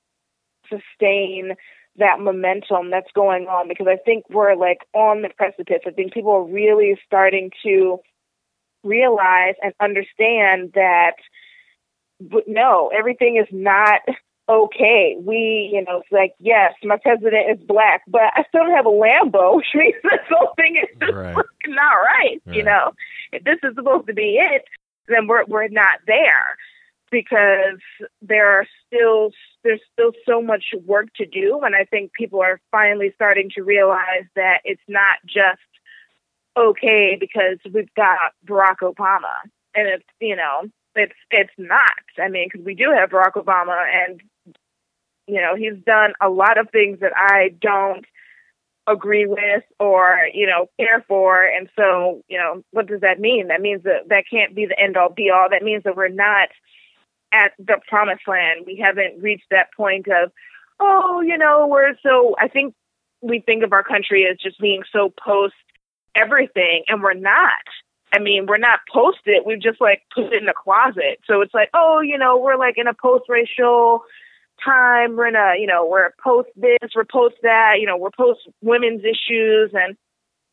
sustain 0.69 1.55
that 1.97 2.19
momentum 2.19 2.91
that's 2.91 3.11
going 3.13 3.47
on 3.47 3.67
because 3.67 3.87
I 3.87 3.97
think 3.97 4.25
we're 4.29 4.55
like 4.55 4.79
on 4.93 5.21
the 5.21 5.29
precipice. 5.29 5.81
I 5.85 5.91
think 5.91 6.13
people 6.13 6.31
are 6.31 6.43
really 6.43 6.97
starting 7.05 7.51
to 7.63 7.99
realize 8.83 9.55
and 9.61 9.73
understand 9.81 10.71
that 10.75 11.15
but 12.19 12.43
no, 12.47 12.91
everything 12.93 13.37
is 13.37 13.47
not 13.51 14.01
okay. 14.49 15.15
We, 15.19 15.69
you 15.71 15.83
know, 15.83 15.99
it's 15.99 16.11
like, 16.11 16.33
yes, 16.39 16.73
my 16.83 16.97
president 16.97 17.51
is 17.51 17.65
black, 17.65 18.01
but 18.07 18.21
I 18.35 18.43
still 18.49 18.65
don't 18.65 18.75
have 18.75 18.85
a 18.85 18.89
Lambo, 18.89 19.55
which 19.57 19.67
means 19.75 19.95
this 20.03 20.19
whole 20.29 20.53
thing 20.55 20.81
is 20.81 20.97
just 20.99 21.13
right. 21.13 21.35
not 21.67 21.93
right, 21.93 22.41
right. 22.45 22.55
You 22.55 22.63
know, 22.63 22.93
if 23.31 23.43
this 23.43 23.59
is 23.63 23.75
supposed 23.75 24.07
to 24.07 24.13
be 24.13 24.39
it, 24.41 24.65
then 25.07 25.27
we're 25.27 25.45
we're 25.45 25.67
not 25.67 25.99
there 26.05 26.57
because 27.11 27.79
there 28.21 28.47
are 28.47 28.65
still 28.85 29.31
there's 29.63 29.81
still 29.93 30.11
so 30.25 30.41
much 30.41 30.65
work 30.85 31.07
to 31.15 31.25
do, 31.25 31.61
and 31.63 31.75
I 31.75 31.85
think 31.85 32.13
people 32.13 32.41
are 32.41 32.61
finally 32.71 33.11
starting 33.15 33.49
to 33.55 33.63
realize 33.63 34.25
that 34.35 34.59
it's 34.63 34.81
not 34.87 35.17
just 35.25 35.59
okay 36.57 37.17
because 37.19 37.57
we've 37.73 37.93
got 37.95 38.33
Barack 38.45 38.77
Obama, 38.83 39.33
and 39.75 39.87
it's 39.87 40.05
you 40.19 40.35
know 40.35 40.69
it's 40.95 41.13
it's 41.31 41.53
not. 41.57 41.91
I 42.17 42.29
mean, 42.29 42.49
because 42.51 42.65
we 42.65 42.75
do 42.75 42.91
have 42.95 43.09
Barack 43.09 43.33
Obama, 43.33 43.85
and 44.05 44.21
you 45.29 45.41
know, 45.41 45.55
he's 45.55 45.81
done 45.85 46.13
a 46.21 46.29
lot 46.29 46.57
of 46.57 46.69
things 46.71 46.99
that 47.01 47.13
I 47.15 47.55
don't 47.61 48.05
agree 48.87 49.27
with 49.27 49.63
or, 49.79 50.17
you 50.33 50.47
know, 50.47 50.67
care 50.79 51.05
for. 51.07 51.43
And 51.43 51.69
so, 51.75 52.23
you 52.27 52.37
know, 52.37 52.63
what 52.71 52.87
does 52.87 53.01
that 53.01 53.19
mean? 53.19 53.47
That 53.49 53.61
means 53.61 53.83
that 53.83 54.09
that 54.09 54.23
can't 54.29 54.55
be 54.55 54.65
the 54.65 54.79
end 54.79 54.97
all 54.97 55.09
be 55.09 55.29
all. 55.29 55.47
That 55.49 55.63
means 55.63 55.83
that 55.83 55.95
we're 55.95 56.07
not 56.07 56.49
at 57.31 57.51
the 57.59 57.79
promised 57.87 58.27
land. 58.27 58.65
We 58.65 58.81
haven't 58.83 59.21
reached 59.21 59.49
that 59.51 59.73
point 59.77 60.07
of, 60.07 60.31
oh, 60.79 61.21
you 61.21 61.37
know, 61.37 61.67
we're 61.67 61.95
so, 62.01 62.35
I 62.39 62.47
think 62.47 62.73
we 63.21 63.39
think 63.39 63.63
of 63.63 63.73
our 63.73 63.83
country 63.83 64.25
as 64.25 64.37
just 64.37 64.59
being 64.59 64.81
so 64.91 65.13
post 65.23 65.53
everything, 66.15 66.83
and 66.87 67.03
we're 67.03 67.13
not. 67.13 67.51
I 68.11 68.19
mean, 68.19 68.47
we're 68.47 68.57
not 68.57 68.79
post 68.91 69.19
it. 69.25 69.45
We've 69.45 69.61
just 69.61 69.79
like 69.79 70.01
put 70.13 70.25
it 70.25 70.33
in 70.33 70.45
the 70.45 70.53
closet. 70.53 71.19
So 71.27 71.41
it's 71.41 71.53
like, 71.53 71.69
oh, 71.73 71.99
you 71.99 72.17
know, 72.17 72.37
we're 72.37 72.57
like 72.57 72.77
in 72.77 72.87
a 72.87 72.93
post 72.93 73.25
racial 73.29 74.03
time. 74.63 75.15
We're 75.15 75.31
gonna, 75.31 75.53
you 75.59 75.67
know, 75.67 75.85
we're 75.85 76.11
post 76.23 76.49
this, 76.55 76.89
we're 76.95 77.05
post 77.05 77.35
that, 77.43 77.75
you 77.79 77.85
know, 77.85 77.97
we're 77.97 78.11
post 78.15 78.41
women's 78.61 79.01
issues 79.03 79.71
and 79.73 79.97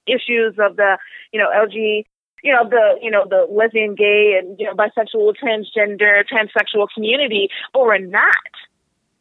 issues 0.07 0.54
of 0.59 0.76
the, 0.76 0.98
you 1.32 1.40
know, 1.40 1.48
LG, 1.54 2.04
you 2.42 2.52
know, 2.52 2.68
the, 2.68 2.98
you 3.02 3.11
know, 3.11 3.26
the 3.28 3.46
lesbian, 3.50 3.94
gay, 3.94 4.38
and 4.38 4.59
you 4.59 4.66
know, 4.66 4.74
bisexual, 4.74 5.34
transgender, 5.42 6.22
transsexual 6.30 6.86
community, 6.94 7.48
but 7.72 7.82
we're 7.82 7.98
not. 7.98 8.34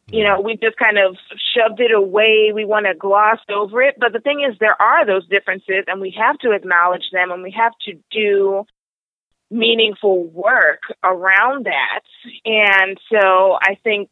You 0.08 0.22
know, 0.22 0.40
we 0.40 0.56
just 0.56 0.76
kind 0.76 0.98
of 0.98 1.16
shoved 1.52 1.80
it 1.80 1.90
away. 1.90 2.52
We 2.54 2.64
want 2.64 2.86
to 2.86 2.94
gloss 2.94 3.40
over 3.52 3.82
it. 3.82 3.96
But 3.98 4.12
the 4.12 4.20
thing 4.20 4.46
is, 4.48 4.56
there 4.60 4.80
are 4.80 5.04
those 5.04 5.26
differences, 5.26 5.84
and 5.88 6.00
we 6.00 6.14
have 6.16 6.38
to 6.38 6.52
acknowledge 6.52 7.10
them, 7.12 7.32
and 7.32 7.42
we 7.42 7.50
have 7.50 7.72
to 7.86 7.94
do 8.12 8.64
meaningful 9.50 10.24
work 10.24 10.80
around 11.02 11.66
that. 11.66 12.02
And 12.44 12.98
so 13.10 13.58
I 13.60 13.76
think 13.82 14.08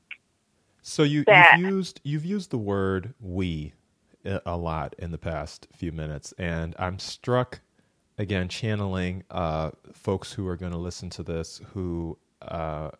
so 0.85 1.03
you, 1.03 1.24
you've 1.26 1.61
used 1.61 2.01
you've 2.05 2.24
used 2.26 2.51
the 2.51 2.59
word 2.59 3.14
"we" 3.18 3.72
a 4.45 4.57
lot 4.57 4.95
in 4.99 5.12
the 5.12 5.18
past 5.18 5.66
few 5.74 5.93
minutes, 5.93 6.35
and 6.39 6.74
I'm 6.78 6.99
struck 6.99 7.61
again 8.18 8.49
channeling 8.49 9.24
uh, 9.30 9.70
folks 9.95 10.32
who 10.35 10.47
are 10.47 10.57
going 10.57 10.72
to 10.72 10.78
listen 10.78 11.09
to 11.11 11.22
this 11.22 11.62
who 11.72 12.18
uh, 12.43 12.91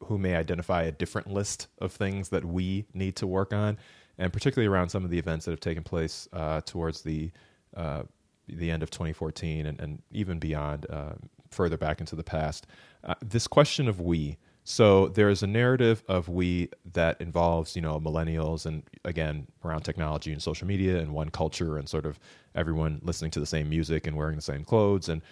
who 0.00 0.18
may 0.18 0.34
identify 0.34 0.82
a 0.82 0.92
different 0.92 1.32
list 1.32 1.68
of 1.78 1.92
things 1.92 2.30
that 2.30 2.44
we 2.44 2.86
need 2.94 3.14
to 3.16 3.28
work 3.28 3.52
on, 3.52 3.78
and 4.18 4.32
particularly 4.32 4.66
around 4.68 4.88
some 4.88 5.04
of 5.04 5.10
the 5.10 5.18
events 5.18 5.44
that 5.44 5.52
have 5.52 5.60
taken 5.60 5.84
place 5.84 6.28
uh, 6.32 6.60
towards 6.62 7.02
the 7.02 7.30
uh, 7.76 8.02
the 8.48 8.70
end 8.72 8.82
of 8.82 8.90
2014 8.90 9.66
and, 9.66 9.78
and 9.80 10.02
even 10.10 10.38
beyond, 10.38 10.86
uh, 10.90 11.12
further 11.50 11.76
back 11.76 12.00
into 12.00 12.16
the 12.16 12.24
past. 12.24 12.66
Uh, 13.04 13.14
this 13.22 13.46
question 13.46 13.86
of 13.86 14.00
we 14.00 14.38
so 14.70 15.08
there's 15.08 15.42
a 15.42 15.46
narrative 15.46 16.04
of 16.08 16.28
we 16.28 16.68
that 16.92 17.18
involves, 17.22 17.74
you 17.74 17.80
know, 17.80 17.98
millennials 17.98 18.66
and 18.66 18.82
again 19.02 19.46
around 19.64 19.80
technology 19.80 20.30
and 20.30 20.42
social 20.42 20.66
media 20.66 20.98
and 20.98 21.14
one 21.14 21.30
culture 21.30 21.78
and 21.78 21.88
sort 21.88 22.04
of 22.04 22.18
everyone 22.54 23.00
listening 23.02 23.30
to 23.30 23.40
the 23.40 23.46
same 23.46 23.70
music 23.70 24.06
and 24.06 24.14
wearing 24.14 24.36
the 24.36 24.42
same 24.42 24.64
clothes. 24.64 25.08
And 25.08 25.22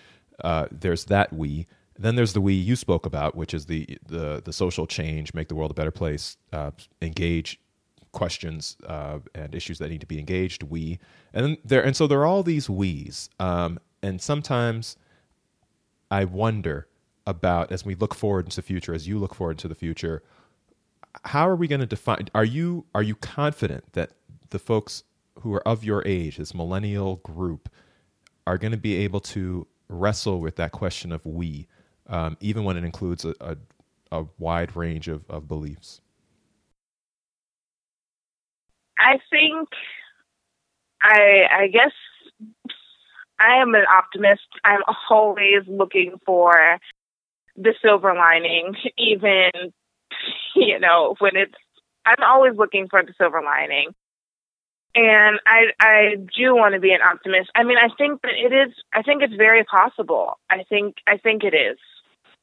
uh, 0.43 0.69
there's 0.71 1.05
that 1.07 1.35
we. 1.35 1.67
Then 1.99 2.17
there's 2.17 2.33
the 2.33 2.41
we 2.41 2.55
you 2.55 2.77
spoke 2.77 3.05
about, 3.05 3.35
which 3.35 3.53
is 3.53 3.67
the 3.67 3.99
the 4.07 4.41
the 4.43 4.55
social 4.55 4.87
change, 4.87 5.35
make 5.35 5.49
the 5.49 5.55
world 5.55 5.71
a 5.71 5.75
better 5.75 5.91
place, 5.91 6.39
uh, 6.55 6.71
engage 7.03 7.61
questions 8.13 8.79
uh, 8.87 9.19
and 9.35 9.55
issues 9.55 9.77
that 9.81 9.91
need 9.91 10.01
to 10.01 10.07
be 10.07 10.19
engaged. 10.19 10.63
We 10.63 10.99
and 11.35 11.59
there 11.63 11.85
and 11.85 11.95
so 11.95 12.07
there 12.07 12.21
are 12.21 12.27
all 12.27 12.43
these 12.43 12.71
we's, 12.71 13.29
um, 13.39 13.81
and 14.03 14.19
sometimes 14.19 14.97
I 16.11 16.25
wonder 16.25 16.89
about 17.27 17.73
as 17.73 17.85
we 17.85 17.95
look 17.95 18.15
forward 18.15 18.47
into 18.47 18.57
the 18.57 18.63
future, 18.63 18.95
as 18.95 19.09
you 19.09 19.19
look 19.19 19.35
forward 19.35 19.53
into 19.53 19.69
the 19.69 19.75
future, 19.75 20.23
how 21.25 21.49
are 21.49 21.57
we 21.57 21.67
going 21.67 21.81
to 21.81 21.87
define? 21.87 22.29
Are 22.35 22.45
you 22.45 22.85
are 22.95 23.03
you 23.03 23.15
confident 23.17 23.93
that 23.93 24.11
the 24.51 24.59
folks 24.59 25.05
who 25.41 25.55
are 25.55 25.67
of 25.67 25.85
your 25.85 26.03
age, 26.07 26.37
this 26.37 26.55
millennial 26.55 27.17
group, 27.17 27.69
are 28.47 28.59
going 28.59 28.73
to 28.73 28.79
be 28.79 28.97
able 28.97 29.21
to 29.21 29.67
wrestle 29.89 30.41
with 30.41 30.57
that 30.57 30.73
question 30.73 31.13
of 31.13 31.25
we, 31.27 31.67
um, 32.07 32.37
even 32.41 32.65
when 32.65 32.77
it 32.77 32.85
includes 32.85 33.25
a, 33.25 33.35
a, 33.41 33.57
a 34.13 34.27
wide 34.39 34.75
range 34.77 35.09
of, 35.09 35.25
of 35.29 35.49
beliefs? 35.49 36.01
I 38.99 39.19
think 39.31 39.69
I 41.03 41.45
I 41.51 41.67
guess 41.69 41.93
I 43.39 43.61
am 43.61 43.75
an 43.75 43.85
optimist. 43.91 44.47
I'm 44.65 44.83
always 45.11 45.63
looking 45.67 46.19
for 46.25 46.79
the 47.57 47.75
silver 47.83 48.15
lining, 48.15 48.75
even 48.99 49.51
you 50.55 50.79
know 50.79 51.15
when 51.19 51.37
it's. 51.37 51.55
I'm 52.05 52.23
always 52.23 52.57
looking 52.57 52.87
for 52.89 53.03
the 53.03 53.13
silver 53.19 53.43
lining, 53.43 53.89
and 54.95 55.41
I 55.47 55.73
I 55.81 56.17
do 56.17 56.55
want 56.55 56.75
to 56.75 56.81
be 56.81 56.93
an 56.93 57.03
optimist. 57.03 57.51
I 57.55 57.65
mean, 57.65 57.79
I 57.79 57.89
think 57.97 58.23
that 58.23 58.35
it 58.35 58.53
is. 58.53 58.75
I 58.93 59.03
think 59.03 59.23
it's 59.23 59.35
very 59.35 59.65
possible. 59.65 60.39
I 60.49 60.65
think 60.69 60.97
I 61.07 61.19
think 61.19 61.43
it 61.45 61.55
is. 61.55 61.79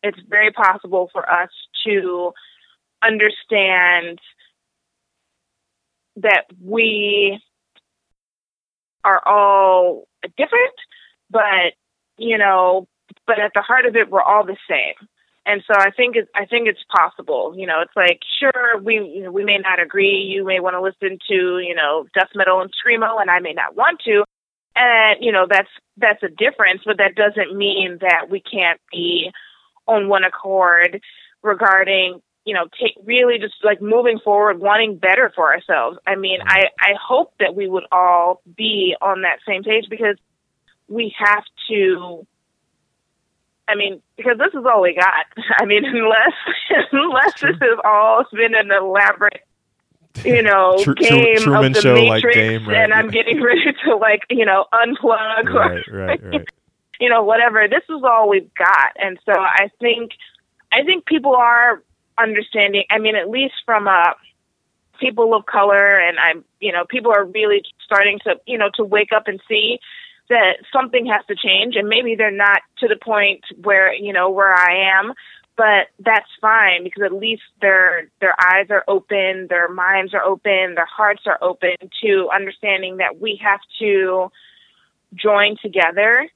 It's 0.03 0.19
very 0.29 0.51
possible 0.51 1.09
for 1.13 1.29
us 1.29 1.49
to 1.85 2.33
understand 3.01 4.19
that 6.17 6.45
we 6.61 7.41
are 9.03 9.21
all 9.25 10.07
different, 10.37 10.75
but 11.29 11.73
you 12.17 12.37
know, 12.37 12.87
but 13.27 13.39
at 13.39 13.51
the 13.53 13.61
heart 13.61 13.85
of 13.85 13.95
it, 13.95 14.09
we're 14.09 14.21
all 14.21 14.45
the 14.45 14.57
same. 14.69 15.07
And 15.45 15.61
so 15.67 15.73
I 15.77 15.91
think 15.91 16.15
I 16.35 16.45
think 16.45 16.67
it's 16.67 16.83
possible. 16.95 17.53
You 17.55 17.67
know, 17.67 17.81
it's 17.81 17.95
like 17.95 18.19
sure 18.39 18.77
we 18.81 19.27
we 19.29 19.43
may 19.43 19.57
not 19.57 19.81
agree. 19.81 20.15
You 20.33 20.45
may 20.45 20.59
want 20.59 20.75
to 20.75 20.81
listen 20.81 21.19
to 21.27 21.59
you 21.59 21.75
know 21.75 22.05
death 22.13 22.29
metal 22.33 22.61
and 22.61 22.71
screamo, 22.71 23.19
and 23.19 23.29
I 23.29 23.39
may 23.39 23.53
not 23.53 23.75
want 23.75 23.99
to. 24.05 24.23
And 24.75 25.17
you 25.21 25.31
know 25.31 25.45
that's 25.49 25.69
that's 25.97 26.23
a 26.23 26.29
difference, 26.29 26.81
but 26.85 26.97
that 26.97 27.15
doesn't 27.15 27.57
mean 27.57 27.97
that 28.01 28.29
we 28.29 28.41
can't 28.41 28.79
be 28.91 29.31
on 29.85 30.07
one 30.07 30.23
accord 30.23 31.01
regarding 31.41 32.21
you 32.45 32.53
know 32.53 32.67
take 32.79 32.95
really 33.05 33.37
just 33.37 33.55
like 33.63 33.81
moving 33.81 34.19
forward 34.23 34.59
wanting 34.59 34.97
better 34.97 35.31
for 35.35 35.53
ourselves 35.53 35.97
i 36.07 36.15
mean 36.15 36.39
i 36.45 36.63
i 36.79 36.91
hope 37.01 37.33
that 37.39 37.55
we 37.55 37.67
would 37.67 37.85
all 37.91 38.41
be 38.57 38.95
on 39.01 39.21
that 39.21 39.39
same 39.47 39.63
page 39.63 39.85
because 39.89 40.17
we 40.87 41.13
have 41.17 41.43
to 41.69 42.25
i 43.67 43.75
mean 43.75 44.01
because 44.17 44.37
this 44.37 44.53
is 44.53 44.65
all 44.65 44.81
we 44.81 44.93
got 44.95 45.25
i 45.57 45.65
mean 45.65 45.85
unless 45.85 46.33
unless 46.91 47.41
this 47.41 47.57
has 47.61 47.79
all 47.83 48.23
been 48.33 48.55
an 48.55 48.71
elaborate 48.71 49.41
you 50.23 50.41
know 50.49 50.77
Tru- 50.83 50.95
game 50.95 51.47
of 51.53 51.73
the 51.73 51.81
Show, 51.81 51.95
like, 51.95 52.23
matrix 52.23 52.35
game, 52.35 52.67
right, 52.67 52.77
and 52.77 52.93
i'm 52.93 53.09
getting 53.09 53.41
ready 53.41 53.73
to 53.85 53.95
like 53.95 54.21
you 54.29 54.45
know 54.45 54.65
unplug 54.73 55.47
or 55.53 55.53
Right, 55.53 55.91
right, 55.91 56.23
right. 56.23 56.47
you 56.99 57.09
know, 57.09 57.23
whatever. 57.23 57.67
This 57.67 57.83
is 57.89 58.01
all 58.03 58.29
we've 58.29 58.53
got. 58.53 58.91
And 58.95 59.19
so 59.25 59.33
I 59.33 59.69
think 59.79 60.11
I 60.71 60.83
think 60.83 61.05
people 61.05 61.35
are 61.35 61.83
understanding. 62.17 62.83
I 62.89 62.99
mean, 62.99 63.15
at 63.15 63.29
least 63.29 63.55
from 63.65 63.87
uh 63.87 64.13
people 64.99 65.33
of 65.33 65.45
color 65.45 65.97
and 65.99 66.17
I'm 66.19 66.45
you 66.61 66.71
know, 66.71 66.85
people 66.87 67.11
are 67.11 67.25
really 67.25 67.61
starting 67.83 68.19
to, 68.23 68.39
you 68.45 68.57
know, 68.57 68.69
to 68.75 68.83
wake 68.83 69.11
up 69.13 69.27
and 69.27 69.41
see 69.49 69.79
that 70.29 70.57
something 70.71 71.05
has 71.07 71.25
to 71.27 71.35
change 71.35 71.75
and 71.75 71.87
maybe 71.87 72.15
they're 72.15 72.31
not 72.31 72.61
to 72.79 72.87
the 72.87 72.95
point 72.95 73.43
where, 73.61 73.93
you 73.93 74.13
know, 74.13 74.29
where 74.29 74.53
I 74.53 74.99
am, 74.99 75.13
but 75.55 75.87
that's 75.99 76.29
fine 76.41 76.83
because 76.83 77.03
at 77.03 77.13
least 77.13 77.43
their 77.61 78.09
their 78.19 78.33
eyes 78.39 78.67
are 78.69 78.83
open, 78.87 79.47
their 79.49 79.69
minds 79.69 80.13
are 80.13 80.23
open, 80.23 80.75
their 80.75 80.87
hearts 80.87 81.23
are 81.25 81.37
open 81.41 81.75
to 82.03 82.29
understanding 82.33 82.97
that 82.97 83.19
we 83.19 83.39
have 83.43 83.59
to 83.79 84.31
join 85.13 85.57
together 85.61 86.27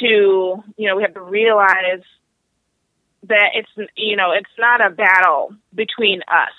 to 0.00 0.62
you 0.76 0.88
know 0.88 0.96
we 0.96 1.02
have 1.02 1.14
to 1.14 1.22
realize 1.22 2.02
that 3.28 3.50
it's 3.54 3.90
you 3.96 4.16
know 4.16 4.32
it's 4.32 4.50
not 4.58 4.84
a 4.84 4.90
battle 4.90 5.54
between 5.74 6.22
us. 6.22 6.52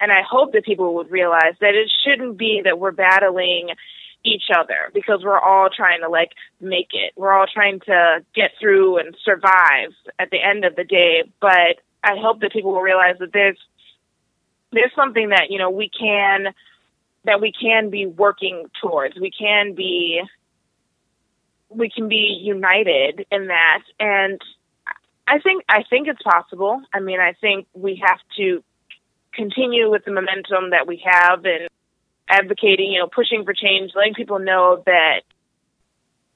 And 0.00 0.10
i 0.10 0.22
hope 0.22 0.52
that 0.52 0.64
people 0.64 0.94
would 0.94 1.10
realize 1.10 1.54
that 1.60 1.74
it 1.74 1.90
shouldn't 2.02 2.38
be 2.38 2.62
that 2.64 2.78
we're 2.78 2.92
battling 2.92 3.70
each 4.24 4.44
other 4.54 4.90
because 4.92 5.22
we're 5.24 5.38
all 5.38 5.68
trying 5.74 6.00
to 6.00 6.08
like 6.08 6.30
make 6.60 6.88
it. 6.92 7.12
We're 7.16 7.32
all 7.32 7.46
trying 7.52 7.80
to 7.80 8.24
get 8.34 8.52
through 8.60 8.98
and 8.98 9.16
survive 9.24 9.92
at 10.18 10.30
the 10.30 10.42
end 10.42 10.64
of 10.64 10.76
the 10.76 10.84
day. 10.84 11.24
But 11.40 11.80
i 12.02 12.16
hope 12.16 12.40
that 12.40 12.52
people 12.52 12.72
will 12.72 12.80
realize 12.80 13.16
that 13.20 13.32
there's 13.32 13.58
there's 14.72 14.92
something 14.94 15.30
that 15.30 15.50
you 15.50 15.58
know 15.58 15.70
we 15.70 15.90
can 15.90 16.54
that 17.24 17.40
we 17.40 17.52
can 17.52 17.90
be 17.90 18.06
working 18.06 18.66
towards. 18.80 19.18
We 19.18 19.30
can 19.30 19.74
be 19.74 20.22
we 21.68 21.90
can 21.90 22.08
be 22.08 22.40
united 22.42 23.26
in 23.30 23.48
that. 23.48 23.82
And 23.98 24.40
i 25.26 25.38
think 25.38 25.64
i 25.68 25.82
think 25.88 26.08
it's 26.08 26.22
possible. 26.22 26.82
I 26.92 27.00
mean 27.00 27.20
i 27.20 27.32
think 27.40 27.66
we 27.74 28.02
have 28.04 28.20
to 28.36 28.62
continue 29.32 29.90
with 29.90 30.04
the 30.04 30.12
momentum 30.12 30.70
that 30.70 30.86
we 30.86 31.02
have 31.04 31.44
and 31.44 31.68
advocating 32.30 32.92
you 32.92 32.98
know 32.98 33.08
pushing 33.08 33.44
for 33.44 33.52
change 33.52 33.92
letting 33.94 34.14
people 34.14 34.38
know 34.38 34.82
that 34.86 35.20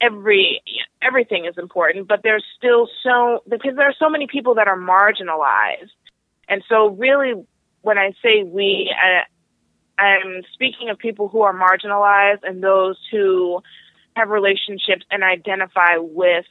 every 0.01 0.61
everything 1.01 1.45
is 1.45 1.57
important 1.57 2.07
but 2.07 2.21
there's 2.23 2.43
still 2.57 2.87
so 3.03 3.43
because 3.49 3.75
there 3.75 3.87
are 3.87 3.95
so 3.97 4.09
many 4.09 4.27
people 4.27 4.55
that 4.55 4.67
are 4.67 4.77
marginalized 4.77 5.91
and 6.49 6.63
so 6.67 6.89
really 6.89 7.33
when 7.81 7.97
i 7.97 8.11
say 8.21 8.43
we 8.43 8.93
I, 8.93 10.01
i'm 10.01 10.43
speaking 10.53 10.89
of 10.89 10.97
people 10.97 11.29
who 11.29 11.41
are 11.43 11.53
marginalized 11.53 12.43
and 12.43 12.61
those 12.61 12.97
who 13.09 13.61
have 14.15 14.29
relationships 14.29 15.05
and 15.11 15.23
identify 15.23 15.97
with 15.97 16.45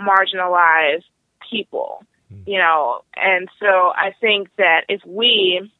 marginalized 0.00 1.04
people, 1.50 2.02
hmm. 2.28 2.42
you 2.46 2.58
know. 2.58 3.02
And 3.14 3.48
so 3.60 3.92
I 3.94 4.12
think 4.20 4.48
that 4.56 4.82
if 4.88 5.00
we, 5.04 5.70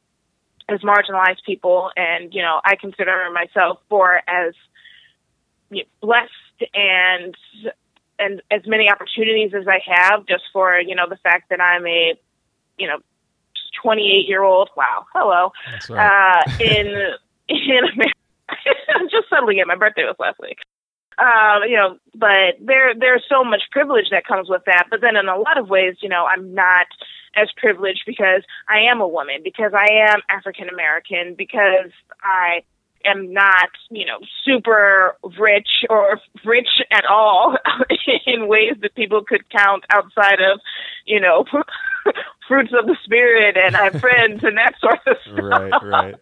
as 0.69 0.81
marginalized 0.81 1.45
people, 1.45 1.91
and 1.97 2.33
you 2.35 2.43
know, 2.43 2.61
I 2.65 2.77
consider 2.77 3.29
myself 3.33 3.79
for 3.89 4.21
as 4.29 4.55
you 5.71 5.83
know, 5.83 5.89
blessed 6.01 6.73
and 6.75 7.35
and 8.19 8.43
as 8.51 8.63
many 8.67 8.91
opportunities 8.91 9.53
as 9.55 9.67
I 9.69 9.81
have, 9.87 10.27
just 10.27 10.45
for 10.53 10.79
you 10.81 10.95
know 10.95 11.09
the 11.09 11.17
fact 11.17 11.51
that 11.51 11.61
I'm 11.61 11.87
a, 11.87 12.15
you 12.79 12.87
know, 12.89 12.99
28 13.83 14.29
year 14.29 14.43
old. 14.43 14.71
Wow, 14.77 15.07
hello. 15.15 15.53
Right. 15.89 16.07
Uh, 16.07 16.51
in 16.61 16.87
in 17.49 17.79
America, 17.93 18.15
I'm 18.95 19.09
just 19.09 19.29
settling 19.31 19.59
it. 19.59 19.67
My 19.67 19.77
birthday 19.77 20.05
was 20.05 20.17
last 20.19 20.39
week 20.41 20.59
um, 21.19 21.63
you 21.67 21.77
know, 21.77 21.99
but 22.15 22.61
there 22.61 22.95
there's 22.95 23.25
so 23.29 23.43
much 23.43 23.63
privilege 23.71 24.07
that 24.11 24.27
comes 24.27 24.49
with 24.49 24.63
that. 24.67 24.87
But 24.91 25.01
then 25.01 25.17
in 25.17 25.29
a 25.29 25.37
lot 25.37 25.59
of 25.59 25.69
ways, 25.69 25.97
you 26.01 26.09
know, 26.09 26.27
I'm 26.27 26.55
not 26.55 26.87
as 27.35 27.49
privileged 27.57 28.03
because 28.07 28.43
I 28.69 28.91
am 28.91 29.01
a 29.01 29.09
woman, 29.09 29.37
because 29.43 29.73
I 29.75 30.11
am 30.11 30.21
African 30.29 30.69
American, 30.69 31.35
because 31.37 31.91
I 32.23 32.63
am 33.07 33.33
not, 33.33 33.71
you 33.91 34.05
know, 34.05 34.19
super 34.45 35.17
rich 35.39 35.85
or 35.89 36.21
rich 36.45 36.69
at 36.91 37.05
all 37.09 37.57
in 38.27 38.49
ways 38.49 38.75
that 38.83 38.95
people 38.95 39.23
could 39.25 39.49
count 39.51 39.85
outside 39.91 40.41
of, 40.41 40.61
you 41.07 41.21
know, 41.21 41.45
fruits 42.49 42.73
of 42.79 42.87
the 42.87 42.97
spirit 43.05 43.57
and 43.57 43.77
I 43.77 43.85
have 43.85 44.01
friends 44.01 44.43
and 44.43 44.57
that 44.57 44.75
sort 44.81 45.01
of 45.07 45.17
stuff. 45.23 45.39
Right, 45.43 45.83
right. 45.83 46.15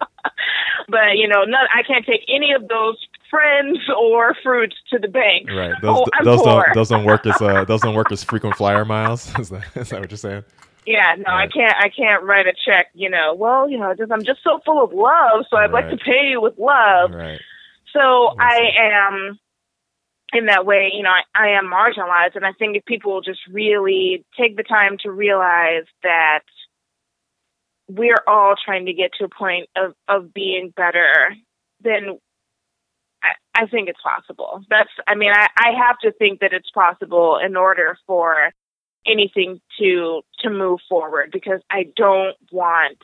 but 0.88 1.16
you 1.16 1.28
know, 1.28 1.44
none, 1.44 1.66
I 1.74 1.82
can't 1.82 2.04
take 2.06 2.22
any 2.28 2.52
of 2.52 2.68
those 2.68 2.96
friends 3.34 3.78
or 3.96 4.34
fruits 4.42 4.76
to 4.90 4.98
the 4.98 5.08
bank. 5.08 5.50
Right. 5.50 5.74
Those 5.82 5.98
oh, 5.98 6.24
those 6.24 6.42
don't 6.42 6.74
those 6.74 6.88
don't 6.88 7.04
work 7.04 7.26
as 7.26 7.40
uh 7.42 7.64
those 7.64 7.80
don't 7.80 7.94
work 7.94 8.12
as 8.12 8.22
frequent 8.22 8.56
flyer 8.56 8.84
miles. 8.84 9.26
Is 9.38 9.48
that 9.50 9.64
is 9.74 9.90
that 9.90 10.00
what 10.00 10.10
you're 10.10 10.18
saying? 10.18 10.44
Yeah, 10.86 11.16
no, 11.16 11.32
I 11.32 11.46
can't. 11.46 11.74
I 11.78 11.88
can't 11.88 12.24
write 12.24 12.46
a 12.46 12.52
check. 12.52 12.88
You 12.94 13.08
know, 13.08 13.34
well, 13.34 13.68
you 13.68 13.78
know, 13.78 13.94
just 13.94 14.12
I'm 14.12 14.22
just 14.22 14.42
so 14.44 14.60
full 14.64 14.84
of 14.84 14.92
love, 14.92 15.46
so 15.48 15.56
I'd 15.56 15.70
like 15.70 15.88
to 15.90 15.96
pay 15.96 16.28
you 16.28 16.40
with 16.40 16.58
love. 16.58 17.10
Right. 17.12 17.40
So 17.92 18.34
I 18.38 18.70
I 18.78 19.08
am, 19.08 19.38
in 20.34 20.46
that 20.46 20.66
way, 20.66 20.90
you 20.94 21.02
know, 21.02 21.10
I, 21.10 21.22
I 21.34 21.48
am 21.58 21.70
marginalized, 21.70 22.36
and 22.36 22.44
I 22.44 22.52
think 22.52 22.76
if 22.76 22.84
people 22.84 23.22
just 23.22 23.40
really 23.50 24.26
take 24.38 24.56
the 24.56 24.62
time 24.62 24.98
to 25.04 25.10
realize 25.10 25.84
that 26.02 26.40
we're 27.88 28.22
all 28.26 28.54
trying 28.62 28.86
to 28.86 28.92
get 28.92 29.12
to 29.18 29.24
a 29.24 29.28
point 29.28 29.70
of 29.76 29.94
of 30.06 30.34
being 30.34 30.70
better, 30.76 31.34
then 31.80 32.18
I, 33.24 33.62
I 33.62 33.66
think 33.66 33.88
it's 33.88 34.00
possible. 34.02 34.62
That's, 34.68 34.90
I 35.06 35.14
mean, 35.14 35.32
I, 35.32 35.48
I 35.56 35.70
have 35.86 35.98
to 36.00 36.12
think 36.12 36.40
that 36.40 36.52
it's 36.52 36.70
possible 36.70 37.38
in 37.44 37.56
order 37.56 37.96
for 38.06 38.52
anything 39.06 39.60
to 39.78 40.22
to 40.40 40.50
move 40.50 40.80
forward 40.88 41.30
because 41.32 41.60
I 41.70 41.86
don't 41.96 42.36
want 42.50 42.98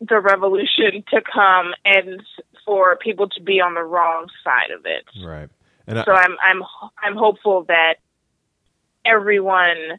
the 0.00 0.18
revolution 0.20 1.04
to 1.10 1.20
come 1.20 1.72
and 1.84 2.22
for 2.64 2.96
people 2.96 3.28
to 3.28 3.42
be 3.42 3.60
on 3.60 3.74
the 3.74 3.82
wrong 3.82 4.26
side 4.42 4.70
of 4.76 4.86
it. 4.86 5.04
Right. 5.24 5.48
And 5.86 5.98
I, 5.98 6.04
So 6.04 6.12
I'm 6.12 6.36
I'm 6.42 6.62
I'm 7.02 7.16
hopeful 7.16 7.64
that 7.68 7.96
everyone 9.04 9.98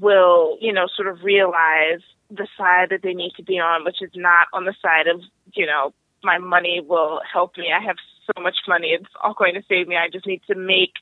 will, 0.00 0.56
you 0.60 0.72
know, 0.72 0.86
sort 0.96 1.08
of 1.08 1.22
realize 1.22 2.00
the 2.30 2.48
side 2.56 2.88
that 2.90 3.02
they 3.02 3.12
need 3.12 3.32
to 3.36 3.42
be 3.42 3.58
on, 3.58 3.84
which 3.84 4.00
is 4.00 4.10
not 4.14 4.46
on 4.52 4.64
the 4.64 4.74
side 4.80 5.06
of, 5.06 5.20
you 5.54 5.66
know, 5.66 5.92
my 6.24 6.38
money 6.38 6.80
will 6.80 7.20
help 7.30 7.56
me. 7.58 7.72
I 7.72 7.84
have 7.84 7.96
so 8.26 8.42
much 8.42 8.56
money; 8.68 8.88
it's 8.88 9.10
all 9.22 9.34
going 9.34 9.54
to 9.54 9.62
save 9.68 9.88
me. 9.88 9.96
I 9.96 10.08
just 10.08 10.26
need 10.26 10.42
to 10.48 10.54
make 10.54 10.94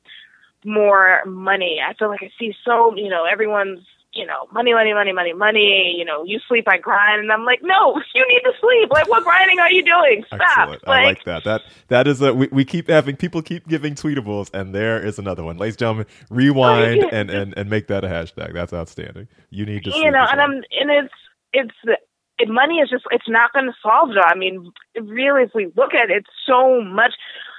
more 0.65 1.21
money. 1.27 1.81
I 1.87 1.95
feel 1.95 2.09
like 2.09 2.23
I 2.23 2.31
see 2.39 2.55
so, 2.65 2.95
you 2.97 3.09
know, 3.09 3.25
everyone's 3.25 3.81
you 4.13 4.27
know, 4.27 4.49
money, 4.53 4.75
money, 4.75 4.93
money, 4.93 5.13
money, 5.13 5.33
money. 5.33 5.95
You 5.97 6.05
know, 6.05 6.25
you 6.25 6.41
sleep, 6.49 6.65
I 6.67 6.79
grind, 6.79 7.21
and 7.21 7.31
I'm 7.31 7.45
like, 7.45 7.61
no, 7.63 7.95
you 8.15 8.27
need 8.29 8.41
to 8.45 8.53
sleep. 8.61 8.91
Like, 8.91 9.09
what 9.09 9.23
grinding 9.25 9.61
are 9.61 9.71
you 9.71 9.85
doing? 9.85 10.25
Stop. 10.27 10.41
Excellent. 10.41 10.83
I 10.89 11.05
like 11.05 11.25
that. 11.25 11.45
That 11.45 11.63
that 11.89 12.07
is 12.09 12.21
a 12.21 12.35
we, 12.35 12.49
we 12.51 12.65
keep 12.65 12.89
having 12.89 13.17
people 13.17 13.43
keep 13.43 13.69
giving 13.69 13.95
tweetables, 13.95 14.53
and 14.53 14.75
there 14.75 15.05
is 15.05 15.19
another 15.19 15.45
one, 15.45 15.59
ladies 15.59 15.75
and 15.75 15.79
gentlemen. 15.79 16.07
Rewind 16.29 17.05
oh, 17.05 17.09
and, 17.13 17.31
and 17.31 17.55
and 17.57 17.71
make 17.71 17.87
that 17.87 18.05
a 18.05 18.09
hashtag. 18.09 18.53
That's 18.53 18.73
outstanding. 18.73 19.29
You 19.51 19.67
need 19.67 19.85
to, 19.85 19.91
you 19.91 20.11
know, 20.11 20.27
and 20.29 20.41
I'm 20.41 20.53
and 20.53 20.91
it's 20.91 21.15
it's 21.53 21.75
it, 21.85 22.01
money 22.49 22.77
is 22.77 22.91
just 22.91 23.05
it's 23.11 23.29
not 23.29 23.53
going 23.53 23.67
to 23.67 23.75
solve 23.83 24.11
it. 24.11 24.19
I 24.25 24.35
mean, 24.35 24.73
really, 25.01 25.43
if 25.43 25.51
we 25.55 25.67
look 25.77 25.95
at 25.95 26.11
it, 26.11 26.27
so 26.47 26.81
much 26.83 27.13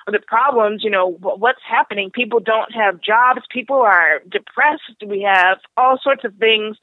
of 0.08 0.14
the 0.14 0.20
problems, 0.26 0.84
you 0.84 0.90
know, 0.90 1.12
what's 1.12 1.62
happening. 1.68 2.10
People 2.14 2.40
don't 2.40 2.74
have 2.74 3.02
jobs. 3.02 3.42
People 3.52 3.78
are 3.78 4.20
depressed. 4.30 5.04
We 5.06 5.22
have 5.22 5.60
all 5.78 6.00
sorts 6.02 6.24
of 6.24 6.36
things 6.36 6.78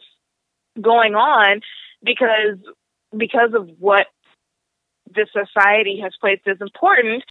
going 0.81 1.15
on 1.15 1.61
because 2.03 2.59
because 3.17 3.51
of 3.55 3.69
what 3.79 4.07
this 5.15 5.29
society 5.33 6.01
has 6.03 6.13
placed 6.21 6.47
as 6.47 6.59
important, 6.61 7.25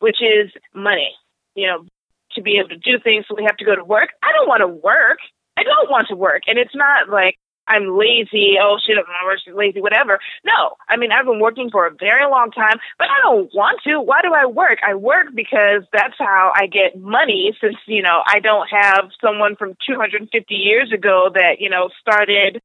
which 0.00 0.18
is 0.22 0.50
money. 0.74 1.10
You 1.54 1.66
know, 1.66 1.84
to 2.32 2.42
be 2.42 2.58
able 2.58 2.70
to 2.70 2.76
do 2.76 2.98
things, 3.02 3.24
so 3.28 3.34
we 3.36 3.44
have 3.44 3.56
to 3.58 3.64
go 3.64 3.74
to 3.74 3.84
work. 3.84 4.10
I 4.22 4.32
don't 4.32 4.48
want 4.48 4.60
to 4.60 4.68
work. 4.68 5.18
I 5.56 5.64
don't 5.64 5.90
want 5.90 6.06
to 6.08 6.16
work, 6.16 6.42
and 6.46 6.58
it's 6.58 6.74
not 6.74 7.08
like 7.08 7.36
I'm 7.68 7.96
lazy. 7.96 8.56
Oh 8.60 8.78
shit, 8.84 8.96
I'm 8.98 9.04
not 9.04 9.38
she's 9.44 9.54
lazy, 9.54 9.80
whatever. 9.80 10.18
No, 10.44 10.76
I 10.88 10.96
mean 10.96 11.12
I've 11.12 11.26
been 11.26 11.40
working 11.40 11.70
for 11.70 11.86
a 11.86 11.94
very 11.94 12.24
long 12.28 12.50
time, 12.50 12.78
but 12.98 13.08
I 13.08 13.20
don't 13.22 13.50
want 13.54 13.80
to. 13.84 14.00
Why 14.00 14.20
do 14.22 14.32
I 14.32 14.46
work? 14.46 14.78
I 14.86 14.94
work 14.94 15.28
because 15.34 15.84
that's 15.92 16.16
how 16.18 16.52
I 16.56 16.66
get 16.66 16.98
money. 16.98 17.56
Since 17.60 17.76
you 17.86 18.02
know 18.02 18.22
I 18.26 18.40
don't 18.40 18.68
have 18.70 19.10
someone 19.22 19.56
from 19.56 19.76
250 19.86 20.54
years 20.54 20.90
ago 20.92 21.30
that 21.34 21.60
you 21.60 21.68
know 21.70 21.90
started 22.00 22.60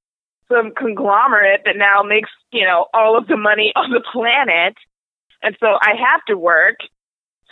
some 0.49 0.71
conglomerate 0.75 1.61
that 1.65 1.77
now 1.77 2.03
makes 2.03 2.29
you 2.51 2.65
know 2.65 2.87
all 2.93 3.17
of 3.17 3.27
the 3.27 3.37
money 3.37 3.73
on 3.75 3.91
the 3.91 4.03
planet, 4.11 4.75
and 5.41 5.55
so 5.59 5.67
I 5.67 5.93
have 5.99 6.23
to 6.27 6.37
work 6.37 6.77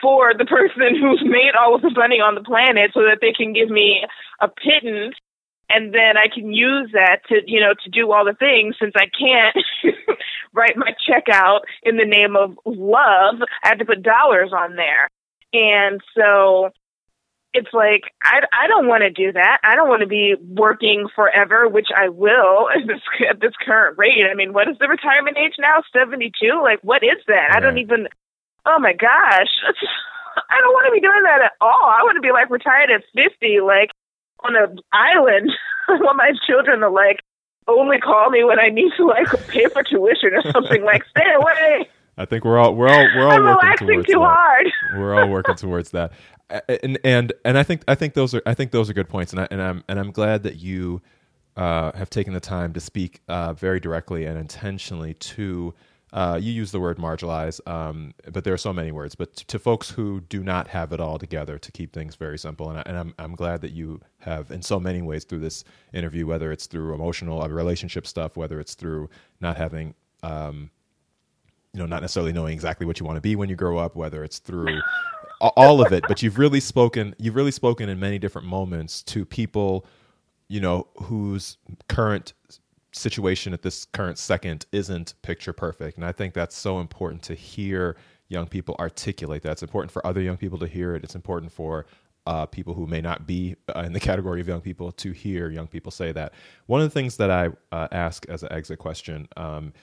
for 0.01 0.33
the 0.33 0.45
person 0.45 0.95
who's 0.99 1.23
made 1.23 1.53
all 1.59 1.75
of 1.75 1.81
the 1.81 1.93
money 1.95 2.19
on 2.19 2.35
the 2.35 2.41
planet 2.43 2.91
so 2.93 3.01
that 3.01 3.19
they 3.21 3.33
can 3.33 3.53
give 3.53 3.69
me 3.69 4.01
a 4.39 4.47
pittance 4.47 5.15
and 5.73 5.93
then 5.93 6.17
I 6.17 6.27
can 6.33 6.53
use 6.53 6.91
that 6.93 7.19
to, 7.29 7.41
you 7.45 7.59
know, 7.59 7.73
to 7.83 7.89
do 7.89 8.11
all 8.11 8.25
the 8.25 8.33
things 8.33 8.75
since 8.79 8.93
I 8.95 9.07
can't 9.07 9.55
write 10.53 10.77
my 10.77 10.93
check 11.07 11.25
out 11.31 11.61
in 11.83 11.97
the 11.97 12.05
name 12.05 12.35
of 12.35 12.57
love. 12.65 13.35
I 13.63 13.69
have 13.69 13.79
to 13.79 13.85
put 13.85 14.03
dollars 14.03 14.51
on 14.53 14.75
there. 14.75 15.09
And 15.53 16.01
so 16.15 16.71
it's 17.53 17.73
like 17.73 18.03
I, 18.23 18.39
I 18.53 18.67
don't 18.67 18.87
want 18.87 19.03
to 19.03 19.11
do 19.11 19.31
that. 19.33 19.59
I 19.63 19.75
don't 19.75 19.89
want 19.89 20.01
to 20.01 20.07
be 20.07 20.35
working 20.39 21.07
forever, 21.13 21.67
which 21.67 21.87
I 21.95 22.09
will 22.09 22.69
at 22.75 22.87
this 22.87 23.01
at 23.29 23.41
this 23.41 23.53
current 23.65 23.97
rate. 23.97 24.23
I 24.29 24.35
mean, 24.35 24.53
what 24.53 24.69
is 24.69 24.77
the 24.79 24.87
retirement 24.87 25.37
age 25.37 25.55
now? 25.59 25.83
Seventy 25.91 26.31
two. 26.41 26.61
Like, 26.63 26.79
what 26.81 27.03
is 27.03 27.19
that? 27.27 27.51
Right. 27.51 27.57
I 27.57 27.59
don't 27.59 27.77
even. 27.77 28.07
Oh 28.65 28.79
my 28.79 28.93
gosh, 28.93 29.51
I 30.49 30.61
don't 30.61 30.73
want 30.73 30.85
to 30.87 30.93
be 30.93 31.01
doing 31.01 31.23
that 31.23 31.41
at 31.41 31.53
all. 31.59 31.89
I 31.89 32.03
want 32.03 32.15
to 32.15 32.21
be 32.21 32.31
like 32.31 32.49
retired 32.49 32.91
at 32.91 33.03
fifty. 33.13 33.59
Like, 33.59 33.91
on 34.43 34.55
an 34.55 34.79
island. 34.91 35.51
I 35.87 35.93
want 35.93 36.17
my 36.17 36.31
children 36.47 36.79
to 36.79 36.89
like 36.89 37.19
only 37.67 37.99
call 37.99 38.29
me 38.29 38.43
when 38.43 38.59
I 38.59 38.69
need 38.69 38.91
to 38.97 39.05
like 39.05 39.27
pay 39.47 39.65
for 39.67 39.83
tuition 39.83 40.31
or 40.33 40.51
something. 40.51 40.83
like, 40.83 41.03
stay 41.09 41.31
away. 41.35 41.89
I 42.17 42.25
think 42.25 42.43
we're 42.43 42.57
all 42.57 42.75
we're 42.75 42.89
all 42.89 43.07
we're 43.15 43.25
all 43.25 43.31
I'm 43.31 43.43
working 43.43 43.63
relaxing 43.63 43.87
towards 43.87 44.07
too 44.07 44.13
that. 44.13 44.25
hard. 44.25 44.67
We're 44.97 45.15
all 45.15 45.29
working 45.29 45.55
towards 45.55 45.91
that, 45.91 46.11
and 46.83 46.99
and 47.03 47.33
and 47.45 47.57
I 47.57 47.63
think 47.63 47.83
I 47.87 47.95
think 47.95 48.13
those 48.13 48.35
are 48.35 48.41
I 48.45 48.53
think 48.53 48.71
those 48.71 48.89
are 48.89 48.93
good 48.93 49.07
points, 49.07 49.31
and 49.31 49.41
I 49.41 49.47
and 49.49 49.61
I'm 49.61 49.83
and 49.87 49.97
I'm 49.97 50.11
glad 50.11 50.43
that 50.43 50.57
you 50.57 51.01
uh, 51.55 51.93
have 51.93 52.09
taken 52.09 52.33
the 52.33 52.39
time 52.39 52.73
to 52.73 52.79
speak 52.79 53.21
uh, 53.27 53.53
very 53.53 53.79
directly 53.79 54.25
and 54.25 54.37
intentionally 54.37 55.13
to 55.15 55.73
uh, 56.13 56.37
you 56.41 56.51
use 56.51 56.71
the 56.71 56.79
word 56.79 56.97
marginalize, 56.97 57.65
um, 57.67 58.13
but 58.31 58.43
there 58.43 58.53
are 58.53 58.57
so 58.57 58.73
many 58.73 58.91
words. 58.91 59.15
But 59.15 59.33
to 59.35 59.57
folks 59.57 59.89
who 59.89 60.19
do 60.21 60.43
not 60.43 60.67
have 60.67 60.91
it 60.91 60.99
all 60.99 61.17
together, 61.17 61.57
to 61.57 61.71
keep 61.71 61.93
things 61.93 62.15
very 62.15 62.37
simple, 62.37 62.69
and, 62.69 62.79
I, 62.79 62.83
and 62.85 62.97
I'm 62.97 63.13
I'm 63.17 63.35
glad 63.35 63.61
that 63.61 63.71
you 63.71 64.01
have 64.19 64.51
in 64.51 64.61
so 64.61 64.79
many 64.79 65.01
ways 65.01 65.23
through 65.23 65.39
this 65.39 65.63
interview, 65.93 66.27
whether 66.27 66.51
it's 66.51 66.65
through 66.65 66.93
emotional 66.93 67.41
uh, 67.41 67.47
relationship 67.47 68.05
stuff, 68.05 68.35
whether 68.35 68.59
it's 68.59 68.75
through 68.75 69.09
not 69.39 69.55
having, 69.55 69.93
um, 70.21 70.69
you 71.73 71.79
know, 71.79 71.85
not 71.85 72.01
necessarily 72.01 72.33
knowing 72.33 72.53
exactly 72.53 72.85
what 72.85 72.99
you 72.99 73.05
want 73.05 73.15
to 73.15 73.21
be 73.21 73.37
when 73.37 73.47
you 73.47 73.55
grow 73.55 73.77
up, 73.77 73.95
whether 73.95 74.21
it's 74.23 74.39
through 74.39 74.81
all 75.39 75.81
of 75.81 75.93
it. 75.93 76.03
But 76.09 76.21
you've 76.21 76.37
really 76.37 76.59
spoken, 76.59 77.15
you've 77.19 77.35
really 77.35 77.51
spoken 77.51 77.87
in 77.87 77.99
many 77.99 78.19
different 78.19 78.47
moments 78.47 79.01
to 79.03 79.25
people, 79.25 79.85
you 80.49 80.59
know, 80.59 80.87
whose 81.03 81.57
current 81.87 82.33
situation 82.91 83.53
at 83.53 83.61
this 83.61 83.85
current 83.85 84.17
second 84.17 84.65
isn't 84.71 85.13
picture 85.21 85.53
perfect. 85.53 85.97
And 85.97 86.05
I 86.05 86.11
think 86.11 86.33
that's 86.33 86.55
so 86.55 86.79
important 86.79 87.23
to 87.23 87.35
hear 87.35 87.95
young 88.27 88.47
people 88.47 88.75
articulate 88.79 89.43
that. 89.43 89.51
It's 89.51 89.63
important 89.63 89.91
for 89.91 90.05
other 90.05 90.21
young 90.21 90.37
people 90.37 90.57
to 90.59 90.67
hear 90.67 90.95
it. 90.95 91.03
It's 91.03 91.15
important 91.15 91.51
for 91.51 91.85
uh, 92.27 92.45
people 92.45 92.73
who 92.73 92.85
may 92.87 93.01
not 93.01 93.25
be 93.25 93.55
uh, 93.75 93.81
in 93.81 93.93
the 93.93 93.99
category 94.09 94.41
of 94.41 94.47
young 94.47 94.61
people 94.61 94.91
to 94.91 95.11
hear 95.11 95.49
young 95.49 95.67
people 95.67 95.91
say 95.91 96.11
that. 96.11 96.33
One 96.67 96.81
of 96.81 96.87
the 96.87 96.93
things 96.93 97.17
that 97.17 97.31
I 97.31 97.49
uh, 97.71 97.87
ask 97.91 98.25
as 98.29 98.43
an 98.43 98.51
exit 98.51 98.79
question 98.79 99.27
um, 99.37 99.73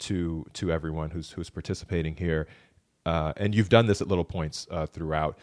to 0.00 0.44
to 0.54 0.72
everyone 0.72 1.10
who's 1.10 1.30
who's 1.30 1.50
participating 1.50 2.16
here, 2.16 2.48
uh, 3.06 3.32
and 3.36 3.54
you've 3.54 3.68
done 3.68 3.86
this 3.86 4.00
at 4.00 4.08
little 4.08 4.24
points 4.24 4.66
uh, 4.70 4.86
throughout, 4.86 5.38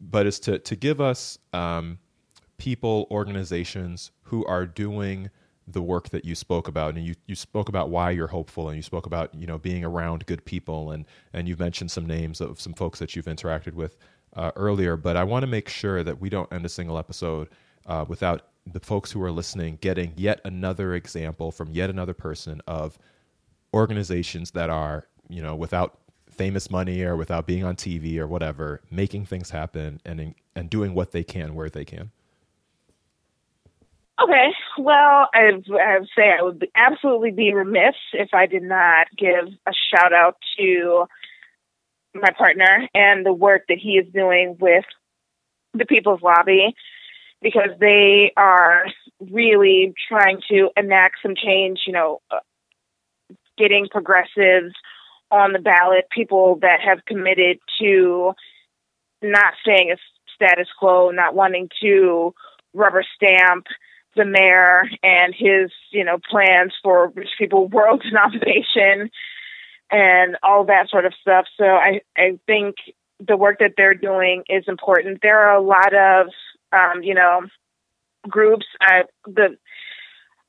but 0.00 0.26
is 0.26 0.38
to 0.40 0.58
to 0.60 0.76
give 0.76 1.00
us 1.00 1.38
um, 1.52 1.98
people, 2.56 3.08
organizations 3.10 4.12
who 4.22 4.44
are 4.46 4.64
doing 4.64 5.28
the 5.66 5.82
work 5.82 6.10
that 6.10 6.24
you 6.24 6.34
spoke 6.34 6.68
about 6.68 6.94
and 6.94 7.04
you, 7.04 7.14
you 7.26 7.34
spoke 7.34 7.68
about 7.68 7.90
why 7.90 8.10
you're 8.10 8.28
hopeful 8.28 8.68
and 8.68 8.76
you 8.76 8.82
spoke 8.82 9.06
about 9.06 9.34
you 9.34 9.46
know 9.46 9.58
being 9.58 9.84
around 9.84 10.24
good 10.26 10.44
people 10.44 10.92
and 10.92 11.04
and 11.32 11.48
you've 11.48 11.58
mentioned 11.58 11.90
some 11.90 12.06
names 12.06 12.40
of 12.40 12.60
some 12.60 12.72
folks 12.72 12.98
that 12.98 13.16
you've 13.16 13.26
interacted 13.26 13.74
with 13.74 13.96
uh, 14.34 14.52
earlier 14.54 14.96
but 14.96 15.16
i 15.16 15.24
want 15.24 15.42
to 15.42 15.46
make 15.46 15.68
sure 15.68 16.02
that 16.04 16.20
we 16.20 16.28
don't 16.28 16.52
end 16.52 16.64
a 16.64 16.68
single 16.68 16.98
episode 16.98 17.48
uh, 17.86 18.04
without 18.06 18.48
the 18.72 18.80
folks 18.80 19.10
who 19.10 19.22
are 19.22 19.32
listening 19.32 19.78
getting 19.80 20.12
yet 20.16 20.40
another 20.44 20.94
example 20.94 21.50
from 21.50 21.72
yet 21.72 21.90
another 21.90 22.14
person 22.14 22.60
of 22.66 22.98
organizations 23.74 24.52
that 24.52 24.70
are 24.70 25.06
you 25.28 25.42
know 25.42 25.54
without 25.56 25.98
famous 26.30 26.70
money 26.70 27.02
or 27.02 27.16
without 27.16 27.46
being 27.46 27.64
on 27.64 27.74
tv 27.74 28.18
or 28.18 28.26
whatever 28.26 28.80
making 28.90 29.24
things 29.24 29.50
happen 29.50 30.00
and 30.04 30.34
and 30.54 30.70
doing 30.70 30.94
what 30.94 31.10
they 31.10 31.24
can 31.24 31.54
where 31.54 31.70
they 31.70 31.84
can 31.84 32.10
Okay, 34.18 34.52
well, 34.78 35.28
I, 35.34 35.52
would 35.52 36.08
say 36.16 36.30
I 36.38 36.42
would 36.42 36.66
absolutely 36.74 37.32
be 37.32 37.52
remiss 37.52 37.96
if 38.14 38.30
I 38.32 38.46
did 38.46 38.62
not 38.62 39.08
give 39.16 39.48
a 39.66 39.72
shout 39.90 40.14
out 40.14 40.36
to 40.58 41.06
my 42.14 42.30
partner 42.30 42.88
and 42.94 43.26
the 43.26 43.32
work 43.32 43.64
that 43.68 43.78
he 43.78 43.98
is 43.98 44.10
doing 44.12 44.56
with 44.58 44.86
the 45.74 45.84
People's 45.84 46.22
Lobby 46.22 46.74
because 47.42 47.70
they 47.78 48.32
are 48.38 48.86
really 49.20 49.92
trying 50.08 50.40
to 50.48 50.70
enact 50.78 51.16
some 51.22 51.34
change, 51.36 51.80
you 51.86 51.92
know, 51.92 52.22
uh, 52.30 52.38
getting 53.58 53.86
progressives 53.90 54.74
on 55.30 55.52
the 55.52 55.58
ballot, 55.58 56.06
people 56.10 56.58
that 56.62 56.80
have 56.80 57.04
committed 57.04 57.58
to 57.80 58.32
not 59.22 59.52
staying 59.60 59.90
as 59.90 59.98
status 60.34 60.68
quo, 60.78 61.10
not 61.10 61.34
wanting 61.34 61.68
to 61.82 62.34
rubber 62.72 63.04
stamp 63.14 63.66
the 64.16 64.24
mayor 64.24 64.82
and 65.02 65.34
his, 65.36 65.70
you 65.90 66.04
know, 66.04 66.18
plans 66.28 66.72
for 66.82 67.08
rich 67.14 67.30
people 67.38 67.68
world 67.68 68.02
domination 68.10 69.10
and 69.90 70.36
all 70.42 70.64
that 70.64 70.88
sort 70.90 71.06
of 71.06 71.14
stuff. 71.20 71.46
So 71.56 71.64
I, 71.64 72.00
I 72.16 72.38
think 72.46 72.76
the 73.24 73.36
work 73.36 73.60
that 73.60 73.74
they're 73.76 73.94
doing 73.94 74.42
is 74.48 74.64
important. 74.66 75.20
There 75.22 75.38
are 75.38 75.56
a 75.56 75.62
lot 75.62 75.94
of, 75.94 76.28
um, 76.72 77.02
you 77.02 77.14
know, 77.14 77.42
groups. 78.28 78.66
I, 78.80 79.04
the, 79.26 79.56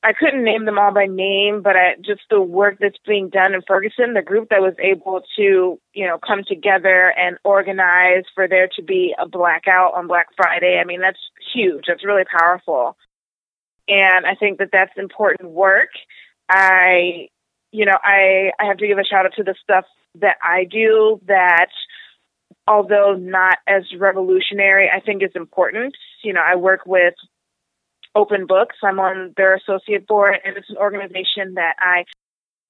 I 0.03 0.13
couldn't 0.13 0.43
name 0.43 0.65
them 0.65 0.79
all 0.79 0.93
by 0.93 1.05
name, 1.05 1.61
but 1.61 1.75
I, 1.75 1.95
just 2.01 2.21
the 2.29 2.41
work 2.41 2.77
that's 2.79 2.97
being 3.05 3.29
done 3.29 3.53
in 3.53 3.61
Ferguson, 3.67 4.13
the 4.13 4.21
group 4.21 4.49
that 4.49 4.61
was 4.61 4.73
able 4.79 5.21
to, 5.37 5.79
you 5.93 6.07
know, 6.07 6.17
come 6.17 6.43
together 6.47 7.13
and 7.17 7.37
organize 7.43 8.23
for 8.33 8.47
there 8.47 8.69
to 8.75 8.83
be 8.83 9.13
a 9.19 9.27
blackout 9.27 9.93
on 9.95 10.07
Black 10.07 10.27
Friday. 10.35 10.79
I 10.79 10.85
mean, 10.85 11.01
that's 11.01 11.19
huge. 11.53 11.85
That's 11.87 12.05
really 12.05 12.25
powerful 12.25 12.97
and 13.87 14.25
I 14.25 14.35
think 14.35 14.59
that 14.59 14.69
that's 14.71 14.97
important 14.97 15.51
work. 15.51 15.89
I, 16.49 17.29
you 17.71 17.85
know, 17.85 17.97
I 18.03 18.51
I 18.59 18.65
have 18.65 18.77
to 18.77 18.87
give 18.87 18.97
a 18.97 19.03
shout 19.03 19.25
out 19.25 19.33
to 19.37 19.43
the 19.43 19.55
stuff 19.63 19.85
that 20.15 20.37
I 20.41 20.63
do 20.63 21.21
that 21.27 21.69
although 22.67 23.15
not 23.17 23.57
as 23.67 23.83
revolutionary, 23.97 24.89
I 24.93 24.99
think 24.99 25.23
is 25.23 25.31
important. 25.35 25.95
You 26.23 26.33
know, 26.33 26.41
I 26.45 26.55
work 26.55 26.81
with 26.85 27.13
Open 28.13 28.45
Books. 28.45 28.75
I'm 28.83 28.99
on 28.99 29.33
their 29.37 29.55
associate 29.55 30.07
board, 30.07 30.35
and 30.43 30.57
it's 30.57 30.69
an 30.69 30.77
organization 30.77 31.53
that 31.55 31.75
I 31.79 32.03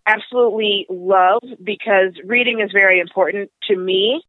absolutely 0.05 0.85
love 0.89 1.41
because 1.63 2.13
reading 2.23 2.61
is 2.61 2.71
very 2.71 2.99
important 2.99 3.51
to 3.69 3.75
me 3.75 4.21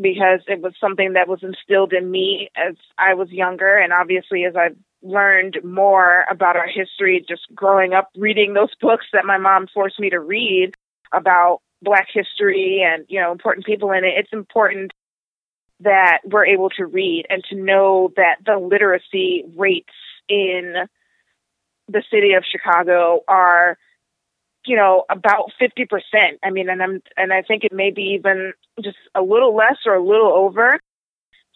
because 0.00 0.40
it 0.46 0.60
was 0.60 0.72
something 0.80 1.12
that 1.12 1.28
was 1.28 1.40
instilled 1.42 1.92
in 1.92 2.10
me 2.10 2.50
as 2.56 2.74
I 2.98 3.14
was 3.14 3.30
younger, 3.30 3.76
and 3.76 3.92
obviously 3.92 4.44
as 4.44 4.56
I've 4.56 4.76
learned 5.02 5.58
more 5.64 6.24
about 6.30 6.56
our 6.56 6.66
history 6.66 7.24
just 7.26 7.42
growing 7.54 7.94
up 7.94 8.10
reading 8.16 8.52
those 8.52 8.74
books 8.80 9.06
that 9.12 9.24
my 9.24 9.38
mom 9.38 9.66
forced 9.72 9.98
me 9.98 10.10
to 10.10 10.20
read 10.20 10.72
about 11.12 11.60
black 11.82 12.08
history 12.12 12.84
and 12.86 13.06
you 13.08 13.20
know 13.20 13.32
important 13.32 13.66
people 13.66 13.92
in 13.92 14.04
it. 14.04 14.14
It's 14.16 14.32
important 14.32 14.92
that 15.80 16.18
we're 16.24 16.46
able 16.46 16.68
to 16.70 16.84
read 16.84 17.24
and 17.30 17.42
to 17.48 17.56
know 17.56 18.12
that 18.16 18.36
the 18.44 18.58
literacy 18.58 19.44
rates 19.56 19.94
in 20.28 20.74
the 21.88 22.02
city 22.10 22.34
of 22.34 22.44
Chicago 22.44 23.20
are 23.26 23.78
you 24.66 24.76
know 24.76 25.04
about 25.08 25.50
50% 25.60 25.86
i 26.42 26.50
mean 26.50 26.68
and 26.68 26.82
i'm 26.82 27.02
and 27.16 27.32
i 27.32 27.42
think 27.42 27.64
it 27.64 27.72
may 27.72 27.90
be 27.90 28.14
even 28.18 28.52
just 28.82 28.98
a 29.14 29.22
little 29.22 29.56
less 29.56 29.78
or 29.86 29.94
a 29.94 30.04
little 30.04 30.32
over 30.32 30.78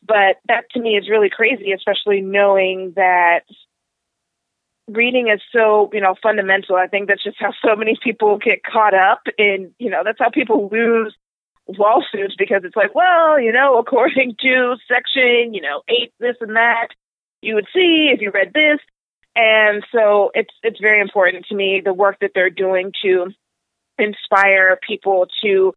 but 0.06 0.36
that 0.48 0.64
to 0.72 0.80
me 0.80 0.96
is 0.96 1.08
really 1.08 1.30
crazy 1.30 1.72
especially 1.72 2.20
knowing 2.20 2.92
that 2.96 3.42
reading 4.88 5.28
is 5.28 5.40
so 5.52 5.90
you 5.92 6.00
know 6.00 6.14
fundamental. 6.22 6.76
I 6.76 6.86
think 6.86 7.08
that's 7.08 7.24
just 7.24 7.38
how 7.40 7.52
so 7.64 7.76
many 7.76 7.96
people 8.02 8.38
get 8.38 8.62
caught 8.62 8.94
up 8.94 9.22
in 9.38 9.72
you 9.78 9.90
know 9.90 10.02
that's 10.04 10.18
how 10.18 10.30
people 10.30 10.68
lose 10.70 11.14
lawsuits 11.66 12.34
because 12.36 12.62
it's 12.64 12.76
like 12.76 12.94
well 12.94 13.40
you 13.40 13.50
know 13.50 13.78
according 13.78 14.36
to 14.40 14.76
section 14.86 15.54
you 15.54 15.62
know 15.62 15.82
eight 15.88 16.12
this 16.20 16.36
and 16.40 16.56
that 16.56 16.88
you 17.40 17.54
would 17.54 17.66
see 17.74 18.10
if 18.12 18.20
you 18.20 18.30
read 18.30 18.52
this. 18.52 18.80
And 19.36 19.84
so 19.92 20.30
it's 20.34 20.54
it's 20.62 20.80
very 20.80 21.00
important 21.00 21.46
to 21.46 21.54
me 21.54 21.82
the 21.84 21.92
work 21.92 22.18
that 22.20 22.32
they're 22.34 22.50
doing 22.50 22.92
to 23.02 23.32
inspire 23.98 24.78
people 24.86 25.26
to 25.42 25.74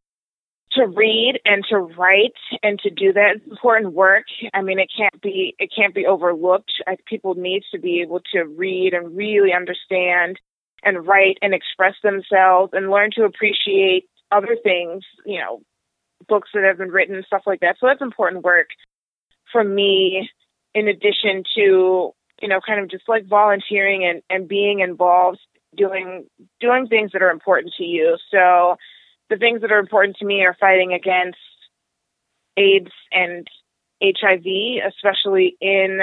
to 0.78 0.88
read 0.88 1.40
and 1.46 1.64
to 1.70 1.78
write 1.78 2.34
and 2.64 2.80
to 2.80 2.90
do 2.90 3.14
that 3.14 3.42
important 3.50 3.94
work. 3.94 4.26
I 4.54 4.62
mean, 4.62 4.80
it 4.80 4.90
can't 4.96 5.22
be 5.22 5.56
it 5.60 5.72
can't 5.76 5.94
be 5.94 6.06
overlooked. 6.06 6.72
I, 6.88 6.98
people 7.06 7.36
need 7.36 7.64
to 7.72 7.80
be 7.80 8.02
able 8.02 8.22
to 8.34 8.44
read 8.44 8.94
and 8.94 9.16
really 9.16 9.54
understand 9.54 10.40
and 10.84 11.06
write 11.06 11.38
and 11.42 11.54
express 11.54 11.96
themselves 12.04 12.72
and 12.74 12.90
learn 12.90 13.10
to 13.16 13.24
appreciate 13.24 14.06
other 14.32 14.56
things. 14.62 15.04
You 15.26 15.40
know, 15.40 15.62
books 16.28 16.50
that 16.54 16.64
have 16.64 16.78
been 16.78 16.92
written, 16.92 17.24
stuff 17.26 17.44
like 17.46 17.60
that. 17.62 17.78
So 17.80 17.88
that's 17.88 18.02
important 18.02 18.44
work 18.44 18.70
for 19.52 19.64
me. 19.64 20.30
In 20.74 20.88
addition 20.88 21.44
to 21.56 22.14
you 22.42 22.48
know, 22.48 22.60
kind 22.66 22.80
of 22.80 22.90
just 22.90 23.08
like 23.08 23.26
volunteering 23.26 24.06
and 24.06 24.22
and 24.30 24.48
being 24.48 24.80
involved, 24.80 25.40
doing 25.76 26.26
doing 26.60 26.88
things 26.88 27.12
that 27.14 27.22
are 27.22 27.32
important 27.32 27.74
to 27.78 27.84
you. 27.84 28.18
So 28.32 28.78
the 29.30 29.38
things 29.38 29.62
that 29.62 29.72
are 29.72 29.80
important 29.80 30.18
to 30.18 30.26
me 30.26 30.44
are 30.46 30.56
fighting 30.60 30.94
against 30.94 31.38
AIDS 32.56 32.92
and 33.12 33.48
HIV, 34.02 34.46
especially 34.88 35.58
in 35.60 36.00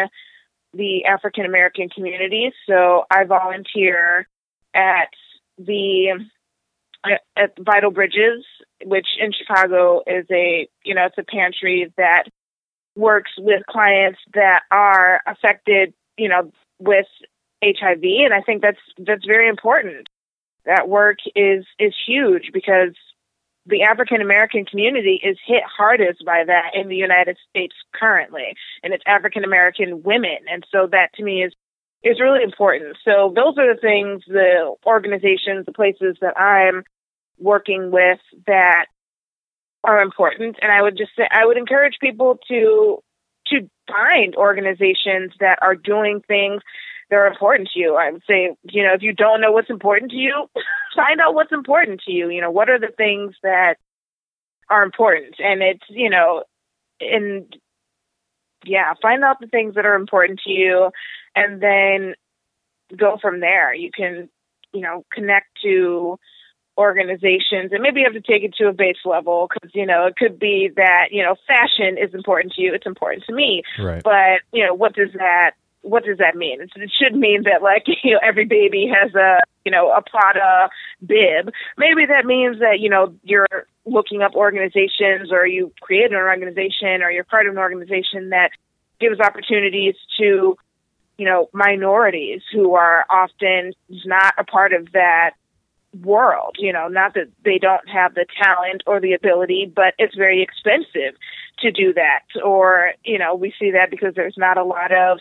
the 0.72 1.04
African 1.04 1.44
American 1.44 1.88
community. 1.88 2.52
So 2.68 3.04
I 3.10 3.24
volunteer 3.24 4.28
at 4.74 5.08
the 5.58 6.24
at 7.36 7.52
Vital 7.58 7.90
Bridges, 7.90 8.44
which 8.84 9.06
in 9.20 9.32
Chicago 9.32 10.02
is 10.06 10.26
a 10.30 10.68
you 10.84 10.94
know 10.94 11.06
it's 11.06 11.18
a 11.18 11.24
pantry 11.24 11.92
that 11.96 12.24
works 12.96 13.32
with 13.38 13.62
clients 13.68 14.18
that 14.34 14.62
are 14.70 15.20
affected 15.26 15.94
you 16.16 16.28
know 16.28 16.50
with 16.78 17.06
HIV, 17.62 18.02
and 18.02 18.34
I 18.34 18.40
think 18.40 18.62
that's 18.62 18.78
that's 18.98 19.24
very 19.24 19.48
important. 19.48 20.08
That 20.66 20.88
work 20.88 21.18
is 21.36 21.64
is 21.78 21.94
huge 22.06 22.50
because 22.52 22.94
the 23.66 23.82
African 23.82 24.20
American 24.20 24.64
community 24.64 25.20
is 25.22 25.38
hit 25.46 25.62
hardest 25.64 26.24
by 26.24 26.44
that 26.46 26.72
in 26.74 26.88
the 26.88 26.96
United 26.96 27.38
States 27.48 27.74
currently, 27.94 28.54
and 28.82 28.92
it's 28.92 29.04
African 29.06 29.44
American 29.44 30.02
women, 30.02 30.38
and 30.50 30.66
so 30.70 30.88
that 30.90 31.12
to 31.14 31.22
me 31.22 31.42
is 31.42 31.54
is 32.02 32.20
really 32.20 32.42
important. 32.42 32.96
So 33.04 33.32
those 33.34 33.56
are 33.56 33.74
the 33.74 33.80
things, 33.80 34.22
the 34.26 34.74
organizations, 34.84 35.64
the 35.64 35.72
places 35.72 36.16
that 36.20 36.38
I'm 36.38 36.84
working 37.38 37.90
with 37.90 38.20
that 38.46 38.86
are 39.82 40.00
important, 40.00 40.56
and 40.60 40.70
I 40.70 40.82
would 40.82 40.96
just 40.96 41.12
say 41.16 41.26
I 41.30 41.46
would 41.46 41.56
encourage 41.56 41.94
people 42.00 42.38
to 42.48 43.02
to 43.46 43.68
find 43.88 44.34
organizations 44.36 45.32
that 45.40 45.58
are 45.62 45.74
doing 45.74 46.22
things 46.26 46.62
that 47.10 47.16
are 47.16 47.26
important 47.26 47.68
to 47.74 47.78
you. 47.78 47.96
I 47.96 48.10
would 48.10 48.22
say, 48.26 48.56
you 48.64 48.82
know, 48.82 48.94
if 48.94 49.02
you 49.02 49.12
don't 49.12 49.40
know 49.40 49.52
what's 49.52 49.70
important 49.70 50.10
to 50.12 50.16
you, 50.16 50.48
find 50.94 51.20
out 51.20 51.34
what's 51.34 51.52
important 51.52 52.00
to 52.02 52.12
you. 52.12 52.30
You 52.30 52.40
know, 52.40 52.50
what 52.50 52.68
are 52.68 52.78
the 52.78 52.92
things 52.96 53.34
that 53.42 53.76
are 54.70 54.82
important? 54.82 55.36
And 55.38 55.62
it's, 55.62 55.84
you 55.88 56.10
know, 56.10 56.44
and 57.00 57.54
yeah, 58.64 58.94
find 59.02 59.22
out 59.22 59.40
the 59.40 59.46
things 59.46 59.74
that 59.74 59.86
are 59.86 59.94
important 59.94 60.40
to 60.44 60.50
you 60.50 60.90
and 61.34 61.60
then 61.60 62.14
go 62.96 63.18
from 63.20 63.40
there. 63.40 63.74
You 63.74 63.90
can, 63.90 64.28
you 64.72 64.80
know, 64.80 65.04
connect 65.12 65.48
to 65.62 66.18
organizations 66.76 67.70
and 67.70 67.82
maybe 67.82 68.00
you 68.00 68.06
have 68.06 68.20
to 68.20 68.32
take 68.32 68.42
it 68.42 68.54
to 68.54 68.66
a 68.66 68.72
base 68.72 68.96
level 69.04 69.48
because 69.48 69.70
you 69.74 69.86
know 69.86 70.06
it 70.06 70.16
could 70.16 70.40
be 70.40 70.68
that 70.74 71.06
you 71.12 71.22
know 71.22 71.36
fashion 71.46 71.96
is 71.96 72.12
important 72.12 72.52
to 72.52 72.60
you 72.60 72.74
it's 72.74 72.86
important 72.86 73.22
to 73.24 73.32
me 73.32 73.62
right. 73.78 74.02
but 74.02 74.40
you 74.52 74.66
know 74.66 74.74
what 74.74 74.92
does 74.92 75.10
that 75.14 75.52
what 75.84 76.04
does 76.04 76.18
that 76.18 76.34
mean? 76.34 76.60
It 76.60 76.90
should 76.98 77.14
mean 77.14 77.42
that 77.44 77.62
like 77.62 77.84
you 78.02 78.12
know 78.12 78.20
every 78.22 78.46
baby 78.46 78.90
has 78.92 79.14
a 79.14 79.38
you 79.64 79.70
know 79.70 79.90
a 79.90 80.02
Prada 80.02 80.68
bib. 81.04 81.52
Maybe 81.78 82.06
that 82.06 82.24
means 82.24 82.58
that 82.60 82.80
you 82.80 82.90
know 82.90 83.14
you're 83.22 83.66
looking 83.86 84.22
up 84.22 84.34
organizations 84.34 85.30
or 85.30 85.46
you 85.46 85.72
create 85.80 86.10
an 86.10 86.16
organization 86.16 87.02
or 87.02 87.10
you're 87.10 87.24
part 87.24 87.46
of 87.46 87.52
an 87.52 87.58
organization 87.58 88.30
that 88.30 88.50
gives 88.98 89.20
opportunities 89.20 89.94
to 90.18 90.56
you 91.18 91.26
know 91.26 91.48
minorities 91.52 92.40
who 92.52 92.74
are 92.74 93.04
often 93.10 93.72
not 94.04 94.34
a 94.38 94.44
part 94.44 94.72
of 94.72 94.90
that 94.92 95.32
world 96.02 96.56
you 96.58 96.72
know 96.72 96.88
not 96.88 97.14
that 97.14 97.28
they 97.44 97.58
don't 97.58 97.88
have 97.88 98.14
the 98.14 98.26
talent 98.42 98.82
or 98.86 99.00
the 99.00 99.12
ability 99.12 99.70
but 99.72 99.94
it's 99.96 100.16
very 100.16 100.42
expensive 100.42 101.14
to 101.60 101.70
do 101.70 101.92
that 101.94 102.24
or 102.44 102.90
you 103.04 103.16
know 103.16 103.34
we 103.34 103.54
see 103.60 103.70
that 103.70 103.90
because 103.90 104.12
there's 104.16 104.36
not 104.36 104.58
a 104.58 104.64
lot 104.64 104.90
of 104.90 105.20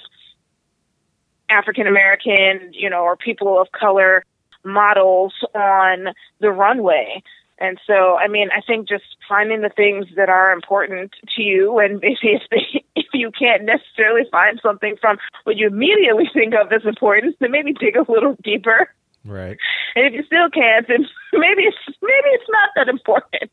African 1.53 1.87
American, 1.87 2.71
you 2.73 2.89
know, 2.89 3.03
or 3.03 3.15
people 3.15 3.59
of 3.59 3.71
color 3.71 4.23
models 4.63 5.33
on 5.53 6.13
the 6.39 6.51
runway. 6.51 7.21
And 7.59 7.79
so, 7.85 8.17
I 8.17 8.27
mean, 8.27 8.49
I 8.55 8.61
think 8.61 8.89
just 8.89 9.03
finding 9.29 9.61
the 9.61 9.69
things 9.69 10.07
that 10.15 10.27
are 10.27 10.51
important 10.51 11.13
to 11.35 11.41
you, 11.41 11.79
and 11.79 11.99
maybe 12.01 12.17
if 12.23 12.41
they, 12.49 12.83
if 12.95 13.07
you 13.13 13.31
can't 13.31 13.63
necessarily 13.63 14.27
find 14.31 14.59
something 14.61 14.97
from 14.99 15.17
what 15.43 15.57
you 15.57 15.67
immediately 15.67 16.29
think 16.33 16.53
of 16.53 16.71
as 16.71 16.85
important, 16.85 17.35
then 17.39 17.51
maybe 17.51 17.73
dig 17.73 17.95
a 17.95 18.11
little 18.11 18.35
deeper. 18.43 18.89
Right. 19.25 19.57
And 19.95 20.05
if 20.05 20.13
you 20.13 20.23
still 20.23 20.49
can't, 20.49 20.87
then 20.87 21.07
maybe 21.33 21.63
it's 21.63 21.77
maybe 22.01 22.29
it's 22.33 22.49
not 22.49 22.69
that 22.75 22.89
important. 22.89 23.51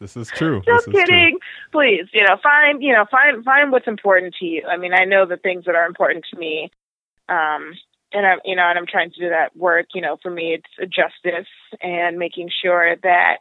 This 0.00 0.16
is 0.16 0.28
true. 0.28 0.62
Just 0.64 0.88
is 0.88 0.92
kidding. 0.94 1.38
True. 1.38 1.70
Please, 1.72 2.08
you 2.12 2.22
know, 2.22 2.36
find 2.42 2.82
you 2.82 2.92
know, 2.92 3.04
find 3.10 3.44
find 3.44 3.72
what's 3.72 3.86
important 3.86 4.34
to 4.40 4.44
you. 4.46 4.62
I 4.68 4.76
mean, 4.76 4.92
I 4.92 5.04
know 5.04 5.26
the 5.26 5.36
things 5.36 5.64
that 5.66 5.74
are 5.74 5.86
important 5.86 6.24
to 6.32 6.38
me. 6.38 6.70
Um 7.28 7.74
and 8.12 8.26
I'm 8.26 8.38
you 8.44 8.56
know, 8.56 8.68
and 8.68 8.78
I'm 8.78 8.86
trying 8.86 9.10
to 9.10 9.20
do 9.20 9.28
that 9.30 9.56
work, 9.56 9.86
you 9.94 10.02
know, 10.02 10.16
for 10.22 10.30
me 10.30 10.58
it's 10.58 10.94
justice 10.94 11.48
and 11.80 12.18
making 12.18 12.50
sure 12.62 12.96
that 13.02 13.38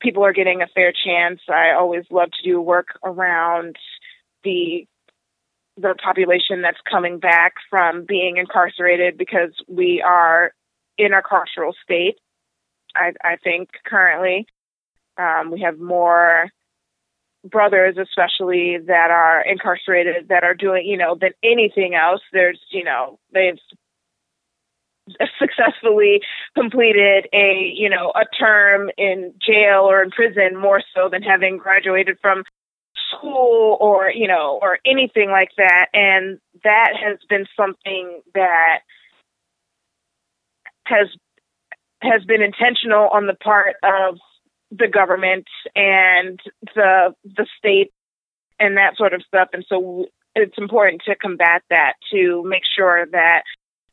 people 0.00 0.24
are 0.24 0.32
getting 0.32 0.62
a 0.62 0.66
fair 0.74 0.92
chance. 0.92 1.40
I 1.48 1.72
always 1.72 2.04
love 2.10 2.30
to 2.30 2.48
do 2.48 2.60
work 2.60 2.88
around 3.04 3.76
the 4.44 4.86
the 5.76 5.94
population 6.02 6.62
that's 6.62 6.80
coming 6.90 7.18
back 7.18 7.54
from 7.70 8.04
being 8.04 8.36
incarcerated 8.36 9.16
because 9.16 9.50
we 9.66 10.02
are 10.02 10.52
in 10.98 11.12
a 11.14 11.22
carceral 11.22 11.72
state. 11.82 12.18
I, 12.94 13.12
I 13.22 13.36
think 13.36 13.70
currently 13.86 14.46
um, 15.20 15.50
we 15.50 15.60
have 15.60 15.78
more 15.78 16.50
brothers, 17.44 17.96
especially 17.96 18.78
that 18.86 19.10
are 19.10 19.42
incarcerated, 19.42 20.28
that 20.28 20.44
are 20.44 20.54
doing, 20.54 20.86
you 20.86 20.96
know, 20.96 21.16
than 21.18 21.30
anything 21.42 21.94
else. 21.94 22.20
There's, 22.32 22.60
you 22.70 22.84
know, 22.84 23.18
they've 23.32 23.58
successfully 25.38 26.20
completed 26.54 27.28
a, 27.32 27.72
you 27.74 27.88
know, 27.88 28.12
a 28.14 28.24
term 28.38 28.90
in 28.96 29.34
jail 29.40 29.82
or 29.82 30.02
in 30.02 30.10
prison 30.10 30.56
more 30.56 30.82
so 30.94 31.08
than 31.08 31.22
having 31.22 31.56
graduated 31.56 32.18
from 32.20 32.44
school 33.10 33.76
or, 33.80 34.10
you 34.10 34.28
know, 34.28 34.58
or 34.62 34.78
anything 34.84 35.30
like 35.30 35.50
that. 35.56 35.86
And 35.94 36.38
that 36.64 36.92
has 37.02 37.18
been 37.28 37.46
something 37.56 38.20
that 38.34 38.80
has 40.84 41.08
has 42.02 42.24
been 42.24 42.42
intentional 42.42 43.08
on 43.08 43.26
the 43.26 43.34
part 43.34 43.76
of 43.82 44.18
the 44.70 44.88
government 44.88 45.46
and 45.74 46.40
the 46.74 47.14
the 47.24 47.46
state 47.58 47.92
and 48.58 48.76
that 48.76 48.96
sort 48.96 49.14
of 49.14 49.22
stuff. 49.22 49.48
And 49.52 49.64
so 49.68 50.06
it's 50.34 50.58
important 50.58 51.02
to 51.06 51.16
combat 51.16 51.62
that 51.70 51.94
to 52.12 52.42
make 52.44 52.62
sure 52.76 53.06
that 53.06 53.42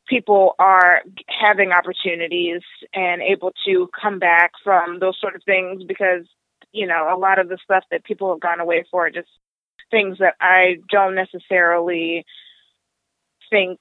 people 0.06 0.54
are 0.58 1.02
having 1.28 1.72
opportunities 1.72 2.62
and 2.94 3.22
able 3.22 3.52
to 3.66 3.88
come 4.00 4.18
back 4.18 4.52
from 4.64 5.00
those 5.00 5.18
sort 5.20 5.34
of 5.34 5.42
things 5.44 5.82
because 5.84 6.24
you 6.72 6.86
know 6.86 7.14
a 7.14 7.18
lot 7.18 7.38
of 7.38 7.48
the 7.48 7.58
stuff 7.62 7.84
that 7.90 8.04
people 8.04 8.30
have 8.30 8.40
gone 8.40 8.60
away 8.60 8.84
for 8.90 9.06
are 9.06 9.10
just 9.10 9.28
things 9.90 10.18
that 10.18 10.34
I 10.40 10.76
don't 10.90 11.14
necessarily 11.14 12.24
think 13.50 13.80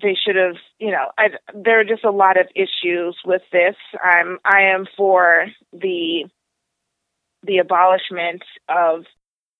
they 0.00 0.14
should 0.14 0.36
have, 0.36 0.56
you 0.78 0.90
know, 0.90 1.10
I, 1.16 1.28
there 1.54 1.80
are 1.80 1.84
just 1.84 2.04
a 2.04 2.10
lot 2.10 2.38
of 2.38 2.46
issues 2.54 3.16
with 3.24 3.42
this. 3.52 3.76
I'm, 4.02 4.38
I 4.44 4.72
am 4.74 4.86
for 4.96 5.46
the, 5.72 6.24
the 7.42 7.58
abolishment 7.58 8.42
of, 8.68 9.04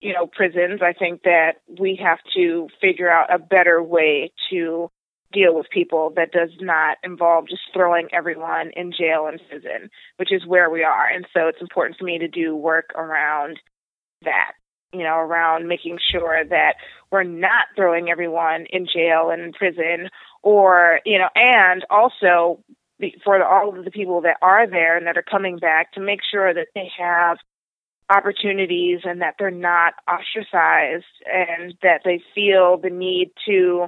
you 0.00 0.12
know, 0.12 0.26
prisons. 0.26 0.80
I 0.82 0.92
think 0.92 1.22
that 1.22 1.54
we 1.78 1.98
have 2.02 2.18
to 2.36 2.68
figure 2.80 3.10
out 3.10 3.34
a 3.34 3.38
better 3.38 3.82
way 3.82 4.32
to 4.50 4.90
deal 5.32 5.54
with 5.54 5.66
people 5.70 6.12
that 6.16 6.32
does 6.32 6.50
not 6.60 6.96
involve 7.02 7.48
just 7.48 7.62
throwing 7.74 8.08
everyone 8.12 8.70
in 8.76 8.92
jail 8.92 9.26
and 9.26 9.40
prison, 9.48 9.90
which 10.16 10.32
is 10.32 10.46
where 10.46 10.70
we 10.70 10.82
are. 10.84 11.06
And 11.06 11.26
so 11.34 11.48
it's 11.48 11.60
important 11.60 11.98
for 11.98 12.04
me 12.04 12.18
to 12.18 12.28
do 12.28 12.56
work 12.56 12.90
around 12.94 13.60
that, 14.24 14.52
you 14.92 15.02
know, 15.02 15.16
around 15.18 15.68
making 15.68 15.98
sure 16.10 16.44
that 16.44 16.74
we're 17.10 17.22
not 17.22 17.66
throwing 17.76 18.08
everyone 18.10 18.66
in 18.70 18.86
jail 18.86 19.30
and 19.30 19.42
in 19.42 19.52
prison 19.52 20.08
or, 20.42 21.00
you 21.04 21.18
know, 21.18 21.28
and 21.34 21.84
also 21.90 22.62
for 23.22 23.42
all 23.44 23.76
of 23.76 23.84
the 23.84 23.90
people 23.90 24.22
that 24.22 24.36
are 24.42 24.66
there 24.66 24.96
and 24.96 25.06
that 25.06 25.16
are 25.16 25.22
coming 25.22 25.58
back 25.58 25.92
to 25.92 26.00
make 26.00 26.20
sure 26.28 26.52
that 26.52 26.68
they 26.74 26.90
have 26.98 27.38
opportunities 28.10 29.00
and 29.04 29.20
that 29.20 29.34
they're 29.38 29.50
not 29.50 29.94
ostracized 30.10 31.04
and 31.30 31.74
that 31.82 32.00
they 32.04 32.22
feel 32.34 32.78
the 32.78 32.90
need 32.90 33.30
to 33.46 33.86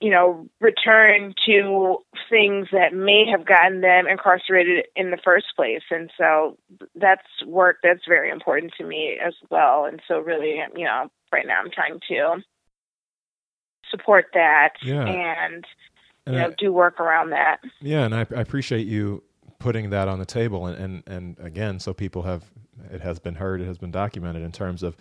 you 0.00 0.10
know, 0.10 0.48
return 0.60 1.34
to 1.46 1.96
things 2.30 2.68
that 2.72 2.94
may 2.94 3.24
have 3.28 3.44
gotten 3.44 3.80
them 3.80 4.06
incarcerated 4.06 4.86
in 4.94 5.10
the 5.10 5.18
first 5.24 5.46
place. 5.56 5.82
And 5.90 6.10
so 6.16 6.56
that's 6.94 7.26
work 7.46 7.78
that's 7.82 8.06
very 8.06 8.30
important 8.30 8.72
to 8.78 8.84
me 8.84 9.18
as 9.24 9.34
well. 9.50 9.86
And 9.86 10.00
so, 10.06 10.20
really, 10.20 10.60
you 10.76 10.84
know, 10.84 11.10
right 11.32 11.46
now 11.46 11.60
I'm 11.60 11.70
trying 11.70 12.00
to 12.08 12.42
support 13.90 14.26
that 14.34 14.74
yeah. 14.82 15.04
and, 15.04 15.64
and, 16.26 16.36
know, 16.36 16.46
I, 16.46 16.54
do 16.56 16.72
work 16.72 17.00
around 17.00 17.30
that. 17.30 17.58
Yeah. 17.80 18.04
And 18.04 18.14
I, 18.14 18.20
I 18.20 18.40
appreciate 18.40 18.86
you 18.86 19.24
putting 19.58 19.90
that 19.90 20.06
on 20.06 20.20
the 20.20 20.26
table. 20.26 20.66
And, 20.66 20.78
and, 20.78 21.02
and 21.06 21.36
again, 21.40 21.80
so 21.80 21.92
people 21.92 22.22
have, 22.22 22.44
it 22.92 23.00
has 23.00 23.18
been 23.18 23.34
heard, 23.34 23.60
it 23.60 23.66
has 23.66 23.78
been 23.78 23.90
documented 23.90 24.42
in 24.42 24.52
terms 24.52 24.84
of 24.84 24.96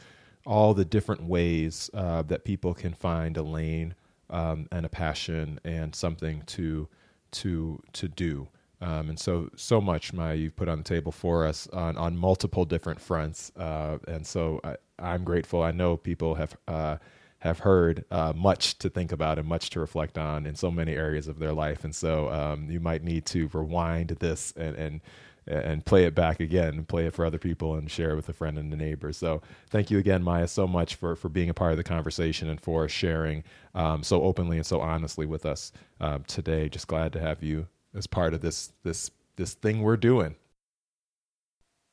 all 0.45 0.73
the 0.73 0.85
different 0.85 1.23
ways 1.23 1.89
uh, 1.93 2.23
that 2.23 2.45
people 2.45 2.73
can 2.73 2.93
find 2.93 3.37
a 3.37 3.43
lane 3.43 3.93
um, 4.29 4.67
and 4.71 4.85
a 4.85 4.89
passion 4.89 5.59
and 5.63 5.95
something 5.95 6.43
to 6.47 6.87
to 7.31 7.81
to 7.93 8.07
do. 8.07 8.47
Um, 8.79 9.09
and 9.09 9.19
so 9.19 9.49
so 9.55 9.81
much 9.81 10.13
Maya 10.13 10.35
you've 10.35 10.55
put 10.55 10.67
on 10.67 10.79
the 10.79 10.83
table 10.83 11.11
for 11.11 11.45
us 11.45 11.67
on 11.67 11.97
on 11.97 12.17
multiple 12.17 12.65
different 12.65 12.99
fronts. 12.99 13.51
Uh, 13.57 13.97
and 14.07 14.25
so 14.25 14.61
I, 14.63 15.13
am 15.15 15.23
grateful. 15.23 15.63
I 15.63 15.71
know 15.71 15.97
people 15.97 16.35
have. 16.35 16.55
Uh, 16.67 16.97
have 17.41 17.59
heard 17.59 18.03
uh, 18.09 18.33
much 18.35 18.79
to 18.79 18.89
think 18.89 19.11
about 19.11 19.37
and 19.37 19.47
much 19.47 19.69
to 19.69 19.79
reflect 19.79 20.17
on 20.17 20.47
in 20.47 20.55
so 20.55 20.71
many 20.71 20.93
areas 20.93 21.27
of 21.27 21.37
their 21.37 21.53
life, 21.53 21.83
and 21.83 21.95
so 21.95 22.29
um, 22.29 22.67
you 22.67 22.79
might 22.79 23.03
need 23.03 23.27
to 23.27 23.47
rewind 23.53 24.09
this 24.09 24.53
and, 24.57 24.75
and 24.75 25.01
and 25.47 25.85
play 25.85 26.05
it 26.05 26.15
back 26.15 26.39
again, 26.39 26.69
and 26.75 26.87
play 26.87 27.05
it 27.05 27.13
for 27.13 27.25
other 27.25 27.37
people, 27.37 27.75
and 27.75 27.89
share 27.89 28.11
it 28.11 28.15
with 28.15 28.29
a 28.29 28.33
friend 28.33 28.57
and 28.57 28.71
a 28.71 28.75
neighbor. 28.75 29.11
So, 29.13 29.41
thank 29.69 29.89
you 29.89 29.97
again, 29.97 30.23
Maya, 30.23 30.47
so 30.47 30.67
much 30.67 30.95
for 30.95 31.15
for 31.15 31.29
being 31.29 31.49
a 31.49 31.53
part 31.53 31.71
of 31.71 31.77
the 31.77 31.83
conversation 31.83 32.49
and 32.49 32.59
for 32.59 32.87
sharing 32.87 33.43
um, 33.75 34.03
so 34.03 34.21
openly 34.21 34.57
and 34.57 34.65
so 34.65 34.81
honestly 34.81 35.25
with 35.25 35.45
us 35.45 35.71
um, 35.99 36.23
today. 36.27 36.69
Just 36.69 36.87
glad 36.87 37.13
to 37.13 37.19
have 37.19 37.43
you 37.43 37.67
as 37.95 38.07
part 38.07 38.33
of 38.33 38.41
this 38.41 38.71
this 38.83 39.11
this 39.35 39.53
thing 39.53 39.81
we're 39.81 39.97
doing. 39.97 40.35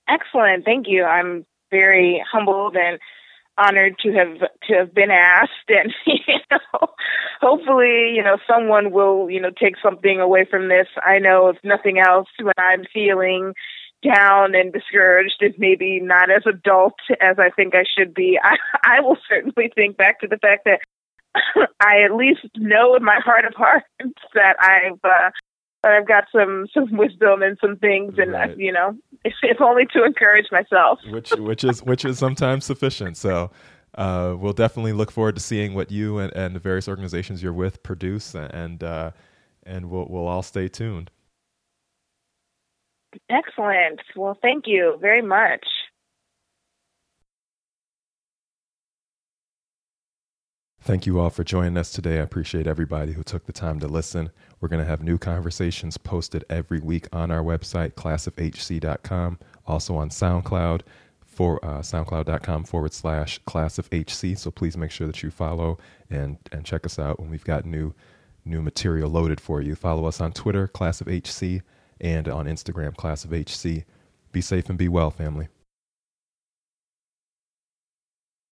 Excellent, 0.08 0.64
thank 0.64 0.86
you. 0.88 1.04
I'm 1.04 1.46
very 1.70 2.22
humbled 2.30 2.76
and 2.76 2.98
honored 3.56 3.96
to 4.00 4.12
have 4.12 4.38
to 4.68 4.74
have 4.74 4.94
been 4.94 5.10
asked 5.10 5.68
and 5.68 5.92
you 6.06 6.34
know 6.50 6.88
hopefully 7.40 8.12
you 8.14 8.22
know 8.22 8.36
someone 8.48 8.90
will 8.92 9.30
you 9.30 9.40
know 9.40 9.50
take 9.50 9.74
something 9.82 10.20
away 10.20 10.44
from 10.48 10.68
this. 10.68 10.88
I 11.04 11.18
know 11.18 11.48
if 11.48 11.56
nothing 11.62 11.98
else 11.98 12.28
when 12.40 12.54
i'm 12.58 12.84
feeling 12.92 13.54
down 14.02 14.54
and 14.54 14.72
discouraged 14.72 15.36
and 15.40 15.54
maybe 15.56 16.00
not 16.00 16.30
as 16.30 16.42
adult 16.46 16.94
as 17.20 17.36
i 17.38 17.50
think 17.50 17.74
i 17.74 17.84
should 17.96 18.14
be. 18.14 18.38
I 18.42 18.56
i 18.84 19.00
will 19.00 19.18
certainly 19.28 19.70
think 19.74 19.96
back 19.96 20.20
to 20.20 20.28
the 20.28 20.38
fact 20.38 20.66
that 20.66 20.80
i 21.80 22.02
at 22.02 22.14
least 22.14 22.46
know 22.56 22.94
in 22.96 23.04
my 23.04 23.20
heart 23.24 23.44
of 23.44 23.54
hearts 23.54 23.86
that 24.34 24.56
i've 24.60 24.98
uh 25.04 25.30
I've 25.84 26.08
got 26.08 26.24
some 26.32 26.66
some 26.72 26.96
wisdom 26.96 27.42
and 27.42 27.58
some 27.60 27.76
things, 27.76 28.14
and 28.18 28.32
right. 28.32 28.56
you 28.56 28.72
know, 28.72 28.96
if, 29.24 29.34
if, 29.42 29.60
only 29.60 29.86
to 29.92 30.04
encourage 30.04 30.46
myself. 30.50 30.98
which 31.10 31.30
which 31.32 31.64
is 31.64 31.82
which 31.82 32.04
is 32.04 32.18
sometimes 32.18 32.64
sufficient. 32.64 33.16
So. 33.16 33.50
Uh, 33.96 34.34
we'll 34.36 34.52
definitely 34.52 34.92
look 34.92 35.12
forward 35.12 35.36
to 35.36 35.40
seeing 35.40 35.72
what 35.72 35.88
you 35.88 36.18
and, 36.18 36.32
and 36.34 36.56
the 36.56 36.58
various 36.58 36.88
organizations 36.88 37.44
you're 37.44 37.52
with 37.52 37.80
produce, 37.84 38.34
and 38.34 38.82
uh, 38.82 39.12
and 39.62 39.88
we'll 39.88 40.08
we'll 40.10 40.26
all 40.26 40.42
stay 40.42 40.66
tuned. 40.66 41.12
Excellent. 43.30 44.00
Well, 44.16 44.36
thank 44.42 44.64
you 44.66 44.98
very 45.00 45.22
much. 45.22 45.64
Thank 50.84 51.06
you 51.06 51.18
all 51.18 51.30
for 51.30 51.44
joining 51.44 51.78
us 51.78 51.90
today. 51.90 52.18
I 52.18 52.22
appreciate 52.22 52.66
everybody 52.66 53.14
who 53.14 53.22
took 53.22 53.46
the 53.46 53.54
time 53.54 53.80
to 53.80 53.88
listen. 53.88 54.30
We're 54.60 54.68
going 54.68 54.82
to 54.82 54.86
have 54.86 55.02
new 55.02 55.16
conversations 55.16 55.96
posted 55.96 56.44
every 56.50 56.78
week 56.78 57.08
on 57.10 57.30
our 57.30 57.42
website, 57.42 57.94
classofhc.com, 57.94 59.38
also 59.66 59.96
on 59.96 60.10
SoundCloud, 60.10 60.82
for 61.24 61.64
uh, 61.64 61.78
soundcloud.com 61.78 62.64
forward 62.64 62.92
slash 62.92 63.38
class 63.46 63.78
of 63.78 63.88
HC. 63.90 64.36
So 64.36 64.50
please 64.50 64.76
make 64.76 64.90
sure 64.90 65.06
that 65.06 65.22
you 65.22 65.30
follow 65.30 65.78
and, 66.10 66.36
and 66.52 66.66
check 66.66 66.84
us 66.84 66.98
out 66.98 67.18
when 67.18 67.30
we've 67.30 67.44
got 67.44 67.64
new 67.64 67.94
new 68.44 68.60
material 68.60 69.08
loaded 69.08 69.40
for 69.40 69.62
you. 69.62 69.74
Follow 69.74 70.04
us 70.04 70.20
on 70.20 70.32
Twitter, 70.32 70.68
class 70.68 71.00
of 71.00 71.08
HC, 71.08 71.62
and 71.98 72.28
on 72.28 72.44
Instagram, 72.44 72.94
class 72.94 73.24
of 73.24 73.32
HC. 73.32 73.86
Be 74.32 74.42
safe 74.42 74.68
and 74.68 74.76
be 74.76 74.88
well, 74.88 75.10
family. 75.10 75.48